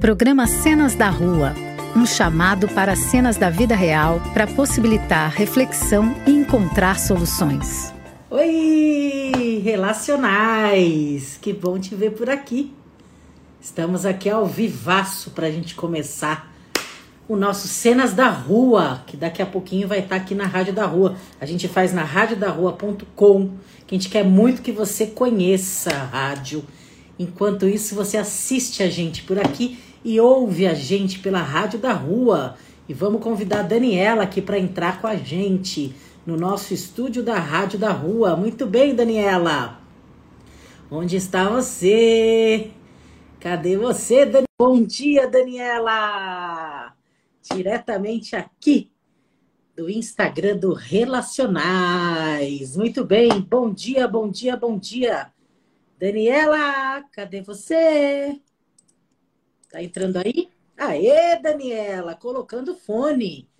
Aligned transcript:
Programa 0.00 0.46
Cenas 0.46 0.94
da 0.94 1.10
Rua. 1.10 1.54
Um 1.96 2.06
chamado 2.06 2.68
para 2.68 2.94
cenas 2.94 3.36
da 3.36 3.50
vida 3.50 3.74
real 3.74 4.20
para 4.32 4.46
possibilitar 4.46 5.28
reflexão 5.32 6.14
e 6.24 6.30
encontrar 6.30 7.00
soluções. 7.00 7.92
Oi, 8.30 9.60
relacionais! 9.64 11.36
Que 11.42 11.52
bom 11.52 11.80
te 11.80 11.96
ver 11.96 12.12
por 12.12 12.30
aqui. 12.30 12.72
Estamos 13.60 14.06
aqui 14.06 14.30
ao 14.30 14.46
vivaço 14.46 15.32
para 15.32 15.48
a 15.48 15.50
gente 15.50 15.74
começar 15.74 16.48
o 17.26 17.34
nosso 17.34 17.66
Cenas 17.66 18.12
da 18.12 18.28
Rua, 18.28 19.02
que 19.04 19.16
daqui 19.16 19.42
a 19.42 19.46
pouquinho 19.46 19.88
vai 19.88 19.98
estar 19.98 20.14
aqui 20.14 20.32
na 20.32 20.46
Rádio 20.46 20.72
da 20.72 20.86
Rua. 20.86 21.16
A 21.40 21.44
gente 21.44 21.66
faz 21.66 21.92
na 21.92 22.04
radiodarrua.com, 22.04 23.50
que 23.84 23.96
a 23.96 23.98
gente 23.98 24.08
quer 24.08 24.24
muito 24.24 24.62
que 24.62 24.70
você 24.70 25.06
conheça 25.06 25.90
a 25.90 26.04
rádio. 26.04 26.64
Enquanto 27.18 27.66
isso, 27.66 27.94
você 27.94 28.16
assiste 28.16 28.82
a 28.82 28.88
gente 28.88 29.24
por 29.24 29.38
aqui 29.38 29.78
e 30.04 30.20
ouve 30.20 30.66
a 30.66 30.74
gente 30.74 31.18
pela 31.18 31.42
Rádio 31.42 31.78
da 31.78 31.92
Rua. 31.92 32.56
E 32.88 32.94
vamos 32.94 33.22
convidar 33.22 33.60
a 33.60 33.64
Daniela 33.64 34.22
aqui 34.22 34.40
para 34.40 34.58
entrar 34.58 35.00
com 35.00 35.06
a 35.06 35.16
gente 35.16 35.94
no 36.24 36.36
nosso 36.36 36.72
estúdio 36.72 37.22
da 37.22 37.38
Rádio 37.38 37.78
da 37.78 37.90
Rua. 37.90 38.36
Muito 38.36 38.66
bem, 38.66 38.94
Daniela. 38.94 39.80
Onde 40.90 41.16
está 41.16 41.48
você? 41.48 42.70
Cadê 43.40 43.76
você, 43.76 44.24
Dani? 44.24 44.46
Bom 44.58 44.82
dia, 44.82 45.28
Daniela. 45.28 46.92
Diretamente 47.52 48.36
aqui 48.36 48.90
do 49.76 49.90
Instagram 49.90 50.56
do 50.56 50.72
Relacionais. 50.72 52.76
Muito 52.76 53.04
bem. 53.04 53.40
Bom 53.40 53.72
dia, 53.72 54.08
bom 54.08 54.28
dia, 54.28 54.56
bom 54.56 54.78
dia. 54.78 55.30
Daniela, 55.98 57.02
cadê 57.10 57.42
você? 57.42 58.40
Tá 59.68 59.82
entrando 59.82 60.18
aí? 60.18 60.48
Aê, 60.76 61.36
Daniela, 61.42 62.14
colocando 62.14 62.76
fone. 62.76 63.50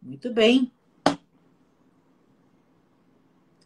Muito 0.00 0.32
bem. 0.32 0.72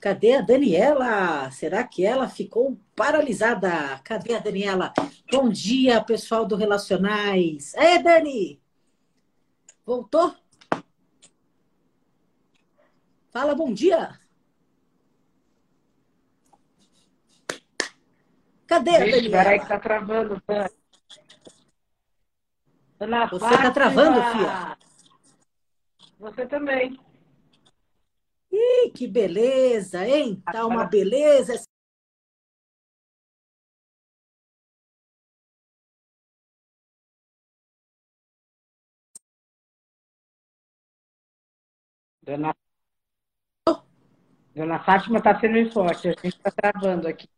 Cadê 0.01 0.35
a 0.35 0.41
Daniela? 0.41 1.49
Será 1.53 1.85
que 1.85 2.05
ela 2.05 2.29
ficou 2.29 2.77
paralisada? 2.97 4.01
Cadê 4.03 4.35
a 4.35 4.41
Daniela? 4.41 4.93
Bom 5.31 5.49
dia, 5.49 6.03
pessoal 6.03 6.45
do 6.45 6.57
Relacionais. 6.57 7.77
Aê, 7.77 8.03
Dani! 8.03 8.61
Voltou? 9.85 10.35
Fala 13.31 13.55
bom 13.55 13.73
dia. 13.73 14.19
Cadê 18.67 18.97
a 18.97 18.99
Daniela? 18.99 19.31
Peraí 19.31 19.61
que 19.61 19.69
tá 19.69 19.79
travando, 19.79 20.43
Dani. 20.47 20.71
Dona 22.99 23.29
Você 23.29 23.41
Fátima. 23.41 23.63
tá 23.63 23.71
travando, 23.71 24.23
filha? 24.33 24.79
Você 26.19 26.47
também. 26.47 26.99
Ih, 28.51 28.91
que 28.91 29.07
beleza, 29.07 30.07
hein? 30.07 30.43
Tá 30.51 30.67
uma 30.67 30.85
beleza. 30.85 31.63
Dona, 42.23 42.57
Dona 44.55 44.83
Fátima 44.85 45.19
está 45.19 45.39
sendo 45.39 45.71
forte, 45.73 46.09
a 46.09 46.13
gente 46.13 46.27
está 46.27 46.51
travando 46.51 47.07
aqui. 47.07 47.29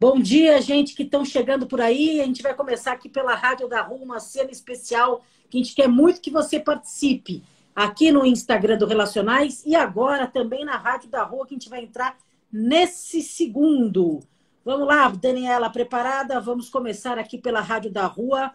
Bom 0.00 0.20
dia, 0.20 0.62
gente 0.62 0.94
que 0.94 1.02
estão 1.02 1.24
chegando 1.24 1.66
por 1.66 1.80
aí. 1.80 2.20
A 2.20 2.24
gente 2.24 2.40
vai 2.40 2.54
começar 2.54 2.92
aqui 2.92 3.08
pela 3.08 3.34
Rádio 3.34 3.66
da 3.66 3.82
Rua, 3.82 3.98
uma 3.98 4.20
cena 4.20 4.52
especial 4.52 5.24
que 5.50 5.58
a 5.58 5.60
gente 5.60 5.74
quer 5.74 5.88
muito 5.88 6.20
que 6.20 6.30
você 6.30 6.60
participe 6.60 7.42
aqui 7.74 8.12
no 8.12 8.24
Instagram 8.24 8.78
do 8.78 8.86
Relacionais 8.86 9.64
e 9.66 9.74
agora 9.74 10.28
também 10.28 10.64
na 10.64 10.76
Rádio 10.76 11.10
da 11.10 11.24
Rua, 11.24 11.44
que 11.44 11.54
a 11.54 11.58
gente 11.58 11.68
vai 11.68 11.82
entrar 11.82 12.16
nesse 12.52 13.20
segundo. 13.22 14.20
Vamos 14.64 14.86
lá, 14.86 15.08
Daniela, 15.08 15.68
preparada? 15.68 16.40
Vamos 16.40 16.68
começar 16.68 17.18
aqui 17.18 17.36
pela 17.36 17.60
Rádio 17.60 17.90
da 17.90 18.06
Rua. 18.06 18.52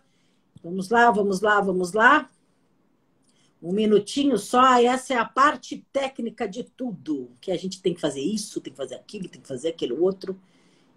Vamos 0.63 0.87
lá, 0.87 1.11
vamos 1.11 1.41
lá, 1.41 1.59
vamos 1.59 1.91
lá. 1.91 2.29
Um 3.61 3.73
minutinho 3.73 4.37
só, 4.37 4.81
essa 4.81 5.13
é 5.13 5.17
a 5.17 5.25
parte 5.25 5.85
técnica 5.91 6.47
de 6.47 6.63
tudo. 6.63 7.31
Que 7.41 7.51
a 7.51 7.57
gente 7.57 7.81
tem 7.81 7.93
que 7.93 7.99
fazer 7.99 8.21
isso, 8.21 8.61
tem 8.61 8.71
que 8.71 8.77
fazer 8.77 8.95
aquilo, 8.95 9.27
tem 9.27 9.41
que 9.41 9.47
fazer 9.47 9.67
aquele 9.67 9.91
outro. 9.91 10.39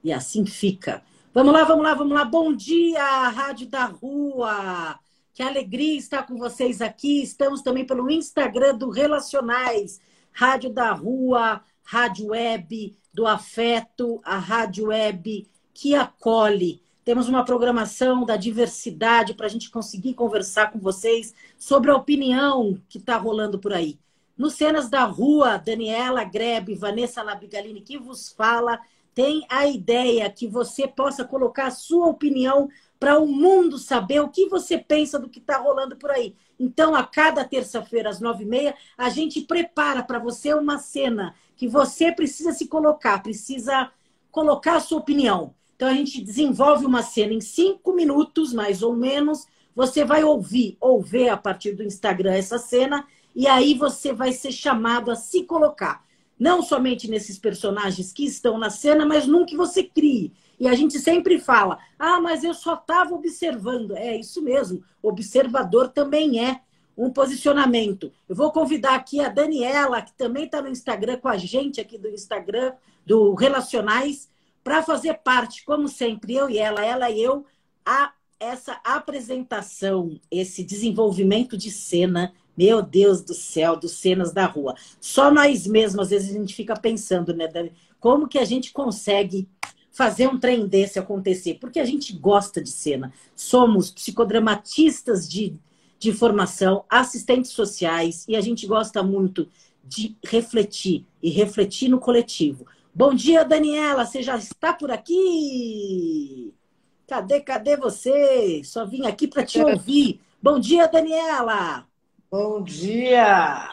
E 0.06 0.12
assim 0.12 0.46
fica. 0.46 1.02
Vamos 1.34 1.52
lá, 1.52 1.64
vamos 1.64 1.82
lá, 1.82 1.92
vamos 1.92 2.14
lá. 2.14 2.24
Bom 2.24 2.54
dia, 2.54 3.28
Rádio 3.28 3.66
da 3.66 3.86
Rua. 3.86 4.96
Que 5.34 5.42
alegria 5.42 5.98
estar 5.98 6.22
com 6.24 6.36
vocês 6.36 6.80
aqui. 6.80 7.24
Estamos 7.24 7.60
também 7.60 7.84
pelo 7.84 8.08
Instagram 8.08 8.76
do 8.76 8.88
Relacionais, 8.88 10.00
Rádio 10.30 10.70
da 10.70 10.92
Rua, 10.92 11.60
Rádio 11.82 12.28
Web 12.28 12.96
do 13.12 13.26
Afeto, 13.26 14.20
a 14.24 14.38
Rádio 14.38 14.90
Web 14.90 15.48
que 15.74 15.96
acolhe. 15.96 16.80
Temos 17.04 17.28
uma 17.28 17.44
programação 17.44 18.24
da 18.24 18.36
diversidade 18.36 19.34
para 19.34 19.46
a 19.46 19.50
gente 19.50 19.70
conseguir 19.70 20.14
conversar 20.14 20.70
com 20.70 20.78
vocês 20.78 21.34
sobre 21.58 21.90
a 21.90 21.96
opinião 21.96 22.80
que 22.88 22.98
está 22.98 23.16
rolando 23.16 23.58
por 23.58 23.72
aí. 23.72 23.98
No 24.38 24.50
Cenas 24.50 24.88
da 24.88 25.02
Rua, 25.02 25.56
Daniela 25.56 26.22
Grebe, 26.22 26.76
Vanessa 26.76 27.24
Labigalini, 27.24 27.80
que 27.80 27.98
vos 27.98 28.28
fala 28.28 28.78
tem 29.16 29.46
a 29.48 29.66
ideia 29.66 30.28
que 30.28 30.46
você 30.46 30.86
possa 30.86 31.24
colocar 31.24 31.68
a 31.68 31.70
sua 31.70 32.06
opinião 32.06 32.68
para 33.00 33.18
o 33.18 33.26
mundo 33.26 33.78
saber 33.78 34.20
o 34.20 34.28
que 34.28 34.46
você 34.46 34.76
pensa 34.76 35.18
do 35.18 35.30
que 35.30 35.38
está 35.38 35.56
rolando 35.56 35.96
por 35.96 36.10
aí. 36.10 36.36
Então, 36.60 36.94
a 36.94 37.02
cada 37.02 37.42
terça-feira, 37.42 38.10
às 38.10 38.20
nove 38.20 38.44
e 38.44 38.46
meia, 38.46 38.74
a 38.96 39.08
gente 39.08 39.40
prepara 39.40 40.02
para 40.02 40.18
você 40.18 40.52
uma 40.52 40.78
cena 40.78 41.34
que 41.56 41.66
você 41.66 42.12
precisa 42.12 42.52
se 42.52 42.68
colocar, 42.68 43.22
precisa 43.22 43.90
colocar 44.30 44.76
a 44.76 44.80
sua 44.80 44.98
opinião. 44.98 45.54
Então, 45.74 45.88
a 45.88 45.94
gente 45.94 46.22
desenvolve 46.22 46.84
uma 46.84 47.02
cena 47.02 47.32
em 47.32 47.40
cinco 47.40 47.94
minutos, 47.94 48.52
mais 48.52 48.82
ou 48.82 48.94
menos. 48.94 49.46
Você 49.74 50.04
vai 50.04 50.24
ouvir 50.24 50.76
ou 50.78 51.00
ver 51.00 51.30
a 51.30 51.38
partir 51.38 51.72
do 51.72 51.82
Instagram 51.82 52.34
essa 52.34 52.58
cena, 52.58 53.06
e 53.34 53.46
aí 53.46 53.72
você 53.72 54.12
vai 54.12 54.32
ser 54.32 54.52
chamado 54.52 55.10
a 55.10 55.16
se 55.16 55.42
colocar 55.44 56.05
não 56.38 56.62
somente 56.62 57.10
nesses 57.10 57.38
personagens 57.38 58.12
que 58.12 58.24
estão 58.24 58.58
na 58.58 58.70
cena, 58.70 59.06
mas 59.06 59.26
num 59.26 59.46
que 59.46 59.56
você 59.56 59.82
crie. 59.82 60.32
E 60.58 60.68
a 60.68 60.74
gente 60.74 60.98
sempre 60.98 61.38
fala: 61.38 61.78
ah, 61.98 62.20
mas 62.20 62.44
eu 62.44 62.54
só 62.54 62.74
estava 62.74 63.14
observando. 63.14 63.96
É 63.96 64.16
isso 64.16 64.42
mesmo, 64.42 64.82
observador 65.02 65.88
também 65.88 66.44
é 66.44 66.60
um 66.96 67.10
posicionamento. 67.10 68.10
Eu 68.28 68.34
vou 68.34 68.50
convidar 68.50 68.94
aqui 68.94 69.20
a 69.20 69.28
Daniela, 69.28 70.00
que 70.00 70.12
também 70.14 70.44
está 70.44 70.62
no 70.62 70.68
Instagram 70.68 71.18
com 71.18 71.28
a 71.28 71.36
gente 71.36 71.80
aqui 71.80 71.98
do 71.98 72.08
Instagram, 72.08 72.72
do 73.04 73.34
Relacionais, 73.34 74.30
para 74.64 74.82
fazer 74.82 75.14
parte, 75.22 75.64
como 75.64 75.88
sempre, 75.88 76.34
eu 76.34 76.48
e 76.48 76.58
ela, 76.58 76.84
ela 76.84 77.10
e 77.10 77.22
eu, 77.22 77.44
a 77.84 78.12
essa 78.40 78.80
apresentação, 78.84 80.18
esse 80.30 80.62
desenvolvimento 80.64 81.56
de 81.56 81.70
cena 81.70 82.32
meu 82.56 82.82
Deus 82.82 83.20
do 83.20 83.34
céu, 83.34 83.76
dos 83.76 83.92
cenas 83.92 84.32
da 84.32 84.46
rua. 84.46 84.74
Só 85.00 85.30
nós 85.30 85.66
mesmos, 85.66 86.04
às 86.04 86.10
vezes, 86.10 86.30
a 86.30 86.38
gente 86.38 86.54
fica 86.54 86.74
pensando, 86.74 87.34
né, 87.34 87.46
Dani? 87.46 87.72
Como 88.00 88.28
que 88.28 88.38
a 88.38 88.44
gente 88.44 88.72
consegue 88.72 89.48
fazer 89.90 90.28
um 90.28 90.38
trem 90.38 90.66
desse 90.66 90.98
acontecer? 90.98 91.54
Porque 91.60 91.80
a 91.80 91.84
gente 91.84 92.12
gosta 92.12 92.62
de 92.62 92.70
cena. 92.70 93.12
Somos 93.34 93.90
psicodramatistas 93.90 95.28
de, 95.28 95.54
de 95.98 96.12
formação, 96.12 96.84
assistentes 96.88 97.50
sociais, 97.50 98.24
e 98.28 98.36
a 98.36 98.40
gente 98.40 98.66
gosta 98.66 99.02
muito 99.02 99.48
de 99.84 100.16
refletir 100.24 101.06
e 101.22 101.30
refletir 101.30 101.88
no 101.88 101.98
coletivo. 101.98 102.66
Bom 102.94 103.14
dia, 103.14 103.44
Daniela. 103.44 104.04
Você 104.04 104.22
já 104.22 104.36
está 104.36 104.72
por 104.72 104.90
aqui? 104.90 106.52
Cadê, 107.06 107.40
cadê 107.40 107.76
você? 107.76 108.62
Só 108.64 108.84
vim 108.84 109.06
aqui 109.06 109.28
para 109.28 109.44
te 109.44 109.60
ouvir. 109.60 110.20
Bom 110.42 110.58
dia, 110.58 110.86
Daniela. 110.88 111.86
Bom 112.28 112.60
dia! 112.60 113.68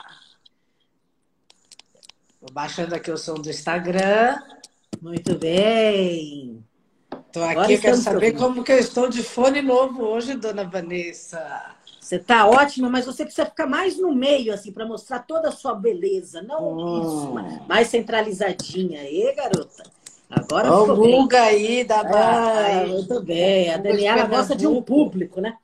Estou 2.34 2.54
baixando 2.54 2.94
aqui 2.94 3.10
o 3.10 3.18
som 3.18 3.34
do 3.34 3.50
Instagram. 3.50 4.40
Muito 5.02 5.36
bem. 5.40 6.64
Estou 7.28 7.44
aqui, 7.44 7.80
quero 7.80 7.98
saber 7.98 8.34
como 8.34 8.64
que 8.64 8.72
eu 8.72 8.78
estou 8.78 9.10
de 9.10 9.24
fone 9.24 9.60
novo 9.60 10.04
hoje, 10.04 10.36
dona 10.36 10.64
Vanessa. 10.64 11.76
Você 12.00 12.18
está 12.18 12.46
ótima, 12.46 12.90
mas 12.90 13.08
você 13.08 13.26
precisa 13.26 13.48
ficar 13.48 13.66
mais 13.66 13.98
no 13.98 14.14
meio, 14.14 14.54
assim, 14.54 14.72
para 14.72 14.86
mostrar 14.86 15.20
toda 15.20 15.50
a 15.50 15.52
sua 15.52 15.74
beleza. 15.74 16.44
Não 16.44 16.62
oh. 16.62 17.02
isso, 17.02 17.68
mais 17.68 17.88
centralizadinha. 17.88 19.02
aí, 19.02 19.34
garota. 19.36 19.84
Agora 20.30 20.70
bem. 20.96 21.40
aí 21.40 21.84
da 21.84 22.02
ah, 22.02 22.86
Muito 22.88 23.20
bem. 23.24 23.74
A 23.74 23.78
Daniela 23.78 24.26
gosta 24.26 24.56
de 24.56 24.68
um 24.68 24.80
público, 24.80 25.42
né? 25.42 25.58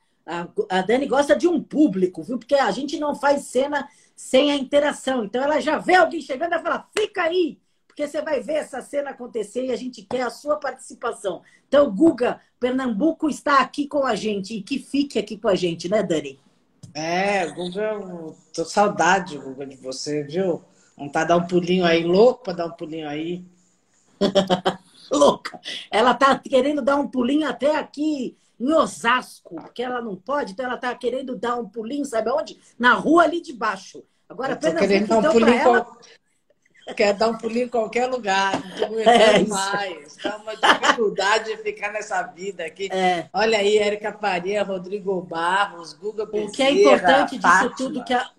A, 0.69 0.81
Dani 0.81 1.07
gosta 1.07 1.35
de 1.35 1.47
um 1.47 1.61
público, 1.61 2.21
viu? 2.23 2.37
Porque 2.37 2.55
a 2.55 2.71
gente 2.71 2.99
não 2.99 3.15
faz 3.15 3.43
cena 3.43 3.87
sem 4.15 4.51
a 4.51 4.55
interação. 4.55 5.23
Então 5.23 5.41
ela 5.41 5.59
já 5.59 5.77
vê 5.77 5.95
alguém 5.95 6.21
chegando 6.21 6.53
e 6.53 6.59
fala, 6.59 6.87
fica 6.95 7.23
aí, 7.23 7.57
porque 7.87 7.99
porque 7.99 8.07
você 8.07 8.21
vai 8.21 8.39
ver 8.39 8.53
essa 8.53 8.81
cena 8.81 9.09
acontecer 9.09 9.65
e 9.65 9.73
a 9.73 9.75
gente 9.75 10.03
quer 10.03 10.21
a 10.21 10.29
sua 10.29 10.55
participação. 10.55 11.41
Então, 11.67 11.93
Guga, 11.93 12.39
Pernambuco 12.57 13.27
está 13.27 13.59
aqui 13.59 13.89
com 13.89 14.05
a 14.05 14.15
gente 14.15 14.55
e 14.55 14.61
que 14.61 14.79
fique 14.79 15.19
aqui 15.19 15.37
com 15.37 15.49
a 15.49 15.55
gente, 15.55 15.89
né, 15.89 16.01
Dani? 16.01 16.39
É, 16.93 17.45
Guga, 17.47 17.99
tô 18.53 18.63
saudade, 18.63 19.37
Guga, 19.37 19.65
de 19.65 19.75
você, 19.75 20.23
viu? 20.23 20.63
Vontade 20.97 21.25
de 21.25 21.27
dar 21.27 21.43
um 21.43 21.47
pulinho 21.47 21.83
aí, 21.83 22.05
louco 22.05 22.41
para 22.41 22.53
dar 22.53 22.67
um 22.67 22.71
pulinho 22.71 23.09
aí. 23.09 23.43
Louca. 25.11 25.59
Ela 25.91 26.13
tá 26.13 26.39
querendo 26.39 26.81
dar 26.81 26.95
um 26.95 27.07
pulinho 27.07 27.49
até 27.49 27.75
aqui 27.75 28.37
em 28.59 28.73
Osasco, 28.73 29.55
porque 29.55 29.81
ela 29.81 30.01
não 30.01 30.15
pode, 30.15 30.51
então 30.51 30.65
ela 30.65 30.77
tá 30.77 30.93
querendo 30.93 31.35
dar 31.35 31.55
um 31.55 31.67
pulinho, 31.67 32.05
sabe 32.05 32.29
aonde? 32.29 32.59
Na 32.77 32.93
rua 32.93 33.23
ali 33.23 33.41
de 33.41 33.53
baixo. 33.53 34.03
Agora, 34.27 34.55
Pernambuco, 34.55 34.87
querendo 34.87 35.07
dar 35.07 35.17
um 35.17 35.31
pulinho 35.31 35.53
ela... 35.53 35.81
qual... 35.85 35.97
Quer 36.95 37.13
dar 37.13 37.29
um 37.29 37.37
pulinho 37.37 37.65
em 37.65 37.69
qualquer 37.69 38.07
lugar, 38.07 38.51
não 38.79 38.99
é 38.99 39.39
mais. 39.45 40.15
Tá 40.15 40.37
uma 40.37 40.55
dificuldade 40.55 41.55
de 41.55 41.57
ficar 41.57 41.91
nessa 41.91 42.23
vida 42.23 42.65
aqui. 42.65 42.89
É. 42.91 43.29
Olha 43.31 43.59
aí, 43.59 43.77
Érica 43.77 44.11
Faria, 44.13 44.63
Rodrigo 44.63 45.21
Barros, 45.21 45.93
Guga 45.93 46.25
Bezerra, 46.25 46.49
O 46.49 46.51
que 46.51 46.63
é 46.63 46.71
importante 46.71 47.39
Fátima. 47.39 47.69
disso 47.69 47.75
tudo 47.77 48.03
que 48.03 48.11
a, 48.11 48.31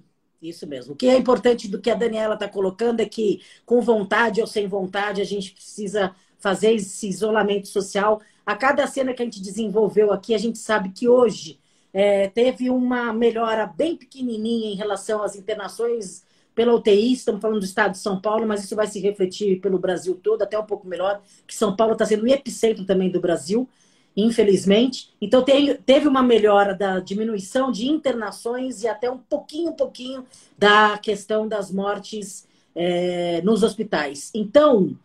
isso 0.43 0.66
mesmo. 0.66 0.94
O 0.94 0.96
que 0.96 1.08
é 1.08 1.16
importante 1.16 1.69
do 1.69 1.81
que 1.81 1.90
a 1.90 1.94
Daniela 1.94 2.34
está 2.34 2.49
colocando 2.49 2.99
é 2.99 3.06
que, 3.06 3.40
com 3.64 3.81
vontade 3.81 4.40
ou 4.40 4.46
sem 4.49 4.66
vontade, 4.66 5.20
a 5.20 5.25
gente 5.25 5.52
precisa 5.52 6.14
fazer 6.38 6.73
esse 6.75 7.08
isolamento 7.08 7.69
social. 7.69 8.20
A 8.50 8.56
cada 8.56 8.85
cena 8.88 9.14
que 9.14 9.23
a 9.23 9.25
gente 9.25 9.41
desenvolveu 9.41 10.12
aqui, 10.12 10.35
a 10.35 10.38
gente 10.38 10.58
sabe 10.58 10.88
que 10.88 11.08
hoje 11.08 11.61
é, 11.94 12.26
teve 12.26 12.69
uma 12.69 13.12
melhora 13.12 13.64
bem 13.64 13.94
pequenininha 13.97 14.73
em 14.73 14.75
relação 14.75 15.23
às 15.23 15.37
internações 15.37 16.25
pela 16.52 16.75
UTI. 16.75 17.12
Estamos 17.12 17.41
falando 17.41 17.61
do 17.61 17.64
estado 17.64 17.93
de 17.93 17.99
São 17.99 18.20
Paulo, 18.20 18.44
mas 18.49 18.64
isso 18.64 18.75
vai 18.75 18.88
se 18.88 18.99
refletir 18.99 19.61
pelo 19.61 19.79
Brasil 19.79 20.19
todo, 20.20 20.43
até 20.43 20.58
um 20.58 20.67
pouco 20.67 20.88
melhor, 20.88 21.23
que 21.47 21.55
São 21.55 21.76
Paulo 21.76 21.93
está 21.93 22.05
sendo 22.05 22.25
o 22.25 22.26
epicentro 22.26 22.85
também 22.85 23.08
do 23.08 23.20
Brasil 23.20 23.69
infelizmente. 24.17 25.14
Então 25.20 25.44
tem, 25.44 25.76
teve 25.76 26.08
uma 26.08 26.20
melhora 26.20 26.75
da 26.75 26.99
diminuição 26.99 27.70
de 27.70 27.87
internações 27.87 28.82
e 28.82 28.88
até 28.88 29.08
um 29.08 29.19
pouquinho, 29.19 29.70
um 29.70 29.76
pouquinho 29.76 30.26
da 30.58 30.99
questão 30.99 31.47
das 31.47 31.70
mortes 31.70 32.49
é, 32.75 33.41
nos 33.43 33.62
hospitais. 33.62 34.32
Então, 34.35 34.99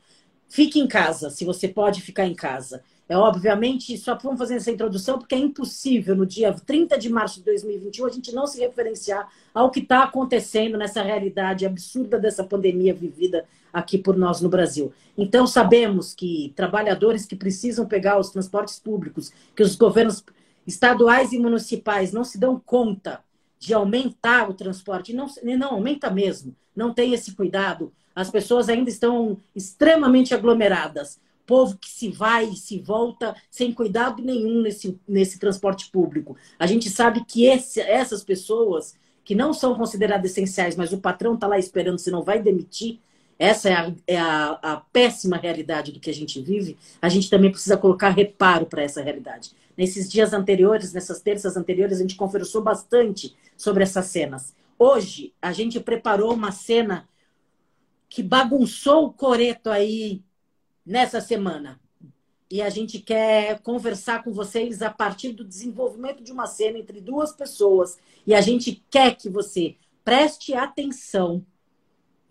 fique 0.50 0.80
em 0.80 0.88
casa, 0.88 1.30
se 1.30 1.46
você 1.46 1.68
pode 1.68 2.02
ficar 2.02 2.26
em 2.26 2.34
casa. 2.34 2.82
É 3.07 3.16
obviamente, 3.16 3.96
só 3.98 4.16
vamos 4.16 4.40
fazer 4.40 4.56
essa 4.56 4.72
introdução, 4.72 5.19
porque 5.19 5.36
é 5.36 5.38
impossível 5.38 6.16
no 6.16 6.25
dia 6.25 6.52
30 6.54 6.98
de 6.98 7.07
março 7.07 7.38
de 7.40 7.46
2021 7.46 8.06
a 8.06 8.10
gente 8.10 8.34
não 8.34 8.48
se 8.48 8.60
referenciar 8.60 9.30
ao 9.54 9.69
que 9.69 9.80
está 9.80 10.04
acontecendo 10.04 10.75
nessa 10.75 11.04
realidade 11.04 11.68
absurda 11.68 12.18
dessa 12.18 12.44
pandemia 12.44 12.96
vivida 12.96 13.46
aqui 13.72 13.98
por 13.98 14.18
nós 14.18 14.42
no 14.42 14.50
Brasil. 14.50 14.92
Então, 15.18 15.46
sabemos 15.46 16.16
que 16.16 16.52
trabalhadores 16.56 17.25
que 17.25 17.36
precisam 17.36 17.86
pegar 17.86 18.18
os 18.19 18.31
transportes 18.31 18.80
públicos, 18.80 19.31
que 19.56 19.62
os 19.62 19.75
governos 19.75 20.24
estaduais 20.66 21.31
e 21.31 21.38
municipais 21.38 22.12
não 22.12 22.24
se 22.24 22.40
dão 22.40 22.60
conta 22.60 23.19
de 23.60 23.74
aumentar 23.74 24.50
o 24.50 24.54
transporte, 24.54 25.13
não, 25.13 25.28
não 25.44 25.74
aumenta 25.74 26.10
mesmo, 26.10 26.56
não 26.75 26.94
tem 26.94 27.13
esse 27.13 27.34
cuidado. 27.34 27.94
As 28.16 28.30
pessoas 28.30 28.69
ainda 28.69 28.90
estão 28.90 29.38
extremamente 29.56 30.34
aglomeradas. 30.34 31.19
Povo 31.46 31.78
que 31.78 31.90
se 31.90 32.10
vai 32.10 32.46
e 32.46 32.56
se 32.56 32.80
volta 32.80 33.36
sem 33.50 33.72
cuidado 33.72 34.24
nenhum 34.24 34.62
nesse, 34.62 35.00
nesse 35.08 35.40
transporte 35.40 35.90
público. 35.92 36.36
A 36.58 36.66
gente 36.66 36.90
sabe 36.90 37.24
que 37.26 37.46
esse, 37.46 37.80
essas 37.80 38.24
pessoas 38.24 38.96
que 39.24 39.36
não 39.36 39.54
são 39.54 39.76
consideradas 39.76 40.32
essenciais, 40.32 40.76
mas 40.76 40.94
o 40.94 41.00
patrão 41.00 41.34
está 41.34 41.48
lá 41.48 41.58
esperando 41.58 41.98
se 41.98 42.12
não 42.12 42.22
vai 42.22 42.42
demitir, 42.42 43.00
essa 43.38 43.70
é, 43.70 43.74
a, 43.74 43.94
é 44.08 44.18
a, 44.18 44.60
a, 44.62 44.78
péssima 44.78 45.36
realidade 45.36 45.92
do 45.92 46.00
que 46.00 46.10
a 46.10 46.14
gente 46.14 46.40
vive, 46.42 46.78
a 47.02 47.10
gente 47.10 47.30
também 47.30 47.52
precisa 47.52 47.76
colocar 47.76 48.10
reparo 48.10 48.66
para 48.66 48.84
essa 48.84 49.02
realidade. 49.02 49.52
Nesses 49.78 50.10
dias 50.10 50.32
anteriores, 50.32 50.94
nessas 50.94 51.20
terças 51.20 51.58
anteriores, 51.58 51.98
a 51.98 52.02
gente 52.02 52.16
conversou 52.16 52.62
bastante 52.62 53.36
sobre 53.58 53.84
essas 53.84 54.06
cenas. 54.06 54.54
Hoje, 54.80 55.34
a 55.42 55.52
gente 55.52 55.80
preparou 55.80 56.34
uma 56.34 56.52
cena 56.52 57.08
que 58.08 58.24
bagunçou 58.24 59.08
o 59.08 59.14
coreto 59.14 59.70
aí 59.70 60.22
nessa 60.86 61.20
semana. 61.20 61.80
E 62.50 62.62
a 62.62 62.70
gente 62.70 63.00
quer 63.00 63.60
conversar 63.62 64.24
com 64.24 64.32
vocês 64.32 64.82
a 64.82 64.90
partir 64.90 65.32
do 65.32 65.44
desenvolvimento 65.44 66.24
de 66.24 66.32
uma 66.32 66.46
cena 66.46 66.78
entre 66.78 67.02
duas 67.02 67.32
pessoas. 67.32 67.98
E 68.26 68.34
a 68.36 68.42
gente 68.42 68.84
quer 68.90 69.16
que 69.16 69.30
você 69.30 69.76
preste 70.04 70.54
atenção 70.54 71.44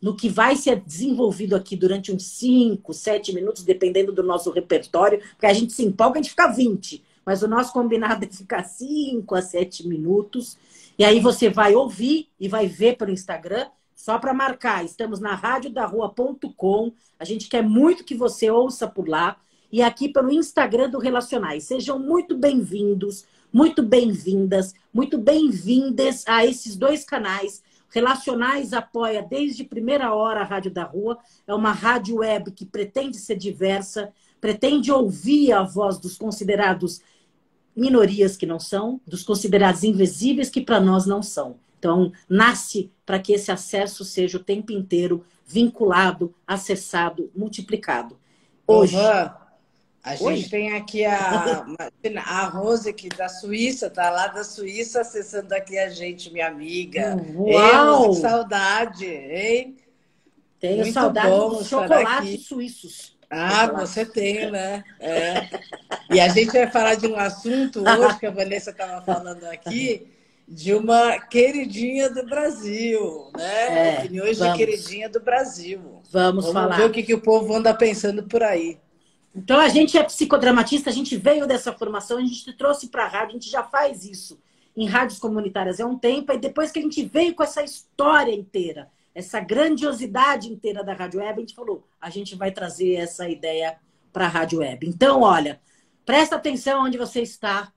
no 0.00 0.14
que 0.14 0.28
vai 0.28 0.54
ser 0.54 0.80
desenvolvido 0.80 1.56
aqui 1.56 1.74
durante 1.74 2.12
uns 2.12 2.24
5, 2.24 2.92
7 2.92 3.34
minutos, 3.34 3.64
dependendo 3.64 4.12
do 4.12 4.22
nosso 4.22 4.50
repertório, 4.50 5.18
porque 5.30 5.46
a 5.46 5.52
gente 5.52 5.72
se 5.72 5.82
empolga, 5.82 6.20
a 6.20 6.22
gente 6.22 6.30
fica 6.30 6.46
20, 6.46 7.02
mas 7.24 7.42
o 7.42 7.48
nosso 7.48 7.72
combinado 7.72 8.24
é 8.24 8.28
ficar 8.28 8.64
5 8.64 9.34
a 9.34 9.40
7 9.40 9.88
minutos. 9.88 10.58
E 10.98 11.04
aí 11.04 11.20
você 11.20 11.48
vai 11.48 11.74
ouvir 11.74 12.28
e 12.38 12.48
vai 12.48 12.66
ver 12.66 12.96
pelo 12.96 13.10
Instagram, 13.10 13.66
só 13.94 14.18
para 14.18 14.34
marcar. 14.34 14.84
Estamos 14.84 15.20
na 15.20 15.34
radiodarrua.com. 15.34 16.92
A 17.18 17.24
gente 17.24 17.48
quer 17.48 17.62
muito 17.62 18.04
que 18.04 18.14
você 18.14 18.50
ouça 18.50 18.86
por 18.86 19.08
lá. 19.08 19.36
E 19.70 19.82
aqui 19.82 20.08
pelo 20.08 20.30
Instagram 20.30 20.90
do 20.90 20.98
Relacionais. 20.98 21.64
Sejam 21.64 21.98
muito 21.98 22.36
bem-vindos, 22.36 23.24
muito 23.52 23.82
bem-vindas, 23.82 24.74
muito 24.92 25.18
bem-vindas 25.18 26.24
a 26.26 26.44
esses 26.46 26.76
dois 26.76 27.04
canais 27.04 27.62
Relacionais 27.94 28.72
apoia 28.72 29.22
desde 29.22 29.62
primeira 29.62 30.12
hora 30.12 30.40
a 30.40 30.44
Rádio 30.44 30.72
da 30.72 30.82
Rua. 30.82 31.16
É 31.46 31.54
uma 31.54 31.70
rádio 31.70 32.16
web 32.16 32.50
que 32.50 32.66
pretende 32.66 33.16
ser 33.16 33.36
diversa, 33.36 34.12
pretende 34.40 34.90
ouvir 34.90 35.52
a 35.52 35.62
voz 35.62 35.96
dos 35.96 36.18
considerados 36.18 37.00
minorias 37.76 38.36
que 38.36 38.46
não 38.46 38.58
são, 38.58 39.00
dos 39.06 39.22
considerados 39.22 39.84
invisíveis 39.84 40.50
que 40.50 40.60
para 40.60 40.80
nós 40.80 41.06
não 41.06 41.22
são. 41.22 41.54
Então, 41.84 42.10
nasce 42.26 42.90
para 43.04 43.18
que 43.18 43.34
esse 43.34 43.52
acesso 43.52 44.06
seja 44.06 44.38
o 44.38 44.42
tempo 44.42 44.72
inteiro 44.72 45.22
vinculado, 45.46 46.34
acessado, 46.46 47.30
multiplicado. 47.36 48.18
Hoje, 48.66 48.96
Uhum. 48.96 49.44
A 50.02 50.16
gente 50.16 50.50
tem 50.50 50.74
aqui 50.74 51.02
a, 51.04 51.64
a 52.26 52.44
Rose 52.44 52.90
aqui 52.90 53.08
da 53.08 53.26
Suíça, 53.26 53.88
tá 53.88 54.10
lá 54.10 54.26
da 54.26 54.44
Suíça 54.44 55.00
acessando 55.00 55.54
aqui 55.54 55.78
a 55.78 55.88
gente, 55.88 56.30
minha 56.30 56.46
amiga. 56.46 57.16
Uau! 57.34 58.12
Ei, 58.12 58.20
saudade, 58.20 59.06
hein? 59.06 59.76
Tenho 60.60 60.82
Muito 60.82 60.92
saudade 60.92 61.30
dos 61.30 61.68
chocolates 61.68 62.46
suíços. 62.46 63.16
Ah, 63.30 63.66
você 63.66 64.04
tem, 64.04 64.50
né? 64.50 64.84
É. 65.00 65.48
E 66.10 66.20
a 66.20 66.28
gente 66.28 66.52
vai 66.52 66.70
falar 66.70 66.94
de 66.94 67.06
um 67.06 67.16
assunto 67.16 67.82
hoje 67.82 68.18
que 68.18 68.26
a 68.26 68.30
Vanessa 68.30 68.70
estava 68.70 69.02
falando 69.02 69.44
aqui, 69.44 70.06
de 70.46 70.74
uma 70.74 71.18
queridinha 71.18 72.10
do 72.10 72.24
Brasil, 72.26 73.30
né? 73.36 73.94
É, 73.94 73.98
Opiniões 74.00 74.38
vamos. 74.38 74.58
de 74.58 74.64
queridinha 74.64 75.08
do 75.08 75.20
Brasil. 75.20 75.80
Vamos, 76.10 76.44
vamos 76.44 76.52
falar. 76.52 76.76
ver 76.76 76.84
o 76.84 76.90
que, 76.90 77.02
que 77.02 77.14
o 77.14 77.20
povo 77.20 77.54
anda 77.54 77.72
pensando 77.74 78.22
por 78.24 78.42
aí. 78.42 78.78
Então 79.34 79.58
a 79.58 79.68
gente 79.68 79.98
é 79.98 80.02
psicodramatista, 80.04 80.90
a 80.90 80.92
gente 80.92 81.16
veio 81.16 81.46
dessa 81.46 81.72
formação, 81.72 82.18
a 82.18 82.20
gente 82.20 82.52
trouxe 82.52 82.88
para 82.88 83.04
a 83.04 83.08
rádio, 83.08 83.30
a 83.30 83.32
gente 83.32 83.50
já 83.50 83.64
faz 83.64 84.04
isso 84.04 84.38
em 84.76 84.86
rádios 84.86 85.18
comunitárias 85.18 85.80
há 85.80 85.86
um 85.86 85.96
tempo, 85.96 86.32
e 86.32 86.38
depois 86.38 86.70
que 86.70 86.78
a 86.78 86.82
gente 86.82 87.04
veio 87.04 87.34
com 87.34 87.42
essa 87.42 87.62
história 87.62 88.34
inteira, 88.34 88.90
essa 89.14 89.38
grandiosidade 89.38 90.48
inteira 90.48 90.82
da 90.82 90.92
rádio 90.92 91.20
web, 91.20 91.38
a 91.38 91.40
gente 91.40 91.54
falou, 91.54 91.86
a 92.00 92.10
gente 92.10 92.34
vai 92.34 92.50
trazer 92.50 92.94
essa 92.94 93.28
ideia 93.28 93.76
para 94.12 94.26
a 94.26 94.28
rádio 94.28 94.58
web. 94.58 94.86
Então, 94.86 95.22
olha, 95.22 95.60
presta 96.04 96.36
atenção 96.36 96.84
onde 96.84 96.98
você 96.98 97.22
está, 97.22 97.72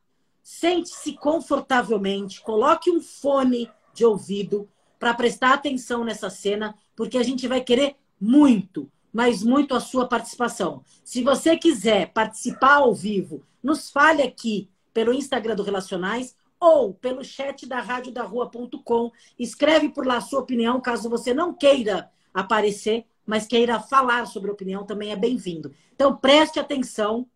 sente-se 0.49 1.11
confortavelmente, 1.11 2.39
coloque 2.39 2.89
um 2.89 3.01
fone 3.01 3.69
de 3.93 4.05
ouvido 4.05 4.69
para 4.97 5.13
prestar 5.13 5.53
atenção 5.53 6.05
nessa 6.05 6.29
cena, 6.29 6.73
porque 6.95 7.17
a 7.17 7.23
gente 7.23 7.45
vai 7.49 7.59
querer 7.59 7.97
muito 8.17 8.89
mas 9.11 9.41
muito 9.41 9.73
a 9.73 9.79
sua 9.79 10.07
participação. 10.07 10.83
Se 11.03 11.23
você 11.23 11.57
quiser 11.57 12.13
participar 12.13 12.75
ao 12.75 12.93
vivo, 12.93 13.43
nos 13.63 13.89
fale 13.89 14.21
aqui 14.21 14.69
pelo 14.93 15.11
Instagram 15.11 15.55
do 15.55 15.63
Relacionais 15.63 16.35
ou 16.59 16.93
pelo 16.93 17.23
chat 17.23 17.65
da 17.65 17.79
radiodarrua.com. 17.79 19.11
Escreve 19.39 19.89
por 19.89 20.05
lá 20.05 20.17
a 20.17 20.21
sua 20.21 20.41
opinião, 20.41 20.79
caso 20.79 21.09
você 21.09 21.33
não 21.33 21.51
queira 21.51 22.11
aparecer, 22.31 23.05
mas 23.25 23.47
queira 23.47 23.79
falar 23.79 24.27
sobre 24.27 24.51
a 24.51 24.53
opinião, 24.53 24.85
também 24.85 25.11
é 25.11 25.15
bem-vindo. 25.15 25.73
Então 25.95 26.15
preste 26.15 26.59
atenção, 26.59 27.27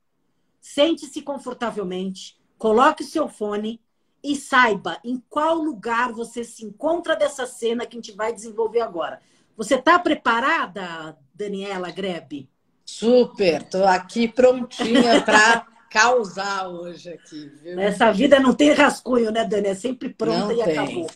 sente-se 0.59 1.23
confortavelmente, 1.23 2.37
coloque 2.61 3.01
o 3.01 3.07
seu 3.07 3.27
fone 3.27 3.81
e 4.23 4.35
saiba 4.35 4.99
em 5.03 5.19
qual 5.27 5.55
lugar 5.55 6.13
você 6.13 6.43
se 6.43 6.63
encontra 6.63 7.15
dessa 7.15 7.47
cena 7.47 7.87
que 7.87 7.97
a 7.97 7.99
gente 7.99 8.11
vai 8.11 8.31
desenvolver 8.31 8.81
agora. 8.81 9.19
Você 9.57 9.75
está 9.75 9.97
preparada, 9.97 11.17
Daniela 11.33 11.89
Grebe? 11.89 12.47
Super, 12.85 13.63
estou 13.63 13.83
aqui 13.83 14.27
prontinha 14.27 15.23
para 15.23 15.65
causar 15.89 16.67
hoje 16.67 17.09
aqui. 17.09 17.51
Viu? 17.63 17.79
Essa 17.79 18.11
vida 18.11 18.39
não 18.39 18.53
tem 18.53 18.71
rascunho, 18.73 19.31
né, 19.31 19.43
Dani? 19.43 19.69
É 19.69 19.73
sempre 19.73 20.09
pronta 20.09 20.53
não 20.53 20.61
e 20.61 20.63
tem. 20.63 20.77
acabou. 20.77 21.09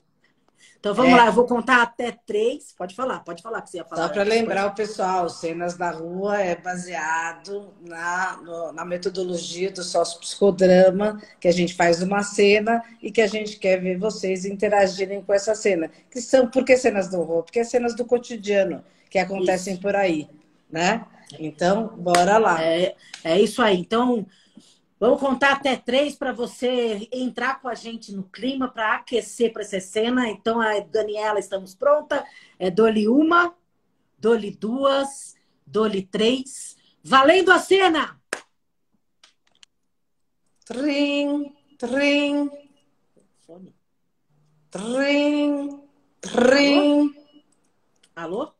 Então 0.85 0.93
vamos 0.93 1.13
é. 1.13 1.15
lá, 1.15 1.25
eu 1.25 1.33
vou 1.33 1.47
contar 1.47 1.81
até 1.81 2.11
três. 2.11 2.71
Pode 2.77 2.93
falar, 2.93 3.21
pode 3.21 3.41
falar 3.41 3.59
que 3.63 3.71
você 3.71 3.77
ia 3.77 3.83
falar. 3.83 4.03
Só 4.03 4.09
para 4.09 4.21
lembrar 4.21 4.67
o 4.67 4.75
pessoal, 4.75 5.27
Cenas 5.27 5.75
da 5.75 5.89
Rua 5.89 6.39
é 6.39 6.55
baseado 6.55 7.73
na, 7.81 8.37
no, 8.37 8.71
na 8.71 8.85
metodologia 8.85 9.71
do 9.71 9.81
sócio-psicodrama, 9.81 11.19
que 11.41 11.47
a 11.47 11.51
gente 11.51 11.73
faz 11.73 12.03
uma 12.03 12.21
cena 12.21 12.83
e 13.01 13.11
que 13.11 13.19
a 13.19 13.25
gente 13.25 13.57
quer 13.57 13.81
ver 13.81 13.97
vocês 13.97 14.45
interagirem 14.45 15.23
com 15.23 15.33
essa 15.33 15.55
cena. 15.55 15.89
Que 16.11 16.21
são, 16.21 16.47
por 16.47 16.63
que 16.63 16.77
cenas 16.77 17.07
da 17.07 17.17
rua? 17.17 17.41
Porque 17.41 17.61
é 17.61 17.63
cenas 17.63 17.95
do 17.95 18.05
cotidiano 18.05 18.83
que 19.09 19.17
acontecem 19.17 19.73
isso. 19.73 19.81
por 19.81 19.95
aí, 19.95 20.29
né? 20.69 21.03
Então, 21.39 21.95
bora 21.97 22.37
lá. 22.37 22.63
É, 22.63 22.93
é 23.23 23.41
isso 23.41 23.59
aí. 23.59 23.79
Então, 23.79 24.23
Vamos 24.97 25.19
contar 25.19 25.53
até 25.53 25.75
três 25.75 26.15
para 26.15 26.31
você 26.31 27.09
entrar 27.11 27.61
com 27.61 27.67
a 27.67 27.75
gente 27.75 28.13
no 28.13 28.23
clima 28.23 28.69
para 28.69 28.95
aquecer 28.95 29.51
para 29.51 29.61
essa 29.61 29.79
cena. 29.79 30.29
Então, 30.29 30.61
a 30.61 30.79
Daniela, 30.79 31.37
estamos 31.37 31.75
pronta. 31.75 32.25
É 32.57 32.71
dole 32.71 33.07
uma, 33.07 33.53
dole 34.17 34.51
duas, 34.51 35.35
dole 35.65 36.01
três. 36.01 36.77
Valendo 37.03 37.51
a 37.51 37.59
cena! 37.59 38.21
Trim, 40.65 41.53
trim. 41.77 42.49
Trim, 44.71 45.83
trim. 46.21 47.15
Alô? 48.15 48.51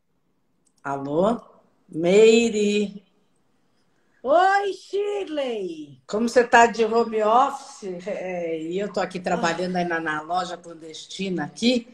Alô? 0.84 1.40
Meire. 1.88 3.05
Oi, 4.28 4.72
Shirley! 4.72 6.00
Como 6.04 6.28
você 6.28 6.40
está 6.40 6.66
de 6.66 6.84
home 6.84 7.22
office, 7.22 8.08
é, 8.08 8.60
e 8.60 8.76
eu 8.76 8.88
estou 8.88 9.00
aqui 9.00 9.20
trabalhando 9.20 9.76
ainda 9.76 10.00
na 10.00 10.20
loja 10.20 10.56
clandestina 10.56 11.44
aqui, 11.44 11.86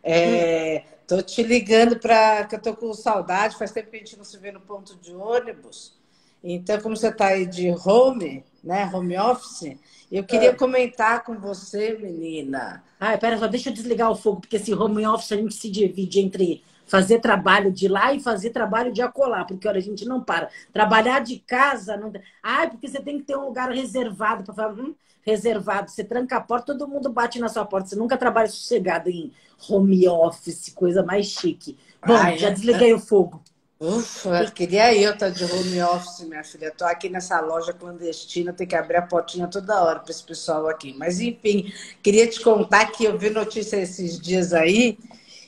estou 0.00 1.18
é, 1.18 1.22
te 1.22 1.42
ligando 1.42 1.98
para 1.98 2.44
que 2.44 2.54
eu 2.54 2.58
estou 2.58 2.76
com 2.76 2.94
saudade, 2.94 3.58
faz 3.58 3.72
tempo 3.72 3.90
que 3.90 3.96
a 3.96 3.98
gente 3.98 4.16
não 4.16 4.24
se 4.24 4.38
vê 4.38 4.52
no 4.52 4.60
ponto 4.60 4.94
de 4.94 5.12
ônibus. 5.12 5.98
Então, 6.44 6.80
como 6.80 6.96
você 6.96 7.08
está 7.08 7.26
aí 7.26 7.46
de 7.46 7.74
home, 7.84 8.44
né, 8.62 8.88
home 8.94 9.18
office, 9.18 9.76
eu 10.10 10.22
queria 10.22 10.50
é. 10.50 10.54
comentar 10.54 11.24
com 11.24 11.36
você, 11.36 11.98
menina. 12.00 12.84
Ah, 13.00 13.18
pera 13.18 13.36
só, 13.36 13.48
deixa 13.48 13.70
eu 13.70 13.74
desligar 13.74 14.08
o 14.08 14.14
fogo, 14.14 14.42
porque 14.42 14.54
esse 14.54 14.72
home 14.72 15.04
office 15.04 15.32
a 15.32 15.36
gente 15.36 15.54
se 15.54 15.68
divide 15.68 16.20
entre 16.20 16.62
fazer 16.92 17.20
trabalho 17.20 17.72
de 17.72 17.88
lá 17.88 18.12
e 18.12 18.20
fazer 18.20 18.50
trabalho 18.50 18.92
de 18.92 19.00
acolá, 19.00 19.46
porque 19.46 19.66
olha, 19.66 19.78
a 19.78 19.82
gente 19.82 20.04
não 20.04 20.22
para. 20.22 20.50
Trabalhar 20.74 21.20
de 21.20 21.38
casa, 21.38 21.96
não. 21.96 22.12
Ah, 22.42 22.66
porque 22.66 22.86
você 22.86 23.00
tem 23.00 23.16
que 23.16 23.24
ter 23.24 23.34
um 23.34 23.46
lugar 23.46 23.70
reservado 23.70 24.44
para 24.44 24.52
falar, 24.52 24.74
hum, 24.74 24.94
reservado. 25.22 25.90
Você 25.90 26.04
tranca 26.04 26.36
a 26.36 26.40
porta, 26.42 26.76
todo 26.76 26.86
mundo 26.86 27.08
bate 27.08 27.38
na 27.38 27.48
sua 27.48 27.64
porta. 27.64 27.88
Você 27.88 27.96
nunca 27.96 28.18
trabalha 28.18 28.46
sossegado 28.46 29.08
em 29.08 29.32
home 29.70 30.06
office, 30.06 30.70
coisa 30.74 31.02
mais 31.02 31.28
chique. 31.28 31.78
Bom, 32.06 32.12
Ai, 32.12 32.36
já 32.36 32.48
é. 32.48 32.50
desliguei 32.50 32.92
o 32.92 32.98
fogo. 32.98 33.42
Ufa, 33.80 34.50
queria 34.50 34.94
eu 34.94 35.14
estar 35.14 35.30
de 35.30 35.44
home 35.44 35.82
office, 35.82 36.28
minha 36.28 36.44
filha. 36.44 36.66
Estou 36.66 36.86
aqui 36.86 37.08
nessa 37.08 37.40
loja 37.40 37.72
clandestina, 37.72 38.52
tem 38.52 38.66
que 38.66 38.76
abrir 38.76 38.98
a 38.98 39.02
portinha 39.02 39.48
toda 39.48 39.82
hora 39.82 39.98
para 39.98 40.10
esse 40.10 40.22
pessoal 40.22 40.68
aqui. 40.68 40.94
Mas, 40.98 41.20
enfim, 41.20 41.72
queria 42.02 42.28
te 42.28 42.38
contar 42.42 42.92
que 42.92 43.04
eu 43.04 43.16
vi 43.18 43.30
notícia 43.30 43.78
esses 43.78 44.20
dias 44.20 44.52
aí 44.52 44.98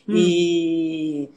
Hum. 0.09 0.15
E 0.17 1.31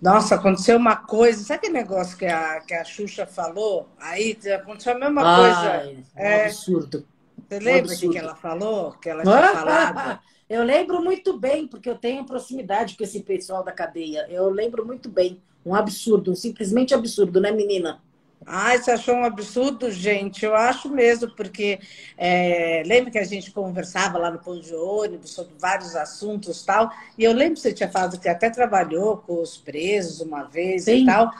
nossa, 0.00 0.34
aconteceu 0.34 0.76
uma 0.76 0.96
coisa. 0.96 1.42
Sabe 1.42 1.58
aquele 1.58 1.72
negócio 1.72 2.16
que 2.16 2.26
a, 2.26 2.60
que 2.60 2.74
a 2.74 2.84
Xuxa 2.84 3.26
falou? 3.26 3.88
Aí 3.98 4.36
aconteceu 4.54 4.94
a 4.94 4.98
mesma 4.98 5.22
Ai, 5.24 5.84
coisa. 5.84 6.04
É 6.14 6.44
absurdo. 6.46 7.06
Você 7.48 7.58
lembra 7.58 7.92
o 7.92 7.98
que, 7.98 8.08
que 8.08 8.18
ela 8.18 8.34
falou? 8.34 8.92
Que 8.92 9.08
ela 9.08 9.22
tinha 9.22 9.52
falado? 9.52 10.20
Eu 10.48 10.62
lembro 10.62 11.02
muito 11.02 11.38
bem, 11.38 11.66
porque 11.66 11.88
eu 11.88 11.96
tenho 11.96 12.24
proximidade 12.24 12.96
com 12.96 13.04
esse 13.04 13.20
pessoal 13.20 13.64
da 13.64 13.72
cadeia. 13.72 14.26
Eu 14.28 14.50
lembro 14.50 14.84
muito 14.84 15.08
bem. 15.08 15.42
Um 15.64 15.74
absurdo, 15.74 16.32
um 16.32 16.34
simplesmente 16.34 16.92
absurdo, 16.92 17.40
né, 17.40 17.50
menina? 17.50 18.02
Ai, 18.46 18.78
você 18.78 18.90
achou 18.90 19.14
um 19.14 19.24
absurdo, 19.24 19.90
gente? 19.90 20.44
Eu 20.44 20.54
acho 20.54 20.90
mesmo, 20.90 21.30
porque 21.34 21.78
é, 22.16 22.82
lembra 22.84 23.10
que 23.10 23.18
a 23.18 23.24
gente 23.24 23.50
conversava 23.50 24.18
lá 24.18 24.30
no 24.30 24.38
ponto 24.38 24.60
de 24.60 24.74
ônibus 24.74 25.30
sobre 25.30 25.54
vários 25.58 25.96
assuntos 25.96 26.64
tal, 26.64 26.90
e 27.16 27.24
eu 27.24 27.32
lembro 27.32 27.54
que 27.54 27.60
você 27.60 27.72
tinha 27.72 27.90
falado 27.90 28.20
que 28.20 28.28
até 28.28 28.50
trabalhou 28.50 29.16
com 29.18 29.40
os 29.40 29.56
presos 29.56 30.20
uma 30.20 30.44
vez 30.44 30.84
Sim. 30.84 31.02
e 31.02 31.06
tal, 31.06 31.30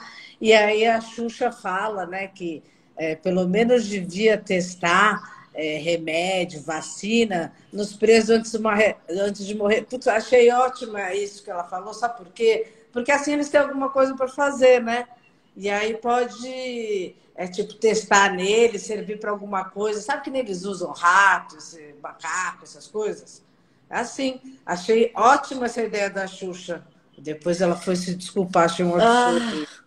e 0.41 0.53
aí 0.53 0.85
a 0.85 0.99
Xuxa 0.99 1.51
fala, 1.51 2.05
né, 2.05 2.27
que 2.27 2.63
é, 2.97 3.15
pelo 3.15 3.47
menos 3.47 3.85
devia 3.85 4.37
testar 4.37 5.21
é, 5.53 5.77
remédio, 5.77 6.61
vacina 6.61 7.53
nos 7.71 7.93
presos 7.93 8.29
antes 8.29 8.51
de 8.51 8.59
morrer. 8.59 8.97
Antes 9.09 9.45
de 9.45 9.55
morrer. 9.55 9.83
Putz, 9.83 10.07
achei 10.07 10.51
ótimo 10.51 10.97
isso 10.97 11.43
que 11.43 11.49
ela 11.49 11.63
falou, 11.63 11.93
sabe 11.93 12.17
por 12.17 12.27
quê? 12.33 12.67
Porque 12.91 13.11
assim 13.11 13.33
eles 13.33 13.49
têm 13.49 13.59
alguma 13.59 13.89
coisa 13.89 14.15
para 14.15 14.27
fazer, 14.27 14.81
né? 14.81 15.07
E 15.55 15.69
aí 15.69 15.95
pode, 15.95 17.15
é, 17.35 17.47
tipo, 17.47 17.73
testar 17.75 18.33
nele, 18.33 18.77
servir 18.77 19.19
para 19.19 19.31
alguma 19.31 19.65
coisa. 19.65 20.01
Sabe 20.01 20.23
que 20.23 20.37
eles 20.37 20.65
usam 20.65 20.91
ratos, 20.91 21.77
macaco, 22.01 22.63
essas 22.63 22.87
coisas? 22.87 23.43
É 23.89 23.99
assim, 23.99 24.41
achei 24.65 25.11
ótima 25.15 25.65
essa 25.65 25.81
ideia 25.81 26.09
da 26.09 26.27
Xuxa. 26.27 26.85
Depois 27.17 27.61
ela 27.61 27.75
foi 27.75 27.95
se 27.95 28.15
desculpar, 28.15 28.65
achei 28.65 28.83
um 28.83 28.95
absurdo. 28.95 29.67
Ah, 29.71 29.85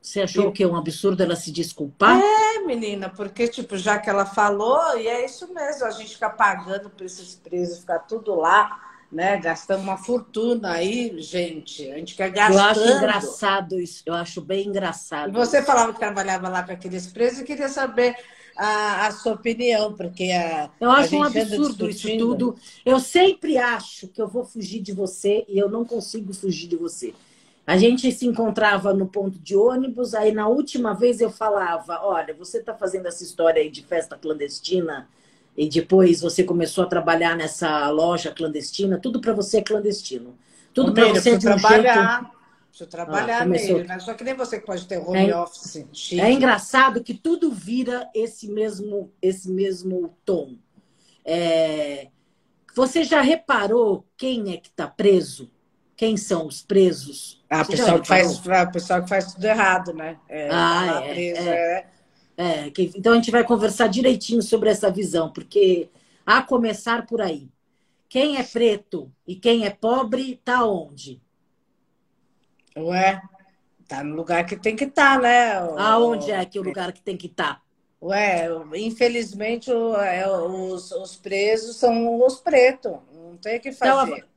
você 0.00 0.22
achou 0.22 0.50
e... 0.50 0.52
que 0.52 0.62
é 0.62 0.66
um 0.66 0.76
absurdo 0.76 1.22
ela 1.22 1.34
se 1.34 1.50
desculpar? 1.50 2.18
É, 2.18 2.60
menina, 2.60 3.10
porque, 3.10 3.48
tipo, 3.48 3.76
já 3.76 3.98
que 3.98 4.08
ela 4.08 4.24
falou, 4.24 4.96
e 4.96 5.08
é 5.08 5.24
isso 5.24 5.52
mesmo, 5.52 5.84
a 5.84 5.90
gente 5.90 6.14
fica 6.14 6.30
pagando 6.30 6.88
para 6.88 7.04
esses 7.04 7.34
presos, 7.34 7.80
ficar 7.80 7.98
tudo 8.00 8.34
lá 8.34 8.87
né? 9.10 9.38
Gastamos 9.38 9.84
uma 9.84 9.96
fortuna 9.96 10.72
aí, 10.72 11.20
gente. 11.20 11.90
A 11.90 11.96
gente 11.96 12.14
quer 12.14 12.30
gastar. 12.30 12.54
Eu 12.54 12.60
acho 12.60 12.96
engraçado 12.96 13.80
isso, 13.80 14.02
eu 14.04 14.14
acho 14.14 14.40
bem 14.40 14.68
engraçado. 14.68 15.30
E 15.30 15.32
você 15.32 15.62
falava 15.62 15.92
que 15.92 15.98
trabalhava 15.98 16.48
lá 16.48 16.62
com 16.62 16.72
aqueles 16.72 17.06
presos 17.06 17.40
e 17.40 17.44
queria 17.44 17.68
saber 17.68 18.16
a, 18.56 19.06
a 19.06 19.12
sua 19.12 19.32
opinião, 19.34 19.94
porque 19.94 20.30
a. 20.32 20.70
Eu 20.80 20.90
acho 20.90 21.16
um 21.16 21.22
absurdo 21.22 21.88
isso 21.88 22.08
tudo. 22.18 22.56
Eu 22.84 23.00
sempre 23.00 23.56
acho 23.56 24.08
que 24.08 24.20
eu 24.20 24.28
vou 24.28 24.44
fugir 24.44 24.80
de 24.80 24.92
você 24.92 25.44
e 25.48 25.58
eu 25.58 25.70
não 25.70 25.84
consigo 25.84 26.34
fugir 26.34 26.68
de 26.68 26.76
você. 26.76 27.14
A 27.66 27.76
gente 27.76 28.10
se 28.12 28.26
encontrava 28.26 28.94
no 28.94 29.06
ponto 29.06 29.38
de 29.38 29.54
ônibus, 29.54 30.14
aí 30.14 30.32
na 30.32 30.48
última 30.48 30.94
vez 30.94 31.20
eu 31.20 31.30
falava: 31.30 32.00
olha, 32.02 32.34
você 32.34 32.58
está 32.58 32.74
fazendo 32.74 33.06
essa 33.06 33.22
história 33.22 33.62
aí 33.62 33.70
de 33.70 33.82
festa 33.82 34.16
clandestina 34.16 35.08
e 35.58 35.68
depois 35.68 36.20
você 36.20 36.44
começou 36.44 36.84
a 36.84 36.86
trabalhar 36.86 37.36
nessa 37.36 37.90
loja 37.90 38.30
clandestina, 38.30 38.96
tudo 38.96 39.20
para 39.20 39.32
você 39.32 39.58
é 39.58 39.62
clandestino. 39.62 40.38
Tudo 40.72 40.94
para 40.94 41.08
você 41.08 41.30
é 41.30 41.36
de 41.36 41.48
um 41.48 41.50
trabalhar. 41.50 42.20
Jeito... 42.20 42.38
Deixa 42.70 42.84
eu 42.84 42.86
trabalhar 42.86 43.38
ah, 43.38 43.42
começou... 43.42 43.82
né? 43.82 43.98
Só 43.98 44.14
que 44.14 44.22
nem 44.22 44.34
você 44.34 44.60
que 44.60 44.66
pode 44.66 44.86
ter 44.86 44.98
home 44.98 45.30
é, 45.30 45.36
office. 45.36 45.84
Chique. 45.92 46.20
É 46.20 46.30
engraçado 46.30 47.02
que 47.02 47.12
tudo 47.12 47.50
vira 47.50 48.08
esse 48.14 48.46
mesmo, 48.46 49.10
esse 49.20 49.50
mesmo 49.50 50.14
tom. 50.24 50.54
É... 51.24 52.06
Você 52.76 53.02
já 53.02 53.20
reparou 53.20 54.06
quem 54.16 54.52
é 54.52 54.58
que 54.58 54.68
está 54.68 54.86
preso? 54.86 55.50
Quem 55.96 56.16
são 56.16 56.46
os 56.46 56.62
presos? 56.62 57.44
Ah, 57.50 57.62
a 57.62 57.64
pessoa, 57.64 58.00
que 58.00 58.06
faz, 58.06 58.48
a 58.48 58.66
pessoa 58.66 59.02
que 59.02 59.08
faz 59.08 59.34
tudo 59.34 59.44
errado, 59.44 59.92
né? 59.92 60.20
É, 60.28 60.48
ah, 60.52 61.00
é, 61.02 61.12
preso, 61.12 61.48
é. 61.48 61.86
É 62.38 62.70
que, 62.70 62.92
então 62.96 63.12
a 63.12 63.16
gente 63.16 63.32
vai 63.32 63.42
conversar 63.42 63.88
direitinho 63.88 64.40
sobre 64.40 64.70
essa 64.70 64.88
visão, 64.88 65.28
porque 65.32 65.88
a 66.24 66.40
começar 66.40 67.04
por 67.04 67.20
aí. 67.20 67.48
Quem 68.08 68.38
é 68.38 68.44
preto 68.44 69.12
e 69.26 69.34
quem 69.34 69.66
é 69.66 69.70
pobre 69.70 70.40
tá 70.44 70.64
onde? 70.64 71.20
Ué, 72.76 73.20
tá 73.88 74.04
no 74.04 74.14
lugar 74.14 74.46
que 74.46 74.56
tem 74.56 74.76
que 74.76 74.84
estar, 74.84 75.16
tá, 75.16 75.20
né? 75.20 75.60
O... 75.60 75.78
Aonde 75.78 76.30
é 76.30 76.44
que 76.44 76.58
é 76.58 76.60
o 76.60 76.64
lugar 76.64 76.92
que 76.92 77.02
tem 77.02 77.16
que 77.16 77.26
estar? 77.26 77.56
Tá? 77.56 77.62
Ué, 78.00 78.46
infelizmente 78.76 79.72
é, 79.72 80.28
os, 80.30 80.92
os 80.92 81.16
presos 81.16 81.74
são 81.74 82.24
os 82.24 82.36
pretos. 82.36 82.92
Não 83.12 83.36
tem 83.36 83.58
o 83.58 83.60
que 83.60 83.70
então, 83.70 83.96
fazer. 83.96 84.12
Então, 84.12 84.28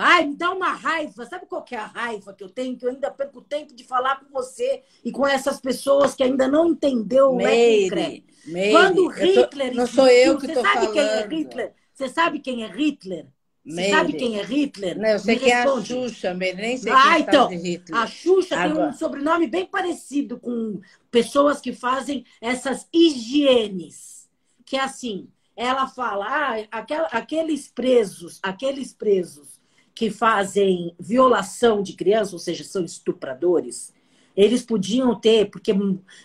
Ai, 0.00 0.26
me 0.26 0.36
dá 0.36 0.52
uma 0.52 0.70
raiva. 0.70 1.26
Sabe 1.26 1.44
qual 1.46 1.64
que 1.64 1.74
é 1.74 1.78
a 1.78 1.86
raiva 1.86 2.32
que 2.32 2.44
eu 2.44 2.48
tenho? 2.48 2.76
Que 2.78 2.86
eu 2.86 2.90
ainda 2.90 3.10
perco 3.10 3.42
tempo 3.42 3.74
de 3.74 3.82
falar 3.82 4.20
com 4.20 4.32
você 4.32 4.84
e 5.04 5.10
com 5.10 5.26
essas 5.26 5.60
pessoas 5.60 6.14
que 6.14 6.22
ainda 6.22 6.46
não 6.46 6.68
entendeu 6.68 7.32
o 7.32 7.36
Meire, 7.36 8.24
Meire, 8.46 8.72
Quando 8.72 9.08
Hitler... 9.08 9.70
Tô, 9.72 9.76
não 9.76 9.86
sou 9.88 10.06
eu 10.06 10.38
que 10.38 10.46
estou 10.46 10.62
falando. 10.62 10.78
Você 10.78 10.86
sabe 10.86 10.92
quem 10.92 11.08
é 11.08 11.26
Hitler? 11.26 11.74
Você 11.92 12.08
sabe 12.08 12.38
quem 12.38 12.62
é 12.62 12.68
Hitler? 12.68 13.26
Você 13.66 13.90
sabe 13.90 14.12
quem 14.12 14.38
é 14.38 14.42
Hitler? 14.44 14.98
Não, 14.98 15.08
eu 15.08 15.18
sei 15.18 15.36
quem 15.36 15.50
é 15.50 15.62
a 15.62 15.80
Xuxa, 15.80 16.32
nem 16.32 16.76
sei 16.76 16.92
ah, 16.92 17.14
quem 17.14 17.22
então, 17.22 17.48
Hitler. 17.50 18.00
A 18.00 18.06
Xuxa 18.06 18.56
Agora. 18.56 18.74
tem 18.74 18.88
um 18.88 18.92
sobrenome 18.92 19.48
bem 19.48 19.66
parecido 19.66 20.38
com 20.38 20.80
pessoas 21.10 21.60
que 21.60 21.72
fazem 21.72 22.24
essas 22.40 22.86
higienes. 22.94 24.28
Que 24.64 24.76
é 24.76 24.80
assim, 24.80 25.28
ela 25.56 25.88
fala, 25.88 26.24
ah, 26.28 26.66
aquela, 26.70 27.08
aqueles 27.08 27.66
presos, 27.66 28.38
aqueles 28.44 28.94
presos 28.94 29.57
que 29.98 30.10
fazem 30.12 30.94
violação 30.96 31.82
de 31.82 31.92
criança, 31.94 32.32
ou 32.32 32.38
seja, 32.38 32.62
são 32.62 32.84
estupradores, 32.84 33.92
eles 34.36 34.62
podiam 34.62 35.12
ter, 35.18 35.50
porque 35.50 35.74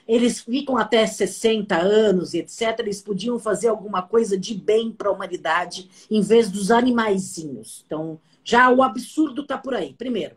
eles 0.07 0.41
ficam 0.41 0.77
até 0.77 1.07
60 1.07 1.75
anos, 1.75 2.35
etc., 2.35 2.77
eles 2.77 3.01
podiam 3.01 3.39
fazer 3.39 3.69
alguma 3.69 4.03
coisa 4.03 4.37
de 4.37 4.53
bem 4.53 4.91
para 4.91 5.09
a 5.09 5.11
humanidade 5.11 5.89
em 6.11 6.21
vez 6.21 6.51
dos 6.51 6.69
animaizinhos. 6.69 7.83
Então, 7.87 8.19
Já 8.43 8.69
o 8.69 8.83
absurdo 8.83 9.41
está 9.41 9.57
por 9.57 9.73
aí. 9.73 9.95
Primeiro, 9.97 10.35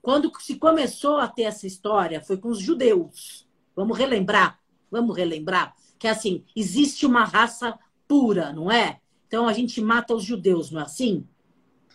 quando 0.00 0.30
se 0.38 0.54
começou 0.54 1.16
a 1.16 1.26
ter 1.26 1.42
essa 1.42 1.66
história, 1.66 2.20
foi 2.20 2.36
com 2.36 2.50
os 2.50 2.60
judeus. 2.60 3.44
Vamos 3.74 3.98
relembrar, 3.98 4.60
vamos 4.88 5.16
relembrar 5.16 5.74
que 5.98 6.06
assim, 6.06 6.44
existe 6.54 7.04
uma 7.04 7.24
raça 7.24 7.76
pura, 8.06 8.52
não 8.52 8.70
é? 8.70 9.00
Então 9.26 9.48
a 9.48 9.52
gente 9.52 9.80
mata 9.80 10.14
os 10.14 10.22
judeus, 10.22 10.70
não 10.70 10.80
é 10.80 10.84
assim? 10.84 11.26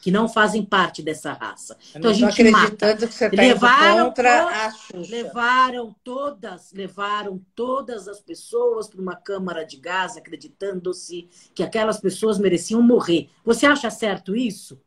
Que 0.04 0.12
não 0.12 0.28
fazem 0.28 0.66
parte 0.66 1.02
dessa 1.02 1.32
raça. 1.32 1.78
Então 1.96 2.12
a 2.12 2.14
gente 2.14 2.44
mata. 2.52 2.94
Que 2.94 3.08
você 3.08 3.30
tá 3.30 3.42
levaram 3.42 4.08
contra 4.08 4.48
a 4.48 4.70
Xuxa. 4.70 5.10
Levaram 5.10 5.96
todas, 6.04 6.74
levaram 6.74 7.42
todas 7.56 8.10
as 8.10 8.20
pessoas 8.20 8.90
para 8.90 9.00
uma 9.00 9.16
câmara 9.16 9.64
de 9.64 9.78
gás, 9.78 10.18
acreditando-se 10.18 11.30
que 11.56 11.64
aquelas 11.64 12.02
pessoas 12.02 12.38
mereciam 12.38 12.82
morrer. 12.82 13.30
Você 13.46 13.66
acha 13.66 13.90
certo 13.90 14.36
isso? 14.36 14.78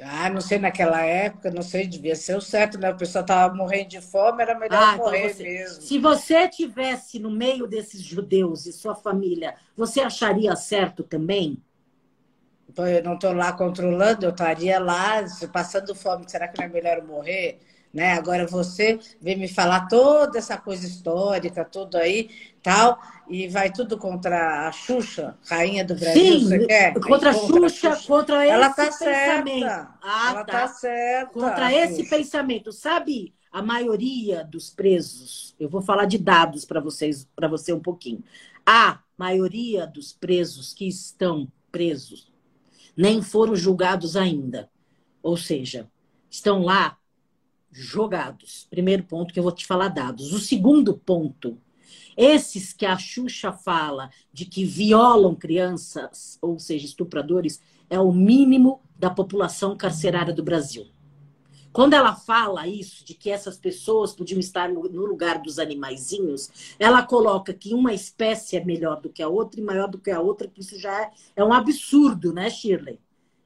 Ah, 0.00 0.30
não 0.30 0.40
sei, 0.40 0.60
naquela 0.60 1.02
época, 1.02 1.50
não 1.50 1.62
sei, 1.62 1.88
devia 1.88 2.14
ser 2.14 2.36
o 2.36 2.40
certo, 2.40 2.78
né? 2.78 2.92
O 2.92 2.96
pessoal 2.96 3.22
estava 3.22 3.52
morrendo 3.52 3.88
de 3.88 4.00
fome, 4.00 4.40
era 4.40 4.56
melhor 4.56 4.80
ah, 4.80 4.92
então 4.94 5.04
morrer 5.06 5.24
então 5.26 5.36
você... 5.36 5.42
mesmo. 5.42 5.82
Se 5.82 5.98
você 5.98 6.48
tivesse 6.48 7.18
no 7.18 7.30
meio 7.32 7.66
desses 7.66 8.00
judeus 8.00 8.66
e 8.66 8.72
sua 8.72 8.94
família, 8.94 9.56
você 9.76 10.00
acharia 10.00 10.54
certo 10.54 11.02
também? 11.02 11.60
Eu 12.76 13.04
não 13.04 13.14
estou 13.14 13.32
lá 13.32 13.52
controlando, 13.52 14.26
eu 14.26 14.30
estaria 14.30 14.78
lá 14.78 15.24
passando 15.52 15.94
fome. 15.94 16.24
Será 16.28 16.48
que 16.48 16.58
não 16.58 16.66
é 16.66 16.68
melhor 16.68 17.02
morrer? 17.02 17.60
Né? 17.92 18.12
Agora 18.14 18.44
você 18.44 18.98
vem 19.20 19.38
me 19.38 19.46
falar 19.46 19.86
toda 19.86 20.36
essa 20.36 20.56
coisa 20.56 20.84
histórica, 20.84 21.64
tudo 21.64 21.96
aí, 21.96 22.28
tal, 22.60 23.00
e 23.28 23.46
vai 23.46 23.70
tudo 23.70 23.96
contra 23.96 24.66
a 24.66 24.72
Xuxa, 24.72 25.38
rainha 25.48 25.84
do 25.84 25.94
Brasil, 25.94 26.40
Sim, 26.40 26.44
você 26.44 26.66
quer? 26.66 26.94
Contra 26.94 27.30
a 27.30 27.34
Xuxa, 27.34 27.94
Xuxa, 27.94 28.06
contra 28.08 28.44
esse 28.44 28.52
Ela 28.52 28.70
tá 28.70 28.86
pensamento. 28.86 29.60
Certa. 29.60 29.94
Ah, 30.02 30.30
Ela 30.30 30.44
tá. 30.44 30.60
tá 30.60 30.68
certa. 30.68 31.32
Contra 31.32 31.72
esse 31.72 32.10
pensamento. 32.10 32.72
Sabe, 32.72 33.32
a 33.52 33.62
maioria 33.62 34.42
dos 34.42 34.70
presos, 34.70 35.54
eu 35.60 35.68
vou 35.68 35.80
falar 35.80 36.06
de 36.06 36.18
dados 36.18 36.64
para 36.64 36.80
vocês, 36.80 37.28
para 37.36 37.46
você 37.46 37.72
um 37.72 37.78
pouquinho. 37.78 38.24
A 38.66 38.98
maioria 39.16 39.86
dos 39.86 40.12
presos 40.12 40.74
que 40.74 40.88
estão 40.88 41.46
presos 41.70 42.33
nem 42.96 43.22
foram 43.22 43.56
julgados 43.56 44.16
ainda. 44.16 44.70
Ou 45.22 45.36
seja, 45.36 45.90
estão 46.30 46.62
lá 46.62 46.98
jogados. 47.70 48.66
Primeiro 48.70 49.04
ponto 49.04 49.32
que 49.32 49.38
eu 49.38 49.42
vou 49.42 49.52
te 49.52 49.66
falar 49.66 49.88
dados. 49.88 50.32
O 50.32 50.38
segundo 50.38 50.94
ponto, 50.94 51.58
esses 52.16 52.72
que 52.72 52.86
a 52.86 52.96
Xuxa 52.96 53.52
fala 53.52 54.10
de 54.32 54.44
que 54.44 54.64
violam 54.64 55.34
crianças, 55.34 56.38
ou 56.40 56.58
seja, 56.58 56.86
estupradores, 56.86 57.60
é 57.90 57.98
o 57.98 58.12
mínimo 58.12 58.80
da 58.96 59.10
população 59.10 59.76
carcerária 59.76 60.32
do 60.32 60.42
Brasil. 60.42 60.86
Quando 61.74 61.94
ela 61.94 62.14
fala 62.14 62.68
isso, 62.68 63.04
de 63.04 63.14
que 63.14 63.28
essas 63.28 63.58
pessoas 63.58 64.12
podiam 64.12 64.38
estar 64.38 64.68
no 64.68 65.04
lugar 65.04 65.38
dos 65.42 65.58
animaizinhos, 65.58 66.76
ela 66.78 67.02
coloca 67.02 67.52
que 67.52 67.74
uma 67.74 67.92
espécie 67.92 68.56
é 68.56 68.64
melhor 68.64 69.00
do 69.00 69.10
que 69.10 69.20
a 69.20 69.26
outra 69.26 69.58
e 69.58 69.64
maior 69.64 69.88
do 69.88 69.98
que 69.98 70.12
a 70.12 70.20
outra, 70.20 70.46
que 70.46 70.60
isso 70.60 70.78
já 70.78 71.02
é, 71.02 71.10
é 71.34 71.42
um 71.42 71.52
absurdo, 71.52 72.32
né, 72.32 72.48
Shirley? 72.48 73.00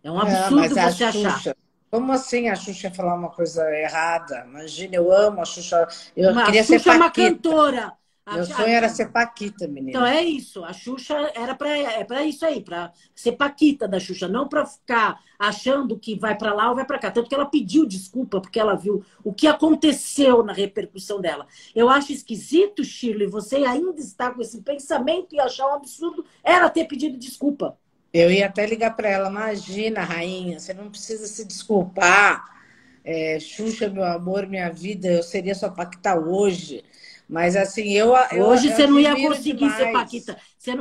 É 0.05 0.11
um 0.11 0.21
é, 0.21 0.31
absurdo 0.31 0.79
é, 0.79 0.93
você 0.93 1.05
achar. 1.05 1.57
Como 1.91 2.13
assim 2.13 2.51
a 2.51 2.55
Xuxa 2.55 2.91
falar 2.91 3.15
uma 3.15 3.31
coisa 3.31 3.65
errada? 3.75 4.45
Imagina, 4.47 4.97
eu 4.97 5.11
amo 5.11 5.41
a 5.41 5.47
Xuxa. 5.47 5.89
Eu 6.15 6.35
queria 6.45 6.61
a 6.61 6.65
Xuxa 6.65 6.79
ser 6.81 6.91
é 6.91 6.97
uma 6.97 7.11
cantora. 7.11 7.98
Meu 8.35 8.45
sonho 8.45 8.69
era 8.69 8.89
ser 8.89 9.11
Paquita, 9.11 9.67
menina. 9.67 9.91
Então 9.91 10.07
é 10.07 10.23
isso. 10.23 10.65
A 10.65 10.73
Xuxa 10.73 11.15
era 11.35 11.55
para 11.55 11.77
é 11.77 12.05
para 12.05 12.25
isso 12.25 12.45
aí, 12.45 12.61
para 12.61 12.93
ser 13.15 13.33
Paquita 13.33 13.89
da 13.89 13.99
Xuxa, 13.99 14.29
não 14.29 14.49
para 14.49 14.67
ficar 14.67 15.21
achando 15.39 15.99
que 15.99 16.19
vai 16.19 16.37
para 16.37 16.53
lá 16.53 16.69
ou 16.69 16.77
vai 16.77 16.85
para 16.85 16.99
cá. 16.99 17.11
Tanto 17.11 17.29
que 17.29 17.35
ela 17.35 17.47
pediu 17.47 17.87
desculpa 17.87 18.41
porque 18.41 18.59
ela 18.59 18.75
viu 18.75 19.05
o 19.23 19.33
que 19.33 19.47
aconteceu 19.47 20.43
na 20.43 20.53
repercussão 20.53 21.21
dela. 21.21 21.47
Eu 21.75 21.89
acho 21.89 22.13
esquisito, 22.13 22.85
Shirley, 22.85 23.29
você 23.29 23.57
ainda 23.57 24.01
está 24.01 24.31
com 24.31 24.43
esse 24.43 24.61
pensamento 24.63 25.35
e 25.35 25.41
achar 25.41 25.69
um 25.69 25.75
absurdo 25.75 26.25
ela 26.43 26.69
ter 26.69 26.87
pedido 26.87 27.17
desculpa. 27.17 27.79
Eu 28.13 28.31
ia 28.31 28.47
até 28.47 28.67
ligar 28.67 28.97
para 28.97 29.09
ela, 29.09 29.29
imagina, 29.29 30.01
rainha, 30.03 30.59
você 30.59 30.73
não 30.73 30.91
precisa 30.91 31.27
se 31.27 31.45
desculpar. 31.45 32.59
É, 33.05 33.39
Xuxa, 33.39 33.89
meu 33.89 34.05
amor, 34.05 34.47
minha 34.47 34.71
vida, 34.71 35.09
eu 35.09 35.23
seria 35.23 35.55
sua 35.55 35.71
Paquita 35.71 36.19
hoje. 36.19 36.85
Mas 37.29 37.55
assim, 37.55 37.93
eu. 37.93 38.13
Hoje 38.13 38.69
eu, 38.69 38.77
você 38.77 38.87
não 38.87 38.99
ia 38.99 39.15
conseguir 39.15 39.59
demais. 39.59 39.77
ser 39.77 39.93
Paquita. 39.93 40.39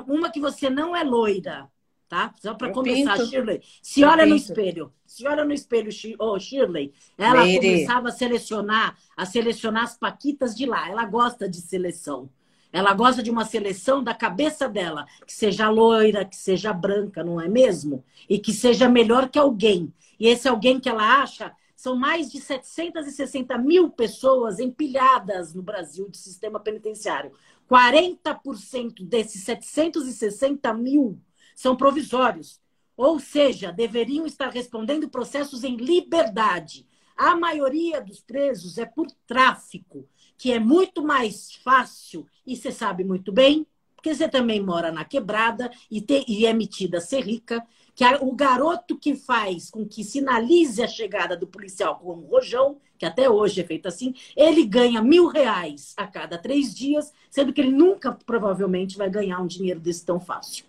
Uma 0.08 0.32
que 0.32 0.40
você 0.40 0.70
não 0.70 0.96
é 0.96 1.04
loira, 1.04 1.68
tá? 2.08 2.34
Só 2.40 2.54
para 2.54 2.72
começar, 2.72 3.18
pinto. 3.18 3.30
Shirley. 3.30 3.62
Se 3.82 4.04
olha 4.04 4.26
no 4.26 4.36
espelho. 4.36 4.94
Se 5.06 5.28
olha 5.28 5.44
no 5.44 5.54
espelho, 5.54 5.90
oh, 6.20 6.40
Shirley, 6.40 6.94
ela 7.18 7.42
começava 7.42 8.10
a 8.10 8.12
selecionar, 8.12 8.96
a 9.16 9.26
selecionar 9.26 9.84
as 9.84 9.98
Paquitas 9.98 10.56
de 10.56 10.66
lá. 10.66 10.90
Ela 10.90 11.06
gosta 11.06 11.50
de 11.50 11.58
seleção. 11.58 12.30
Ela 12.72 12.94
gosta 12.94 13.24
de 13.24 13.32
uma 13.32 13.46
seleção 13.46 14.04
da 14.04 14.14
cabeça 14.14 14.68
dela, 14.68 15.06
que 15.26 15.34
seja 15.34 15.70
loira, 15.70 16.26
que 16.26 16.36
seja 16.36 16.74
branca, 16.74 17.24
não 17.24 17.40
é 17.40 17.48
mesmo? 17.48 18.04
E 18.30 18.38
que 18.38 18.54
seja 18.54 18.90
melhor 18.90 19.30
que 19.30 19.40
alguém. 19.40 19.92
E 20.20 20.28
esse 20.28 20.48
alguém 20.48 20.80
que 20.80 20.90
ela 20.90 21.22
acha 21.22 21.52
são 21.78 21.96
mais 21.96 22.30
de 22.30 22.42
760 22.42 23.58
mil 23.60 23.90
pessoas 23.90 24.60
empilhadas 24.60 25.54
no 25.54 25.62
Brasil 25.62 26.10
de 26.10 26.18
sistema 26.18 26.60
penitenciário. 26.60 27.32
40% 27.70 29.06
desses 29.06 29.44
760 29.44 30.74
mil 30.74 31.22
são 31.56 31.78
provisórios. 31.78 32.60
Ou 32.98 33.20
seja, 33.20 33.72
deveriam 33.72 34.26
estar 34.26 34.50
respondendo 34.50 35.08
processos 35.08 35.64
em 35.64 35.78
liberdade. 35.78 36.86
A 37.16 37.36
maioria 37.36 38.02
dos 38.02 38.20
presos 38.20 38.80
é 38.80 38.86
por 38.86 39.08
tráfico 39.26 40.10
que 40.38 40.52
é 40.52 40.60
muito 40.60 41.04
mais 41.04 41.54
fácil, 41.64 42.28
e 42.46 42.56
você 42.56 42.72
sabe 42.72 43.04
muito 43.04 43.32
bem, 43.32 43.66
porque 43.96 44.14
você 44.14 44.30
também 44.30 44.62
mora 44.62 44.92
na 44.92 45.04
quebrada 45.04 45.72
e, 45.90 46.00
te, 46.00 46.24
e 46.28 46.46
é 46.46 46.54
metida 46.54 47.00
a 47.00 47.02
ser 47.02 47.22
rica, 47.22 47.66
que 47.98 48.06
o 48.22 48.32
garoto 48.32 48.96
que 48.96 49.16
faz 49.16 49.72
com 49.72 49.84
que 49.84 50.04
sinalize 50.04 50.84
a 50.84 50.88
chegada 50.88 51.36
do 51.36 51.48
policial 51.48 51.96
com 51.96 52.14
um 52.14 52.28
rojão, 52.28 52.78
que 52.96 53.08
até 53.08 53.28
hoje 53.28 53.60
é 53.60 53.64
feito 53.64 53.88
assim, 53.88 54.14
ele 54.36 54.64
ganha 54.66 55.02
mil 55.02 55.26
reais 55.26 55.96
a 55.98 56.06
cada 56.06 56.38
três 56.38 56.76
dias, 56.76 57.12
sendo 57.32 57.52
que 57.52 57.60
ele 57.60 57.72
nunca 57.72 58.12
provavelmente 58.12 59.00
vai 59.00 59.10
ganhar 59.10 59.42
um 59.42 59.48
dinheiro 59.48 59.80
desse 59.80 60.06
tão 60.06 60.20
fácil. 60.20 60.66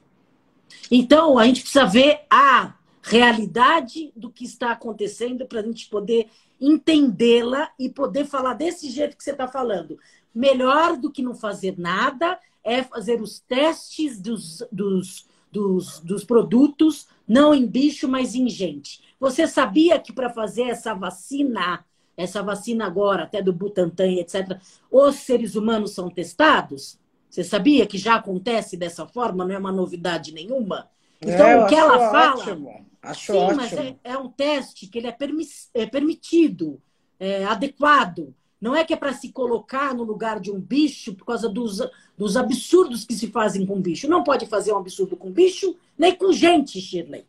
Então, 0.90 1.38
a 1.38 1.44
gente 1.44 1.60
precisa 1.60 1.84
ver 1.84 2.22
a 2.30 2.74
realidade 3.02 4.10
do 4.16 4.30
que 4.30 4.46
está 4.46 4.72
acontecendo 4.72 5.44
para 5.44 5.60
a 5.60 5.62
gente 5.62 5.86
poder 5.90 6.30
entendê-la 6.58 7.70
e 7.78 7.90
poder 7.90 8.24
falar 8.24 8.54
desse 8.54 8.88
jeito 8.88 9.18
que 9.18 9.22
você 9.22 9.32
está 9.32 9.46
falando. 9.46 9.98
Melhor 10.34 10.96
do 10.96 11.12
que 11.12 11.20
não 11.20 11.34
fazer 11.34 11.78
nada 11.78 12.40
é 12.64 12.82
fazer 12.82 13.20
os 13.20 13.38
testes 13.38 14.18
dos, 14.18 14.64
dos, 14.72 15.26
dos, 15.52 16.00
dos 16.00 16.24
produtos, 16.24 17.06
não 17.28 17.54
em 17.54 17.66
bicho, 17.66 18.08
mas 18.08 18.34
em 18.34 18.48
gente. 18.48 19.00
Você 19.20 19.46
sabia 19.46 19.98
que 19.98 20.12
para 20.12 20.30
fazer 20.30 20.62
essa 20.62 20.94
vacina, 20.94 21.84
essa 22.16 22.42
vacina 22.42 22.86
agora, 22.86 23.24
até 23.24 23.42
do 23.42 23.52
Butantan, 23.52 24.12
etc., 24.12 24.58
os 24.90 25.16
seres 25.16 25.54
humanos 25.54 25.92
são 25.92 26.08
testados? 26.08 26.98
Você 27.28 27.44
sabia 27.44 27.86
que 27.86 27.98
já 27.98 28.14
acontece 28.14 28.76
dessa 28.76 29.06
forma? 29.06 29.44
Não 29.44 29.54
é 29.54 29.58
uma 29.58 29.72
novidade 29.72 30.32
nenhuma? 30.32 30.88
Então, 31.20 31.46
é, 31.46 31.64
o 31.64 31.66
que 31.66 31.74
ela 31.74 32.10
fala. 32.10 32.42
Ótimo. 32.42 32.86
Acho 33.02 33.32
Sim, 33.32 33.38
ótimo. 33.38 33.56
mas 33.56 33.72
é, 33.72 33.96
é, 34.02 34.18
um 34.18 34.28
teste 34.28 34.86
que 34.86 34.98
ele 34.98 35.06
é, 35.06 35.16
é 35.74 35.86
permitido, 35.86 36.80
é 37.18 37.44
adequado. 37.44 38.34
Não 38.60 38.74
é 38.74 38.84
que 38.84 38.92
é 38.92 38.96
para 38.96 39.12
se 39.12 39.30
colocar 39.30 39.94
no 39.94 40.02
lugar 40.02 40.40
de 40.40 40.50
um 40.50 40.60
bicho 40.60 41.14
por 41.14 41.24
causa 41.24 41.48
dos, 41.48 41.80
dos 42.18 42.36
absurdos 42.36 43.04
que 43.04 43.14
se 43.14 43.28
fazem 43.28 43.64
com 43.64 43.80
bicho. 43.80 44.08
Não 44.08 44.24
pode 44.24 44.44
fazer 44.46 44.72
um 44.72 44.78
absurdo 44.78 45.16
com 45.16 45.30
bicho, 45.30 45.76
nem 45.96 46.14
com 46.14 46.32
gente, 46.32 46.80
Shirley. 46.80 47.24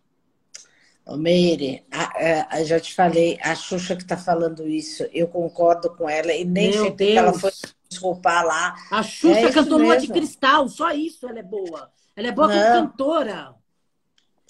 Ô, 1.06 1.16
Meire, 1.16 1.84
a, 1.92 2.58
a, 2.58 2.64
já 2.64 2.80
te 2.80 2.94
falei, 2.94 3.38
a 3.42 3.56
Xuxa 3.56 3.96
que 3.96 4.02
está 4.02 4.18
falando 4.18 4.68
isso, 4.68 5.08
eu 5.14 5.28
concordo 5.28 5.90
com 5.96 6.10
ela 6.10 6.34
e 6.34 6.44
nem 6.44 6.72
Meu 6.72 6.82
sei 6.82 6.92
que 6.92 7.18
ela 7.18 7.34
foi 7.34 7.52
desculpar 7.88 8.46
lá. 8.46 8.76
A 8.92 9.04
Xuxa 9.04 9.40
é 9.40 9.52
cantou 9.52 9.78
Lua 9.80 9.98
de 9.98 10.08
Cristal, 10.08 10.68
só 10.68 10.92
isso 10.92 11.28
ela 11.28 11.40
é 11.40 11.44
boa. 11.44 11.92
Ela 12.16 12.28
é 12.28 12.32
boa 12.32 12.48
Não. 12.48 12.56
como 12.56 12.90
cantora. 12.90 13.56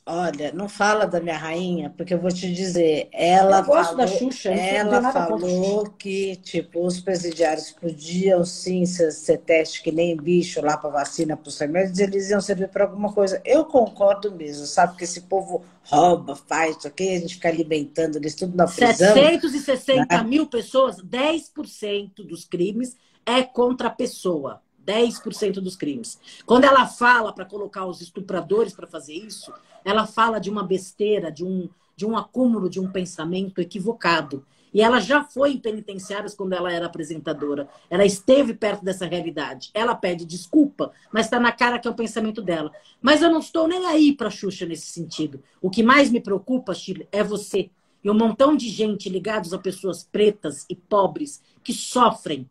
Olha, 0.05 0.51
não 0.53 0.67
fala 0.67 1.05
da 1.05 1.19
minha 1.19 1.37
rainha, 1.37 1.93
porque 1.95 2.13
eu 2.13 2.19
vou 2.19 2.31
te 2.31 2.51
dizer, 2.51 3.09
ela 3.11 3.59
eu 3.59 3.65
gosto 3.65 3.91
falou, 3.91 3.97
da 3.97 4.07
Xuxa, 4.07 4.49
ela 4.49 5.11
falou 5.11 5.87
que 5.91 6.35
tipo 6.37 6.83
os 6.83 6.99
presidiários 6.99 7.71
podiam 7.71 8.43
sim 8.43 8.85
ser, 8.85 9.11
ser 9.11 9.37
teste 9.37 9.83
que 9.83 9.91
nem 9.91 10.17
bicho 10.17 10.61
lá 10.61 10.77
para 10.77 10.89
vacina 10.89 11.37
para 11.37 11.47
os 11.47 11.59
remédios, 11.59 11.99
eles 11.99 12.29
iam 12.31 12.41
servir 12.41 12.69
para 12.69 12.85
alguma 12.85 13.13
coisa. 13.13 13.39
Eu 13.45 13.65
concordo 13.65 14.31
mesmo, 14.31 14.65
sabe 14.65 14.97
que 14.97 15.03
esse 15.03 15.21
povo 15.21 15.63
rouba, 15.83 16.35
faz 16.35 16.77
isso 16.77 16.87
aqui, 16.87 17.15
a 17.15 17.19
gente 17.19 17.35
fica 17.35 17.49
alimentando 17.49 18.15
eles 18.15 18.33
tudo 18.33 18.57
na 18.57 18.65
prisão. 18.65 19.13
760 19.13 20.05
né? 20.09 20.23
mil 20.23 20.47
pessoas, 20.47 20.97
10% 21.03 22.25
dos 22.25 22.45
crimes 22.45 22.97
é 23.25 23.43
contra 23.43 23.89
a 23.89 23.91
pessoa. 23.91 24.61
10% 24.89 25.55
dos 25.61 25.75
crimes. 25.75 26.19
Quando 26.45 26.63
ela 26.63 26.87
fala 26.87 27.31
para 27.31 27.45
colocar 27.45 27.85
os 27.85 28.01
estupradores 28.01 28.73
para 28.73 28.87
fazer 28.87 29.13
isso, 29.13 29.53
ela 29.85 30.07
fala 30.07 30.39
de 30.39 30.49
uma 30.49 30.63
besteira, 30.63 31.31
de 31.31 31.45
um, 31.45 31.69
de 31.95 32.07
um 32.07 32.17
acúmulo 32.17 32.67
de 32.67 32.79
um 32.79 32.91
pensamento 32.91 33.61
equivocado. 33.61 34.43
E 34.73 34.81
ela 34.81 34.99
já 34.99 35.23
foi 35.23 35.51
em 35.53 35.57
penitenciários 35.57 36.35
quando 36.35 36.53
ela 36.53 36.71
era 36.71 36.85
apresentadora. 36.85 37.67
Ela 37.89 38.05
esteve 38.05 38.53
perto 38.53 38.83
dessa 38.83 39.05
realidade. 39.05 39.71
Ela 39.73 39.95
pede 39.95 40.25
desculpa, 40.25 40.91
mas 41.11 41.25
está 41.25 41.39
na 41.39 41.51
cara 41.51 41.79
que 41.79 41.87
é 41.87 41.91
o 41.91 41.95
pensamento 41.95 42.41
dela. 42.41 42.71
Mas 43.01 43.21
eu 43.21 43.31
não 43.31 43.39
estou 43.39 43.67
nem 43.67 43.85
aí 43.85 44.15
para 44.15 44.29
Xuxa 44.29 44.65
nesse 44.65 44.87
sentido. 44.87 45.41
O 45.61 45.69
que 45.69 45.81
mais 45.81 46.11
me 46.11 46.21
preocupa, 46.21 46.73
Chile, 46.73 47.07
é 47.11 47.23
você. 47.23 47.69
E 48.03 48.09
um 48.09 48.13
montão 48.13 48.55
de 48.55 48.69
gente 48.69 49.09
ligados 49.09 49.53
a 49.53 49.57
pessoas 49.57 50.03
pretas 50.03 50.65
e 50.69 50.75
pobres 50.75 51.41
que 51.63 51.73
sofrem, 51.73 52.47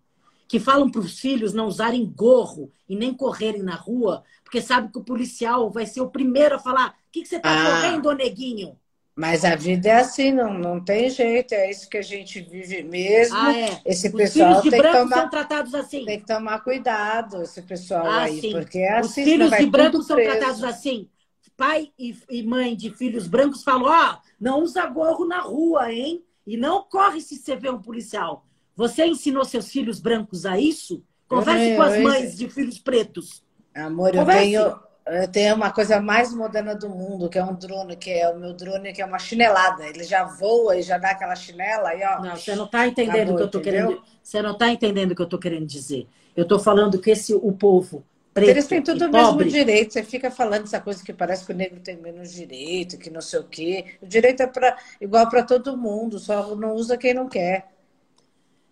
que 0.48 0.58
falam 0.58 0.90
para 0.90 1.02
os 1.02 1.20
filhos 1.20 1.52
não 1.52 1.66
usarem 1.66 2.06
gorro 2.06 2.72
e 2.88 2.96
nem 2.96 3.12
correrem 3.12 3.62
na 3.62 3.74
rua, 3.74 4.24
porque 4.42 4.62
sabe 4.62 4.90
que 4.90 4.98
o 4.98 5.04
policial 5.04 5.70
vai 5.70 5.84
ser 5.84 6.00
o 6.00 6.10
primeiro 6.10 6.56
a 6.56 6.58
falar: 6.58 6.88
o 6.88 7.12
que, 7.12 7.20
que 7.20 7.28
você 7.28 7.36
está 7.36 7.52
ah. 7.52 7.82
correndo, 7.82 8.12
neguinho? 8.14 8.76
Mas 9.14 9.44
a 9.44 9.56
vida 9.56 9.88
é 9.88 9.96
assim, 9.96 10.30
não, 10.30 10.54
não 10.54 10.80
tem 10.80 11.10
jeito, 11.10 11.52
é 11.52 11.68
isso 11.68 11.88
que 11.88 11.98
a 11.98 12.02
gente 12.02 12.40
vive 12.40 12.84
mesmo. 12.84 13.36
Ah, 13.36 13.52
é. 13.52 13.82
Esse 13.84 14.06
Os 14.06 14.14
pessoal 14.14 14.48
filhos 14.48 14.62
de 14.62 14.70
tem 14.70 14.78
branco 14.78 14.98
tomar, 14.98 15.16
são 15.16 15.28
tratados 15.28 15.74
assim. 15.74 16.04
Tem 16.04 16.20
que 16.20 16.26
tomar 16.26 16.60
cuidado, 16.60 17.42
esse 17.42 17.60
pessoal 17.62 18.06
ah, 18.06 18.22
aí, 18.22 18.40
sim. 18.40 18.52
porque 18.52 18.78
é 18.78 19.00
Os 19.00 19.08
assim. 19.08 19.24
filhos 19.24 19.50
de 19.50 19.66
branco 19.66 20.02
são 20.04 20.16
tratados 20.16 20.62
assim. 20.62 21.08
Pai 21.56 21.90
e, 21.98 22.16
e 22.30 22.44
mãe 22.44 22.76
de 22.76 22.90
filhos 22.90 23.26
brancos 23.26 23.64
falam: 23.64 23.86
ó, 23.86 24.14
oh, 24.14 24.18
não 24.40 24.62
usa 24.62 24.86
gorro 24.86 25.26
na 25.26 25.40
rua, 25.40 25.92
hein? 25.92 26.24
E 26.46 26.56
não 26.56 26.84
corre 26.84 27.20
se 27.20 27.36
você 27.36 27.56
vê 27.56 27.68
um 27.68 27.82
policial. 27.82 28.46
Você 28.78 29.04
ensinou 29.04 29.44
seus 29.44 29.72
filhos 29.72 29.98
brancos 29.98 30.46
a 30.46 30.56
isso? 30.56 31.02
Converse 31.26 31.70
eu, 31.70 31.76
com 31.76 31.82
as 31.82 31.98
mães 32.00 32.36
de 32.36 32.48
filhos 32.48 32.78
pretos. 32.78 33.42
Amor, 33.74 34.12
Converse. 34.12 34.52
eu 34.52 34.62
tenho 34.62 34.88
eu 35.10 35.26
tenho 35.26 35.54
uma 35.56 35.72
coisa 35.72 36.00
mais 36.00 36.32
moderna 36.34 36.74
do 36.74 36.88
mundo, 36.88 37.28
que 37.28 37.38
é 37.38 37.44
um 37.44 37.54
drone, 37.54 37.96
que 37.96 38.10
é 38.10 38.28
o 38.28 38.38
meu 38.38 38.52
drone, 38.52 38.92
que 38.92 39.00
é 39.00 39.04
uma 39.06 39.18
chinelada. 39.18 39.84
Ele 39.86 40.04
já 40.04 40.22
voa 40.22 40.76
e 40.76 40.82
já 40.82 40.96
dá 40.96 41.10
aquela 41.10 41.34
chinela 41.34 41.94
e 41.94 42.04
ó. 42.04 42.20
Não, 42.20 42.36
você 42.36 42.54
não 42.54 42.66
está 42.66 42.86
entendendo 42.86 43.32
o 43.32 43.36
que 43.36 43.42
eu 43.42 43.50
tô 43.50 43.60
querendo. 43.60 44.00
Você 44.22 44.42
não 44.42 44.52
está 44.52 44.68
entendendo 44.68 45.10
o 45.12 45.16
que 45.16 45.22
eu 45.22 45.24
estou 45.24 45.40
querendo 45.40 45.66
dizer. 45.66 46.06
Eu 46.36 46.42
estou 46.44 46.60
falando 46.60 47.00
que 47.00 47.10
esse 47.10 47.34
o 47.34 47.52
povo 47.52 48.04
preto 48.34 48.50
Eles 48.50 48.66
têm 48.66 48.82
tudo 48.82 49.06
o 49.06 49.10
mesmo 49.10 49.44
direito. 49.44 49.92
Você 49.92 50.04
fica 50.04 50.30
falando 50.30 50.64
essa 50.64 50.78
coisa 50.78 51.02
que 51.02 51.12
parece 51.12 51.44
que 51.44 51.52
o 51.52 51.56
negro 51.56 51.80
tem 51.80 51.96
menos 51.96 52.32
direito, 52.32 52.98
que 52.98 53.10
não 53.10 53.22
sei 53.22 53.40
o 53.40 53.44
quê. 53.44 53.86
O 54.00 54.06
direito 54.06 54.42
é 54.42 54.46
pra, 54.46 54.76
igual 55.00 55.28
para 55.28 55.42
todo 55.42 55.76
mundo, 55.76 56.18
só 56.18 56.54
não 56.54 56.74
usa 56.74 56.96
quem 56.96 57.14
não 57.14 57.28
quer. 57.28 57.77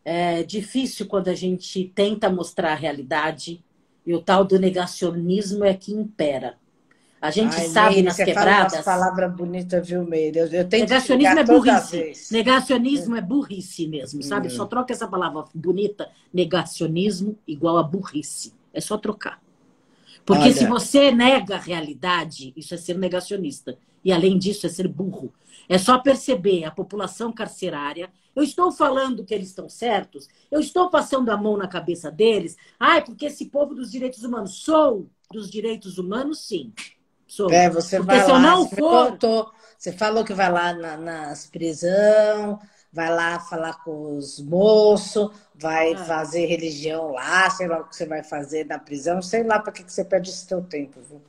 É 0.08 0.44
difícil 0.44 1.06
quando 1.06 1.26
a 1.26 1.34
gente 1.34 1.90
tenta 1.92 2.30
mostrar 2.30 2.70
a 2.70 2.76
realidade 2.76 3.60
e 4.06 4.14
o 4.14 4.22
tal 4.22 4.44
do 4.44 4.56
negacionismo 4.56 5.64
é 5.64 5.74
que 5.74 5.92
impera. 5.92 6.54
A 7.20 7.32
gente 7.32 7.56
Ai, 7.56 7.66
sabe 7.66 7.94
Meire, 7.94 8.02
nas 8.04 8.14
você 8.14 8.24
quebradas. 8.24 8.84
Fala 8.84 9.00
palavra 9.00 9.28
bonita, 9.28 9.80
viu, 9.80 10.04
Meire? 10.04 10.38
Eu, 10.38 10.46
eu 10.46 10.68
tenho 10.68 10.84
Negacionismo 10.84 11.38
é 11.40 11.44
burrice. 11.44 12.32
Negacionismo 12.32 13.16
é 13.16 13.20
burrice 13.20 13.88
mesmo, 13.88 14.22
sabe? 14.22 14.46
Hum. 14.46 14.50
Só 14.50 14.64
troca 14.64 14.92
essa 14.92 15.08
palavra 15.08 15.44
bonita, 15.52 16.08
negacionismo 16.32 17.36
igual 17.44 17.76
a 17.76 17.82
burrice. 17.82 18.54
É 18.72 18.80
só 18.80 18.96
trocar. 18.96 19.42
Porque 20.24 20.44
Olha. 20.44 20.52
se 20.52 20.66
você 20.66 21.10
nega 21.10 21.56
a 21.56 21.60
realidade, 21.60 22.52
isso 22.56 22.74
é 22.74 22.76
ser 22.76 22.96
negacionista. 22.96 23.76
E 24.04 24.12
além 24.12 24.38
disso, 24.38 24.66
é 24.66 24.68
ser 24.68 24.86
burro. 24.86 25.32
É 25.68 25.78
só 25.78 25.98
perceber 25.98 26.64
a 26.64 26.70
população 26.70 27.32
carcerária. 27.32 28.10
Eu 28.34 28.42
estou 28.42 28.70
falando 28.70 29.24
que 29.24 29.34
eles 29.34 29.48
estão 29.48 29.68
certos, 29.68 30.28
eu 30.50 30.60
estou 30.60 30.90
passando 30.90 31.30
a 31.30 31.36
mão 31.36 31.56
na 31.56 31.66
cabeça 31.66 32.10
deles. 32.10 32.56
Ai, 32.78 33.02
porque 33.04 33.26
esse 33.26 33.46
povo 33.46 33.74
dos 33.74 33.90
direitos 33.90 34.22
humanos. 34.22 34.62
Sou 34.62 35.08
dos 35.30 35.50
direitos 35.50 35.98
humanos, 35.98 36.46
sim. 36.46 36.72
Sou. 37.26 37.50
É, 37.50 37.68
você 37.68 37.96
porque 37.96 38.14
vai 38.14 38.24
se 38.24 38.30
lá, 38.30 38.36
eu 38.36 38.40
não 38.40 38.68
for. 38.68 39.10
Contou, 39.10 39.52
você 39.78 39.92
falou 39.92 40.24
que 40.24 40.34
vai 40.34 40.50
lá 40.50 40.72
na, 40.72 40.96
nas 40.96 41.46
prisão, 41.46 42.58
vai 42.92 43.14
lá 43.14 43.40
falar 43.40 43.82
com 43.84 44.16
os 44.16 44.40
moços, 44.40 45.30
vai 45.54 45.92
ah. 45.92 46.04
fazer 46.04 46.46
religião 46.46 47.12
lá, 47.12 47.50
sei 47.50 47.66
lá 47.66 47.80
o 47.80 47.88
que 47.88 47.96
você 47.96 48.06
vai 48.06 48.22
fazer 48.22 48.64
na 48.66 48.78
prisão, 48.78 49.20
sei 49.20 49.42
lá 49.42 49.58
para 49.58 49.72
que, 49.72 49.84
que 49.84 49.92
você 49.92 50.04
perde 50.04 50.30
esse 50.30 50.46
seu 50.46 50.62
tempo, 50.62 51.00
viu? 51.02 51.22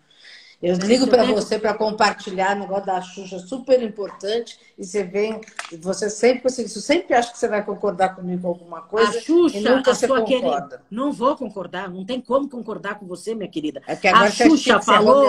Eu 0.61 0.75
ligo 0.75 1.07
para 1.07 1.23
você 1.23 1.59
para 1.59 1.75
compartilhar 1.75 2.55
o 2.55 2.61
negócio 2.61 2.85
da 2.85 2.99
Xuxa, 2.99 3.37
super 3.39 3.81
importante. 3.83 4.59
E 4.75 4.83
você 4.83 5.03
vem, 5.03 5.39
você 5.79 6.09
sempre, 6.09 6.49
você 6.49 6.67
sempre 6.67 7.13
acha 7.13 7.31
que 7.31 7.37
você 7.37 7.47
vai 7.47 7.63
concordar 7.63 8.15
comigo 8.15 8.41
com 8.41 8.47
alguma 8.47 8.81
coisa. 8.81 9.19
A 9.19 9.21
Xuxa, 9.21 9.57
e 9.57 9.61
nunca 9.61 9.91
a 9.91 9.95
você 9.95 10.07
sua 10.07 10.21
concorda. 10.21 10.67
Querida, 10.67 10.85
não 10.89 11.11
vou 11.11 11.35
concordar, 11.35 11.89
não 11.89 12.03
tem 12.03 12.19
como 12.19 12.49
concordar 12.49 12.97
com 12.97 13.05
você, 13.05 13.35
minha 13.35 13.49
querida. 13.49 13.83
É 13.85 13.95
que 13.95 14.07
agora 14.07 14.25
a 14.25 14.31
Xuxa 14.31 14.81
falou. 14.81 15.27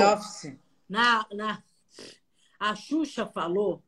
Na, 0.88 1.26
na, 1.34 1.62
a 2.58 2.74
Xuxa 2.74 3.26
falou 3.26 3.82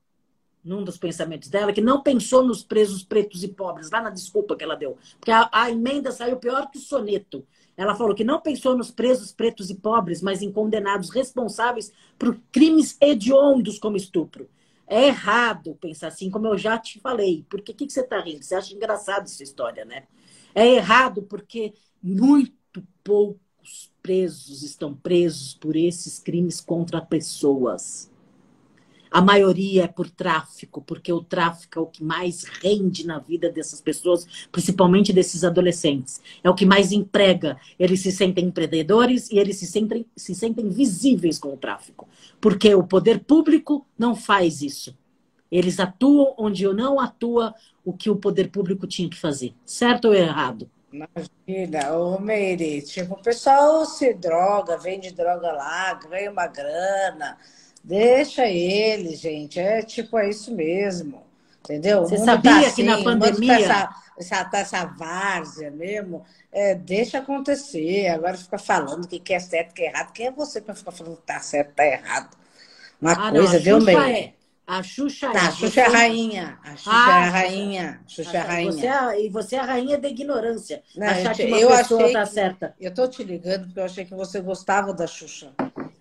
num 0.62 0.84
dos 0.84 0.98
pensamentos 0.98 1.48
dela, 1.48 1.72
que 1.72 1.80
não 1.80 2.02
pensou 2.02 2.44
nos 2.44 2.62
presos 2.62 3.02
pretos 3.02 3.42
e 3.42 3.48
pobres, 3.48 3.90
lá 3.90 4.02
na 4.02 4.10
desculpa 4.10 4.54
que 4.54 4.62
ela 4.62 4.76
deu. 4.76 4.98
Porque 5.18 5.30
a, 5.30 5.48
a 5.50 5.70
emenda 5.70 6.12
saiu 6.12 6.36
pior 6.36 6.70
que 6.70 6.76
o 6.76 6.82
soneto. 6.82 7.46
Ela 7.76 7.94
falou 7.94 8.14
que 8.14 8.24
não 8.24 8.40
pensou 8.40 8.76
nos 8.76 8.90
presos 8.90 9.32
pretos 9.32 9.70
e 9.70 9.74
pobres, 9.74 10.20
mas 10.20 10.42
em 10.42 10.52
condenados 10.52 11.10
responsáveis 11.10 11.92
por 12.18 12.38
crimes 12.52 12.96
hediondos 13.00 13.78
como 13.78 13.96
estupro. 13.96 14.48
É 14.86 15.06
errado 15.06 15.76
pensar 15.80 16.08
assim, 16.08 16.30
como 16.30 16.48
eu 16.48 16.58
já 16.58 16.76
te 16.76 16.98
falei. 16.98 17.46
Porque 17.48 17.72
o 17.72 17.74
que, 17.74 17.86
que 17.86 17.92
você 17.92 18.00
está 18.00 18.20
rindo? 18.20 18.42
Você 18.44 18.54
acha 18.54 18.74
engraçado 18.74 19.24
essa 19.24 19.42
história, 19.42 19.84
né? 19.84 20.04
É 20.54 20.66
errado 20.66 21.22
porque 21.22 21.72
muito 22.02 22.52
poucos 23.04 23.92
presos 24.02 24.62
estão 24.62 24.94
presos 24.94 25.54
por 25.54 25.76
esses 25.76 26.18
crimes 26.18 26.60
contra 26.60 27.00
pessoas. 27.00 28.09
A 29.10 29.20
maioria 29.20 29.84
é 29.84 29.88
por 29.88 30.08
tráfico, 30.08 30.80
porque 30.82 31.12
o 31.12 31.20
tráfico 31.20 31.78
é 31.78 31.82
o 31.82 31.86
que 31.86 32.04
mais 32.04 32.44
rende 32.44 33.04
na 33.04 33.18
vida 33.18 33.50
dessas 33.50 33.80
pessoas, 33.80 34.24
principalmente 34.52 35.12
desses 35.12 35.42
adolescentes. 35.42 36.20
É 36.44 36.48
o 36.48 36.54
que 36.54 36.64
mais 36.64 36.92
emprega. 36.92 37.58
Eles 37.76 38.00
se 38.00 38.12
sentem 38.12 38.44
empreendedores 38.44 39.28
e 39.28 39.38
eles 39.38 39.56
se 39.56 39.66
sentem, 39.66 40.06
se 40.16 40.32
sentem 40.32 40.68
visíveis 40.68 41.38
com 41.38 41.52
o 41.52 41.56
tráfico. 41.56 42.08
Porque 42.40 42.72
o 42.72 42.84
poder 42.84 43.18
público 43.24 43.84
não 43.98 44.14
faz 44.14 44.62
isso. 44.62 44.96
Eles 45.50 45.80
atuam 45.80 46.32
onde 46.38 46.64
não 46.72 47.00
atua 47.00 47.52
o 47.84 47.92
que 47.92 48.08
o 48.08 48.14
poder 48.14 48.50
público 48.50 48.86
tinha 48.86 49.10
que 49.10 49.18
fazer. 49.18 49.52
Certo 49.64 50.06
ou 50.06 50.14
errado? 50.14 50.70
Imagina, 50.92 51.92
ô 51.96 52.20
Meire, 52.20 52.82
tipo, 52.82 53.14
o 53.14 53.22
pessoal 53.22 53.84
se 53.84 54.14
droga, 54.14 54.76
vende 54.76 55.12
droga 55.12 55.50
lá, 55.50 55.94
ganha 55.94 56.30
uma 56.30 56.46
grana 56.46 57.36
Deixa 57.82 58.46
ele, 58.46 59.14
gente. 59.14 59.58
É 59.58 59.82
tipo, 59.82 60.18
é 60.18 60.28
isso 60.28 60.54
mesmo. 60.54 61.22
Entendeu? 61.60 62.02
Você 62.02 62.18
sabia 62.18 62.52
tá 62.52 62.60
assim, 62.60 62.74
que 62.74 62.82
na 62.82 62.94
assim, 62.94 63.04
pandemia. 63.04 63.56
Tá 63.56 63.60
essa, 63.60 63.88
essa, 64.18 64.44
tá 64.44 64.58
essa 64.58 64.84
várzea 64.84 65.70
mesmo. 65.70 66.24
É, 66.50 66.74
deixa 66.74 67.18
acontecer. 67.18 68.08
Agora 68.08 68.36
fica 68.36 68.58
falando 68.58 69.06
que, 69.06 69.18
que 69.18 69.32
é 69.32 69.38
certo, 69.38 69.74
que 69.74 69.82
é 69.82 69.86
errado. 69.86 70.12
Quem 70.12 70.26
é 70.26 70.30
você 70.30 70.60
para 70.60 70.74
ficar 70.74 70.92
falando 70.92 71.16
que 71.16 71.22
tá 71.22 71.40
certo, 71.40 71.74
tá 71.74 71.86
errado? 71.86 72.36
Uma 73.00 73.12
ah, 73.12 73.30
coisa, 73.30 73.54
não, 73.54 73.60
viu, 73.60 73.84
bem? 73.84 73.96
É. 73.96 74.40
A 74.70 74.84
Xuxa 74.84 75.28
tá, 75.32 75.38
é. 75.38 75.46
A 75.46 75.50
Xuxa 75.50 75.80
é 75.80 75.84
a 75.84 75.88
rainha. 75.88 76.58
A 76.62 76.76
Xuxa 76.76 76.90
ah, 76.92 77.10
é 77.10 77.12
a 77.12 77.30
rainha. 77.30 78.00
Xuxa 78.06 78.36
é 78.36 78.40
a 78.40 78.44
rainha. 78.44 78.72
Você 78.72 78.86
é, 78.86 79.24
e 79.24 79.28
você 79.28 79.56
é 79.56 79.58
a 79.58 79.64
rainha 79.64 79.98
da 79.98 80.08
ignorância. 80.08 80.82
Não, 80.94 81.08
achar 81.08 81.34
que 81.34 81.44
uma 81.44 81.58
eu 81.58 81.68
pessoa 81.68 82.02
achei 82.02 82.12
tá 82.12 82.22
que, 82.24 82.32
certa. 82.32 82.74
Eu 82.78 82.94
tô 82.94 83.08
te 83.08 83.24
ligando 83.24 83.64
porque 83.64 83.80
eu 83.80 83.84
achei 83.84 84.04
que 84.04 84.14
você 84.14 84.40
gostava 84.40 84.94
da 84.94 85.08
Xuxa. 85.08 85.52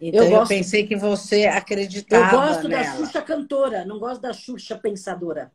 Então 0.02 0.24
eu, 0.24 0.30
gosto, 0.30 0.52
eu 0.52 0.58
pensei 0.58 0.88
que 0.88 0.96
você 0.96 1.46
acreditava. 1.46 2.36
Eu 2.36 2.42
gosto 2.42 2.68
nela. 2.68 2.84
da 2.84 2.98
Xuxa 2.98 3.22
cantora, 3.22 3.86
não 3.86 4.00
gosto 4.00 4.22
da 4.22 4.34
Xuxa 4.34 4.78
pensadora. 4.78 5.52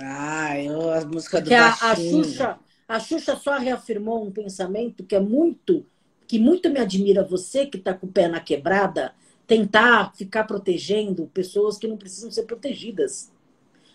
Ah, 0.00 0.60
eu, 0.60 0.92
a 0.92 1.04
música 1.04 1.38
Porque 1.38 1.56
do 1.56 1.62
a, 1.62 1.68
a 1.68 1.96
Xuxa, 1.96 2.58
a 2.88 2.98
Xuxa 2.98 3.36
só 3.36 3.56
reafirmou 3.58 4.26
um 4.26 4.32
pensamento 4.32 5.04
que 5.04 5.14
é 5.14 5.20
muito, 5.20 5.86
que 6.26 6.38
muito 6.38 6.68
me 6.70 6.80
admira 6.80 7.22
você 7.22 7.66
que 7.66 7.78
está 7.78 7.94
com 7.94 8.06
o 8.06 8.10
pé 8.10 8.26
na 8.26 8.40
quebrada, 8.40 9.14
tentar 9.46 10.12
ficar 10.16 10.44
protegendo 10.44 11.30
pessoas 11.32 11.78
que 11.78 11.86
não 11.86 11.96
precisam 11.96 12.32
ser 12.32 12.42
protegidas. 12.44 13.32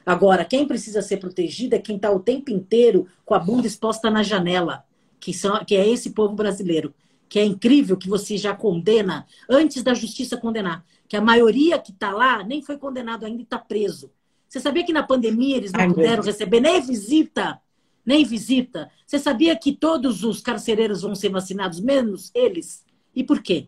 Agora, 0.06 0.46
quem 0.46 0.66
precisa 0.66 1.02
ser 1.02 1.18
protegida 1.18 1.76
é 1.76 1.80
quem 1.80 1.98
está 1.98 2.10
o 2.10 2.20
tempo 2.20 2.50
inteiro 2.50 3.06
com 3.26 3.36
a 3.36 3.40
bunda 3.40 3.68
exposta 3.68 4.10
na 4.10 4.24
janela, 4.24 4.86
que, 5.20 5.34
são, 5.34 5.64
que 5.66 5.76
é 5.76 5.88
esse 5.88 6.12
povo 6.12 6.34
brasileiro 6.34 6.94
que 7.30 7.40
é 7.40 7.46
incrível 7.46 7.96
que 7.96 8.10
você 8.10 8.36
já 8.36 8.56
condena 8.56 9.26
antes 9.48 9.84
da 9.84 9.94
justiça 9.94 10.36
condenar. 10.36 10.84
Que 11.08 11.16
a 11.16 11.22
maioria 11.22 11.78
que 11.78 11.92
está 11.92 12.12
lá 12.12 12.44
nem 12.44 12.62
foi 12.62 12.78
condenado 12.78 13.26
ainda 13.26 13.42
e 13.42 13.44
está 13.44 13.60
preso. 13.60 14.12
Você 14.48 14.60
sabia 14.60 14.84
que 14.84 14.92
na 14.92 15.04
pandemia 15.04 15.58
eles 15.58 15.72
não 15.72 15.82
Ai, 15.82 15.90
puderam 15.90 16.24
receber 16.24 16.60
nem 16.60 16.82
visita? 16.82 17.62
Nem 18.04 18.26
visita. 18.26 18.90
Você 19.06 19.20
sabia 19.20 19.56
que 19.56 19.72
todos 19.72 20.24
os 20.24 20.42
carcereiros 20.42 21.04
vão 21.04 21.14
ser 21.14 21.30
vacinados, 21.30 21.80
menos 21.80 22.32
eles? 22.34 22.84
E 23.16 23.24
por 23.24 23.44
quê? 23.44 23.68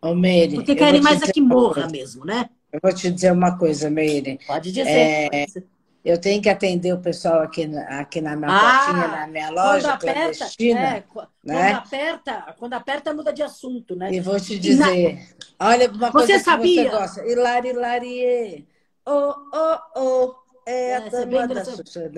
Ô, 0.00 0.14
Meire, 0.14 0.56
Porque 0.56 0.74
querem 0.74 1.02
mais 1.02 1.22
é 1.22 1.30
que 1.30 1.40
morra 1.40 1.86
mesmo, 1.88 2.24
né? 2.24 2.48
Eu 2.72 2.80
vou 2.82 2.94
te 2.94 3.10
dizer 3.10 3.32
uma 3.32 3.58
coisa, 3.58 3.90
Meire. 3.90 4.38
Pode 4.46 4.72
dizer. 4.72 4.88
É... 4.88 5.28
Pode 5.28 5.46
dizer. 5.46 5.73
Eu 6.04 6.20
tenho 6.20 6.42
que 6.42 6.50
atender 6.50 6.92
o 6.92 7.00
pessoal 7.00 7.40
aqui, 7.40 7.64
aqui 7.88 8.20
na 8.20 8.36
minha 8.36 8.50
ah, 8.50 8.84
portinha, 8.84 9.08
na 9.08 9.26
minha 9.26 9.48
loja 9.48 9.96
quando 9.96 10.10
aperta. 10.10 10.44
É, 10.60 10.74
né? 10.74 11.04
quando, 11.08 11.76
aperta, 11.76 12.54
quando 12.58 12.74
aperta, 12.74 13.14
muda 13.14 13.32
de 13.32 13.42
assunto, 13.42 13.96
né? 13.96 14.12
E 14.12 14.20
vou 14.20 14.38
te 14.38 14.58
dizer, 14.58 15.18
na... 15.58 15.66
olha 15.66 15.90
uma 15.90 16.10
você 16.10 16.34
coisa 16.34 16.44
sabia? 16.44 16.84
que 16.84 16.90
você 16.90 16.96
gosta. 16.96 17.26
Hilari, 17.26 17.68
hilarie. 17.70 18.68
oh, 19.06 19.34
oh, 19.54 19.78
oh. 19.96 20.44
É, 20.66 20.90
é 20.90 20.96
a 20.96 21.08
dama 21.08 21.46
da 21.46 21.64
Xuxa. 21.64 22.10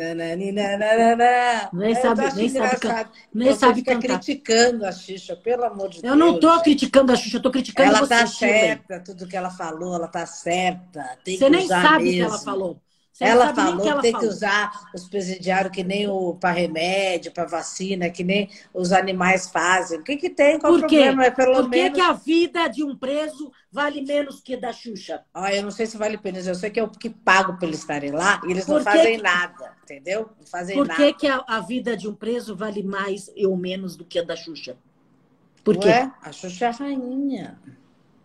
Nem 1.73 1.95
sabe, 1.97 2.35
nem 2.37 2.49
sabe, 2.49 3.11
nem 3.35 3.55
sabe 3.57 3.75
fica 3.81 3.99
criticando 3.99 4.87
a 4.87 4.93
Xuxa, 4.93 5.35
pelo 5.35 5.65
amor 5.65 5.89
de 5.89 5.97
eu 5.97 6.03
Deus. 6.03 6.13
Eu 6.13 6.17
não 6.17 6.35
estou 6.37 6.61
criticando 6.61 7.13
a 7.13 7.17
Xuxa, 7.17 7.37
eu 7.37 7.39
estou 7.39 7.51
criticando 7.51 7.91
ela 7.91 8.07
você. 8.07 8.15
Ela 8.15 8.25
está 8.25 8.37
certa, 8.37 9.01
tudo 9.01 9.27
que 9.27 9.37
ela 9.37 9.51
falou, 9.51 9.97
ela 9.97 10.07
está 10.07 10.25
certa. 10.27 11.19
Tem 11.25 11.37
você 11.37 11.51
nem 11.51 11.67
sabe 11.67 12.09
o 12.09 12.13
que 12.13 12.21
ela 12.21 12.39
falou. 12.39 12.81
Você 13.17 13.25
ela 13.25 13.55
falou 13.55 13.81
que, 13.81 13.89
ela 13.89 14.03
tem 14.03 14.13
falou. 14.13 14.29
que 14.29 14.35
usar 14.35 14.91
os 14.95 15.09
presidiários 15.09 15.73
que 15.73 15.83
nem 15.83 16.07
o 16.07 16.35
para 16.35 16.51
remédio, 16.51 17.33
para 17.33 17.47
vacina, 17.47 18.11
que 18.11 18.23
nem 18.23 18.51
os 18.75 18.93
animais 18.93 19.49
fazem. 19.49 20.01
O 20.01 20.03
que, 20.03 20.19
que 20.19 20.29
tem? 20.29 20.59
Qual 20.59 20.71
Por 20.71 20.83
quê? 20.83 20.97
problema? 20.97 21.25
É 21.25 21.31
pelo 21.31 21.55
Por 21.55 21.71
que, 21.71 21.71
menos... 21.71 21.97
que 21.97 22.05
a 22.05 22.13
vida 22.13 22.69
de 22.69 22.85
um 22.85 22.95
preso 22.95 23.51
vale 23.73 24.03
menos 24.03 24.43
que 24.43 24.53
a 24.53 24.61
da 24.61 24.71
Xuxa? 24.71 25.25
Ah, 25.33 25.55
eu 25.55 25.63
não 25.63 25.71
sei 25.71 25.87
se 25.87 25.97
vale 25.97 26.21
menos. 26.23 26.47
Eu 26.47 26.55
sei 26.55 26.69
que 26.69 26.79
eu 26.79 26.91
que 26.91 27.09
pago 27.09 27.57
para 27.57 27.67
eles 27.67 27.79
estarem 27.79 28.11
lá 28.11 28.39
e 28.47 28.51
eles 28.51 28.67
Por 28.67 28.75
não 28.75 28.83
fazem 28.83 29.17
que... 29.17 29.23
nada, 29.23 29.75
entendeu? 29.83 30.29
Não 30.39 30.47
fazem 30.47 30.77
Por 30.77 30.87
nada. 30.87 31.03
que, 31.03 31.13
que 31.15 31.27
a, 31.27 31.43
a, 31.49 31.61
vida 31.61 31.97
de 31.97 32.07
um 32.07 32.15
preso 32.15 32.55
vale 32.55 32.83
mais 32.83 33.31
ou 33.35 33.57
menos 33.57 33.97
do 33.97 34.05
que 34.05 34.19
a 34.19 34.23
da 34.23 34.37
Xuxa? 34.37 34.77
Por 35.65 35.79
quê? 35.79 35.89
Ué, 35.89 36.13
a 36.21 36.33
Xuxa 36.33 36.67
é 36.67 36.69
a 36.69 36.71
rainha. 36.71 37.59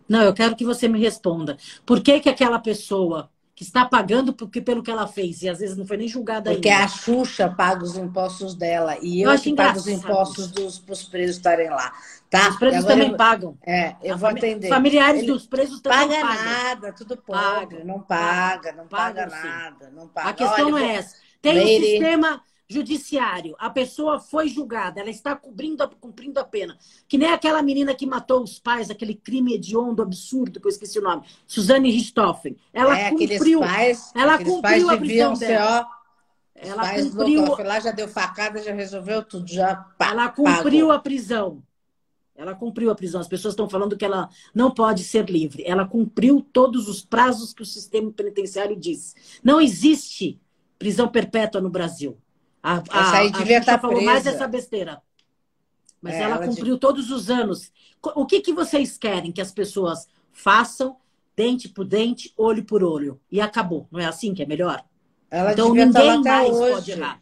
Não, 0.06 0.20
eu 0.20 0.34
quero 0.34 0.54
que 0.54 0.66
você 0.66 0.86
me 0.86 1.00
responda. 1.00 1.56
Por 1.86 2.02
que, 2.02 2.20
que 2.20 2.28
aquela 2.28 2.58
pessoa 2.58 3.30
que 3.54 3.64
está 3.64 3.84
pagando 3.84 4.32
porque, 4.32 4.60
pelo 4.60 4.82
que 4.82 4.90
ela 4.90 5.06
fez, 5.06 5.42
e 5.42 5.48
às 5.48 5.58
vezes 5.58 5.76
não 5.76 5.86
foi 5.86 5.96
nem 5.98 6.08
julgada 6.08 6.50
porque 6.50 6.68
ainda. 6.68 6.86
Porque 6.88 6.98
a 7.10 7.14
Xuxa 7.16 7.48
paga 7.50 7.84
os 7.84 7.96
impostos 7.96 8.54
dela 8.54 8.96
e 9.02 9.20
eu, 9.20 9.30
eu 9.30 9.40
que 9.40 9.54
pago 9.54 9.78
os 9.78 9.86
impostos 9.86 10.50
dos, 10.50 10.78
dos 10.78 11.04
presos 11.04 11.36
estarem 11.36 11.68
lá. 11.68 11.92
Tá? 12.30 12.48
Os 12.48 12.56
presos 12.56 12.84
também 12.84 13.10
eu, 13.10 13.16
pagam. 13.16 13.58
É, 13.66 13.94
eu 14.02 14.14
a 14.14 14.16
vou 14.16 14.30
atender. 14.30 14.68
Familiares 14.68 15.22
Ele 15.22 15.32
dos 15.32 15.46
presos 15.46 15.80
também 15.80 16.08
paga 16.08 16.26
pagam. 16.26 16.44
nada, 16.44 16.92
tudo 16.94 17.16
pobre, 17.18 17.84
não 17.84 18.00
paga, 18.00 18.72
não 18.72 18.86
paga, 18.86 19.26
paga 19.26 19.26
nada, 19.26 19.90
não 19.90 20.08
paga. 20.08 20.28
A 20.30 20.32
questão 20.32 20.72
Olha, 20.72 20.84
é 20.84 20.94
essa. 20.94 21.16
Tem 21.42 21.60
um 21.60 21.66
sistema 21.66 22.42
judiciário, 22.72 23.54
a 23.58 23.68
pessoa 23.68 24.18
foi 24.18 24.48
julgada, 24.48 25.00
ela 25.00 25.10
está 25.10 25.36
cumprindo 25.36 25.82
a, 25.82 25.88
cumprindo 25.88 26.40
a 26.40 26.44
pena. 26.44 26.76
Que 27.06 27.18
nem 27.18 27.28
aquela 27.28 27.62
menina 27.62 27.94
que 27.94 28.06
matou 28.06 28.42
os 28.42 28.58
pais, 28.58 28.90
aquele 28.90 29.14
crime 29.14 29.54
hediondo, 29.54 30.02
absurdo, 30.02 30.58
que 30.58 30.66
eu 30.66 30.70
esqueci 30.70 30.98
o 30.98 31.02
nome, 31.02 31.22
Suzane 31.46 31.90
Richthofen. 31.90 32.56
Ela 32.72 32.98
é, 32.98 33.10
cumpriu, 33.10 33.60
pais, 33.60 34.10
ela 34.14 34.38
cumpriu 34.38 34.60
pais 34.62 34.88
a 34.88 34.96
prisão 34.96 35.36
ser, 35.36 35.46
dela. 35.48 35.86
Ó, 35.88 36.02
ela 36.54 36.94
cumpriu. 36.94 37.44
Ela 37.44 37.56
foi 37.56 37.64
lá, 37.64 37.80
já 37.80 37.90
deu 37.90 38.08
facada, 38.08 38.62
já 38.62 38.72
resolveu 38.72 39.22
tudo, 39.22 39.46
já 39.48 39.76
pá, 39.76 40.10
Ela 40.10 40.28
cumpriu 40.28 40.86
pagou. 40.86 40.92
a 40.92 40.98
prisão. 40.98 41.62
Ela 42.34 42.54
cumpriu 42.54 42.90
a 42.90 42.94
prisão. 42.94 43.20
As 43.20 43.28
pessoas 43.28 43.52
estão 43.52 43.68
falando 43.68 43.96
que 43.96 44.04
ela 44.04 44.28
não 44.54 44.70
pode 44.70 45.04
ser 45.04 45.28
livre. 45.28 45.62
Ela 45.66 45.86
cumpriu 45.86 46.40
todos 46.52 46.88
os 46.88 47.04
prazos 47.04 47.52
que 47.52 47.62
o 47.62 47.66
sistema 47.66 48.10
penitenciário 48.10 48.74
diz. 48.74 49.14
Não 49.44 49.60
existe 49.60 50.40
prisão 50.78 51.08
perpétua 51.08 51.60
no 51.60 51.70
Brasil. 51.70 52.18
A, 52.62 52.76
Essa 52.76 53.16
aí 53.18 53.30
devia 53.32 53.58
estar 53.58 53.78
falou 53.80 53.96
presa. 53.96 54.10
mais 54.12 54.24
dessa 54.24 54.46
besteira. 54.46 55.02
Mas 56.00 56.14
É, 56.14 56.22
ela, 56.22 56.36
ela 56.36 56.46
cumpriu 56.46 56.78
todos 56.78 57.10
os 57.10 57.30
anos. 57.30 57.72
O 58.14 58.26
que, 58.26 58.40
que 58.40 58.52
vocês 58.52 58.96
querem 58.96 59.32
que 59.32 59.40
as 59.40 59.52
pessoas 59.52 60.08
façam, 60.32 60.96
dente 61.36 61.68
por 61.68 61.84
dente, 61.84 62.32
olho 62.36 62.64
por 62.64 62.82
olho? 62.82 63.20
E 63.30 63.40
acabou. 63.40 63.86
Não 63.90 64.00
é 64.00 64.06
assim 64.06 64.34
que 64.34 64.42
é 64.42 64.46
melhor? 64.46 64.84
Ela 65.30 65.52
então 65.52 65.68
lá 65.68 65.74
ninguém 65.86 66.22
mais 66.22 66.50
hoje. 66.50 66.72
pode 66.72 66.90
ir 66.92 66.96
lá. 66.96 67.20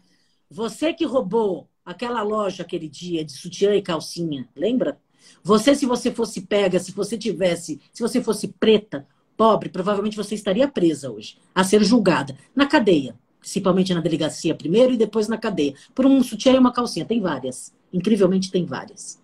Você 0.50 0.92
que 0.92 1.05
roubou 1.05 1.68
aquela 1.85 2.22
loja 2.22 2.62
aquele 2.62 2.88
dia 2.88 3.24
de 3.24 3.33
sutiã 3.33 3.74
e 3.74 3.83
calcinha, 3.83 4.48
lembra? 4.55 4.98
Você, 5.42 5.74
se 5.74 5.87
você 5.87 6.11
fosse 6.11 6.40
pega, 6.42 6.79
se 6.79 6.92
você 6.92 7.16
tivesse, 7.16 7.81
se 7.92 8.03
você 8.03 8.22
fosse 8.22 8.48
preta, 8.48 9.07
pobre, 9.37 9.68
provavelmente 9.68 10.16
você 10.16 10.35
estaria 10.35 10.66
presa 10.68 11.11
hoje, 11.11 11.38
a 11.55 11.62
ser 11.62 11.83
julgada 11.85 12.37
na 12.55 12.66
cadeia, 12.66 13.16
principalmente 13.40 13.94
na 13.94 14.00
delegacia 14.00 14.55
primeiro 14.55 14.92
e 14.92 14.96
depois 14.96 15.26
na 15.26 15.38
cadeia, 15.38 15.74
por 15.94 16.07
um 16.07 16.22
sutiã 16.22 16.53
e 16.53 16.59
uma 16.59 16.72
calcinha. 16.72 17.05
Tem 17.05 17.20
várias, 17.20 17.72
incrivelmente 17.92 18.50
tem 18.50 18.64
várias. 18.64 19.18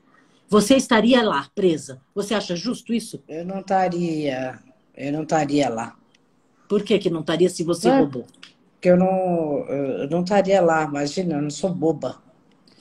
Você 0.48 0.76
estaria 0.76 1.22
lá 1.22 1.48
presa. 1.54 2.00
Você 2.14 2.34
acha 2.34 2.56
justo 2.56 2.94
isso? 2.94 3.22
Eu 3.28 3.44
não 3.44 3.60
estaria, 3.60 4.58
eu 4.96 5.12
não 5.12 5.22
estaria 5.22 5.68
lá. 5.68 5.96
Por 6.68 6.82
que, 6.82 6.98
que 6.98 7.10
não 7.10 7.20
estaria 7.20 7.48
se 7.48 7.62
você 7.62 7.88
Ué, 7.88 7.98
roubou? 7.98 8.26
Porque 8.74 8.90
eu 8.90 8.96
não, 8.96 9.58
eu 9.68 10.08
não 10.08 10.22
estaria 10.22 10.60
lá, 10.60 10.84
imagina, 10.84 11.34
eu 11.36 11.42
não 11.42 11.50
sou 11.50 11.70
boba. 11.70 12.22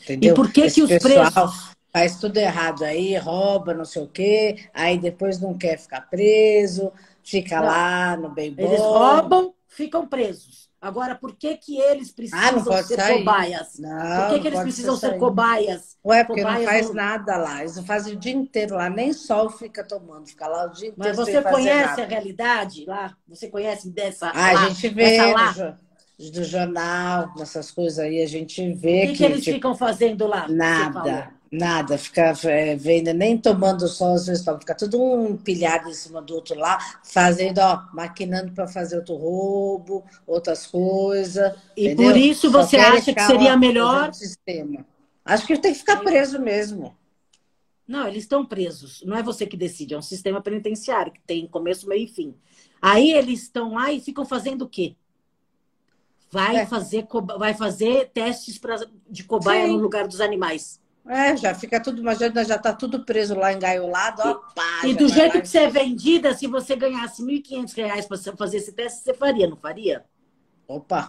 Entendeu? 0.04 0.34
E 0.34 0.36
por 0.36 0.52
que, 0.52 0.62
Esse 0.62 0.76
que 0.76 0.84
os 0.84 0.90
pessoal 0.90 1.32
presos 1.32 1.76
faz 1.96 2.18
tudo 2.18 2.36
errado 2.38 2.84
aí, 2.84 3.16
rouba, 3.16 3.74
não 3.74 3.86
sei 3.86 4.04
o 4.04 4.08
quê, 4.08 4.66
aí 4.74 4.98
depois 4.98 5.40
não 5.40 5.54
quer 5.54 5.80
ficar 5.80 6.02
preso, 6.02 6.92
fica 7.24 7.56
Não. 7.56 7.66
lá 7.66 8.18
no 8.18 8.30
bem 8.30 8.54
bom. 8.54 8.64
Eles 8.64 8.82
roubam, 8.82 9.54
ficam 9.70 10.06
presos. 10.06 10.70
Agora, 10.86 11.16
por 11.16 11.36
que, 11.36 11.58
que 11.58 11.78
eles 11.78 12.12
precisam 12.12 12.48
Ah, 12.48 12.52
não 12.52 12.64
pode 12.64 12.88
ser 12.88 12.96
sair. 12.96 13.20
cobaias? 13.20 13.80
Não, 13.80 14.22
por 14.22 14.28
que, 14.30 14.40
que 14.40 14.48
eles 14.48 14.60
precisam 14.60 14.96
ser 14.96 15.10
sair. 15.10 15.20
cobaias? 15.20 15.98
Ué, 16.06 16.24
porque 16.24 16.42
não 16.44 16.50
Cobaias 16.52 16.66
faz 16.66 16.88
não- 16.88 16.94
nada 16.94 17.38
lá. 17.38 17.62
Eles 17.62 17.80
fazem 17.80 18.14
o 18.14 18.20
dia 18.20 18.34
inteiro 18.34 18.76
lá, 18.76 18.90
nem 18.90 19.12
sol 19.14 19.50
fica 19.50 19.84
tomando, 19.84 20.28
fica 20.28 20.48
lá 20.48 20.66
o 20.66 20.70
dia 20.70 20.90
inteiro 20.90 21.18
Mas 21.18 21.18
você 21.18 21.42
conhece 21.42 21.88
nada. 21.88 22.04
a 22.04 22.08
realidade 22.08 22.86
lá? 22.86 23.18
Você 23.28 23.48
conhece 23.50 23.90
dessa 23.90 24.30
Ah, 24.30 24.52
lá, 24.54 24.66
a 24.66 24.70
gente 24.70 24.90
vê 24.90 25.18
do 26.32 26.44
jornal, 26.44 27.34
nessas 27.38 27.72
coisas 27.72 28.00
aí, 28.00 28.22
a 28.22 28.28
gente 28.28 28.62
O 28.72 28.78
vê 28.80 29.02
que, 29.02 29.08
que, 29.08 29.18
que 29.18 29.24
eles 29.26 29.44
tipo, 29.44 29.56
ficam 29.56 29.76
fazendo 29.76 30.28
lá? 30.28 30.48
Nada, 30.48 31.34
nada. 31.58 31.98
Fica 31.98 32.34
é, 32.46 32.76
vendo, 32.76 33.14
nem 33.14 33.38
tomando 33.38 33.88
sol, 33.88 34.16
às 34.16 34.28
vezes 34.28 34.44
toma. 34.44 34.60
Fica 34.60 34.76
tudo 34.76 35.02
um 35.02 35.36
pilhado 35.38 35.90
em 35.90 35.94
cima 35.94 36.22
do 36.22 36.36
outro 36.36 36.56
lá, 36.56 36.78
fazendo, 37.04 37.60
ó, 37.60 37.84
maquinando 37.94 38.52
para 38.52 38.68
fazer 38.68 38.98
outro 38.98 39.16
roubo, 39.16 40.04
outras 40.28 40.68
coisas. 40.68 41.54
E 41.76 41.88
entendeu? 41.88 42.12
por 42.12 42.18
isso 42.18 42.52
Só 42.52 42.62
você 42.62 42.78
acha 42.78 42.98
que 42.98 43.06
ficar, 43.06 43.28
seria 43.28 43.58
melhor? 43.58 44.14
Sistema. 44.14 44.86
Acho 45.24 45.48
que 45.48 45.58
tem 45.58 45.74
que 45.74 45.80
ficar 45.80 45.98
preso 46.02 46.40
mesmo. 46.40 46.96
Não, 47.88 48.08
eles 48.08 48.24
estão 48.24 48.46
presos. 48.46 49.04
Não 49.06 49.16
é 49.16 49.22
você 49.24 49.46
que 49.46 49.56
decide, 49.56 49.94
é 49.94 49.98
um 49.98 50.02
sistema 50.02 50.42
penitenciário 50.42 51.12
que 51.12 51.22
tem 51.22 51.48
começo, 51.48 51.88
meio 51.88 52.06
e 52.06 52.08
fim. 52.08 52.36
Aí 52.82 53.12
eles 53.12 53.44
estão 53.44 53.74
lá 53.74 53.92
e 53.92 54.00
ficam 54.00 54.26
fazendo 54.26 54.64
o 54.64 54.70
quê? 54.70 54.96
Vai, 56.32 56.58
É. 56.58 56.66
fazer, 56.66 57.08
vai 57.38 57.54
fazer 57.54 58.10
testes 58.10 58.58
pra, 58.58 58.76
de 59.10 59.24
cobaia 59.24 59.68
Sim. 59.68 59.74
no 59.74 59.78
lugar 59.78 60.08
dos 60.08 60.20
animais. 60.20 60.82
É, 61.08 61.38
já 61.38 61.54
fica 61.54 61.82
tudo, 61.82 62.00
imagina, 62.02 62.44
já 62.44 62.58
tá 62.58 62.74
tudo 62.74 63.06
preso 63.06 63.36
lá, 63.36 63.54
engaiolado, 63.54 64.22
ó, 64.22 64.34
pá, 64.54 64.88
E 64.88 64.94
do 64.94 65.08
vai 65.08 65.10
jeito 65.10 65.32
lá 65.38 65.42
que 65.42 65.48
você 65.48 65.60
é 65.60 65.70
vendida, 65.70 66.34
se 66.34 66.48
você 66.48 66.76
ganhasse 66.76 67.22
R$ 67.22 67.28
1.500 67.28 68.06
para 68.08 68.38
fazer 68.38 68.58
esse 68.58 68.72
teste, 68.74 69.04
você 69.04 69.14
faria, 69.14 69.48
não 69.48 69.58
faria? 69.58 70.06
Opa, 70.68 71.02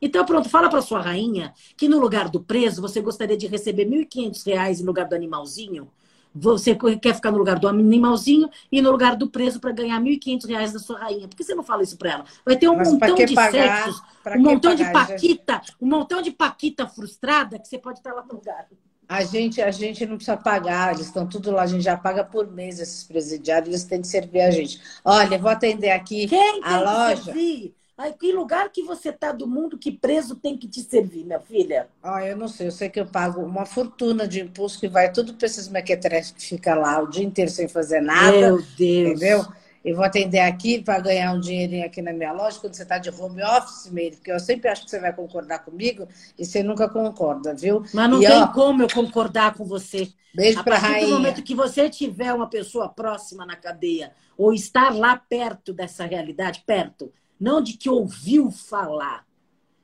Então, 0.00 0.24
pronto, 0.24 0.48
fala 0.48 0.68
para 0.68 0.82
sua 0.82 1.00
rainha 1.00 1.54
que 1.76 1.88
no 1.88 1.98
lugar 1.98 2.28
do 2.28 2.42
preso, 2.42 2.82
você 2.82 3.00
gostaria 3.00 3.36
de 3.36 3.46
receber 3.46 3.84
R$ 3.84 3.90
1.500 3.90 4.80
no 4.80 4.86
lugar 4.86 5.06
do 5.08 5.14
animalzinho. 5.14 5.90
Você 6.34 6.74
quer 7.00 7.14
ficar 7.14 7.30
no 7.30 7.38
lugar 7.38 7.58
do 7.58 7.68
animalzinho 7.68 8.48
e 8.70 8.80
no 8.80 8.90
lugar 8.90 9.16
do 9.16 9.28
preso 9.30 9.60
para 9.60 9.70
ganhar 9.70 9.98
R$ 9.98 10.04
1.500 10.04 10.72
da 10.72 10.78
sua 10.78 10.98
rainha. 10.98 11.28
Por 11.28 11.36
que 11.36 11.44
você 11.44 11.54
não 11.54 11.62
fala 11.62 11.82
isso 11.82 11.96
para 11.96 12.10
ela? 12.12 12.24
Vai 12.44 12.56
ter 12.56 12.68
um 12.68 12.76
Mas 12.76 12.88
montão 12.92 13.16
de 13.16 13.34
pagar? 13.34 13.88
sexos, 13.88 14.02
Pra 14.22 14.34
um 14.34 14.42
montão 14.42 14.74
de 14.74 14.84
pagar? 14.84 14.94
Já- 15.06 15.14
paquita, 15.18 15.60
um 15.80 15.86
montão 15.86 16.22
de 16.22 16.30
paquita 16.32 16.86
frustrada 16.88 17.58
que 17.58 17.68
você 17.68 17.78
pode 17.78 17.98
estar 17.98 18.12
lá 18.14 18.24
no 18.24 18.34
lugar. 18.34 18.66
A 19.12 19.24
gente, 19.24 19.60
a 19.60 19.70
gente 19.70 20.06
não 20.06 20.16
precisa 20.16 20.36
pagar, 20.36 20.94
eles 20.94 21.06
estão 21.06 21.26
tudo 21.28 21.50
lá, 21.50 21.62
a 21.62 21.66
gente 21.66 21.82
já 21.82 21.96
paga 21.96 22.24
por 22.24 22.50
mês 22.50 22.80
esses 22.80 23.04
presidiários, 23.04 23.68
eles 23.68 23.84
têm 23.84 24.00
que 24.00 24.06
servir 24.06 24.40
a 24.40 24.50
gente. 24.50 24.80
Olha, 25.04 25.38
vou 25.38 25.50
atender 25.50 25.90
aqui 25.90 26.26
Quem 26.28 26.62
a 26.62 26.78
que 26.78 26.84
loja. 26.84 27.22
servir? 27.32 27.74
Ai, 27.96 28.14
que 28.14 28.32
lugar 28.32 28.70
que 28.72 28.82
você 28.82 29.10
está 29.10 29.32
do 29.32 29.46
mundo 29.46 29.78
que 29.78 29.92
preso 29.92 30.34
tem 30.36 30.56
que 30.56 30.66
te 30.66 30.80
servir, 30.82 31.24
minha 31.24 31.40
filha? 31.40 31.88
Ah, 32.02 32.26
eu 32.26 32.36
não 32.36 32.48
sei, 32.48 32.66
eu 32.66 32.72
sei 32.72 32.88
que 32.90 32.98
eu 32.98 33.06
pago 33.06 33.40
uma 33.42 33.64
fortuna 33.64 34.26
de 34.26 34.40
imposto 34.40 34.80
que 34.80 34.88
vai 34.88 35.12
tudo 35.12 35.34
para 35.34 35.46
esses 35.46 35.68
mequetrefes 35.68 36.32
que 36.32 36.42
fica 36.42 36.74
lá 36.74 37.00
o 37.00 37.06
dia 37.08 37.24
inteiro 37.24 37.50
sem 37.50 37.68
fazer 37.68 38.00
nada, 38.00 38.48
Meu 38.48 38.62
Deus. 38.62 39.20
entendeu? 39.20 39.44
Eu 39.84 39.96
vou 39.96 40.04
atender 40.04 40.40
aqui 40.40 40.80
para 40.80 41.00
ganhar 41.00 41.32
um 41.32 41.40
dinheirinho 41.40 41.84
aqui 41.84 42.00
na 42.00 42.12
minha 42.12 42.32
loja 42.32 42.58
quando 42.60 42.74
você 42.74 42.84
está 42.84 42.98
de 42.98 43.10
home 43.10 43.42
office, 43.42 43.90
Meire, 43.90 44.16
porque 44.16 44.30
eu 44.30 44.38
sempre 44.38 44.68
acho 44.70 44.84
que 44.84 44.90
você 44.90 45.00
vai 45.00 45.12
concordar 45.12 45.60
comigo 45.60 46.06
e 46.38 46.44
você 46.44 46.62
nunca 46.62 46.88
concorda, 46.88 47.54
viu? 47.54 47.82
Mas 47.92 48.10
não 48.10 48.22
E, 48.22 48.26
tem 48.26 48.42
ó, 48.42 48.46
como 48.46 48.82
eu 48.82 48.88
concordar 48.88 49.54
com 49.54 49.64
você. 49.64 50.12
Beijo 50.34 50.62
para 50.62 50.76
a 50.76 50.80
partir 50.80 50.94
do 50.94 51.08
rainha. 51.08 51.08
momento 51.08 51.42
que 51.42 51.54
você 51.54 51.90
tiver 51.90 52.32
uma 52.32 52.48
pessoa 52.48 52.88
próxima 52.88 53.44
na 53.44 53.56
cadeia, 53.56 54.12
ou 54.36 54.52
estar 54.52 54.94
lá 54.94 55.16
perto 55.16 55.72
dessa 55.72 56.04
realidade, 56.06 56.62
perto, 56.66 57.12
não 57.38 57.60
de 57.60 57.74
que 57.76 57.90
ouviu 57.90 58.50
falar, 58.50 59.26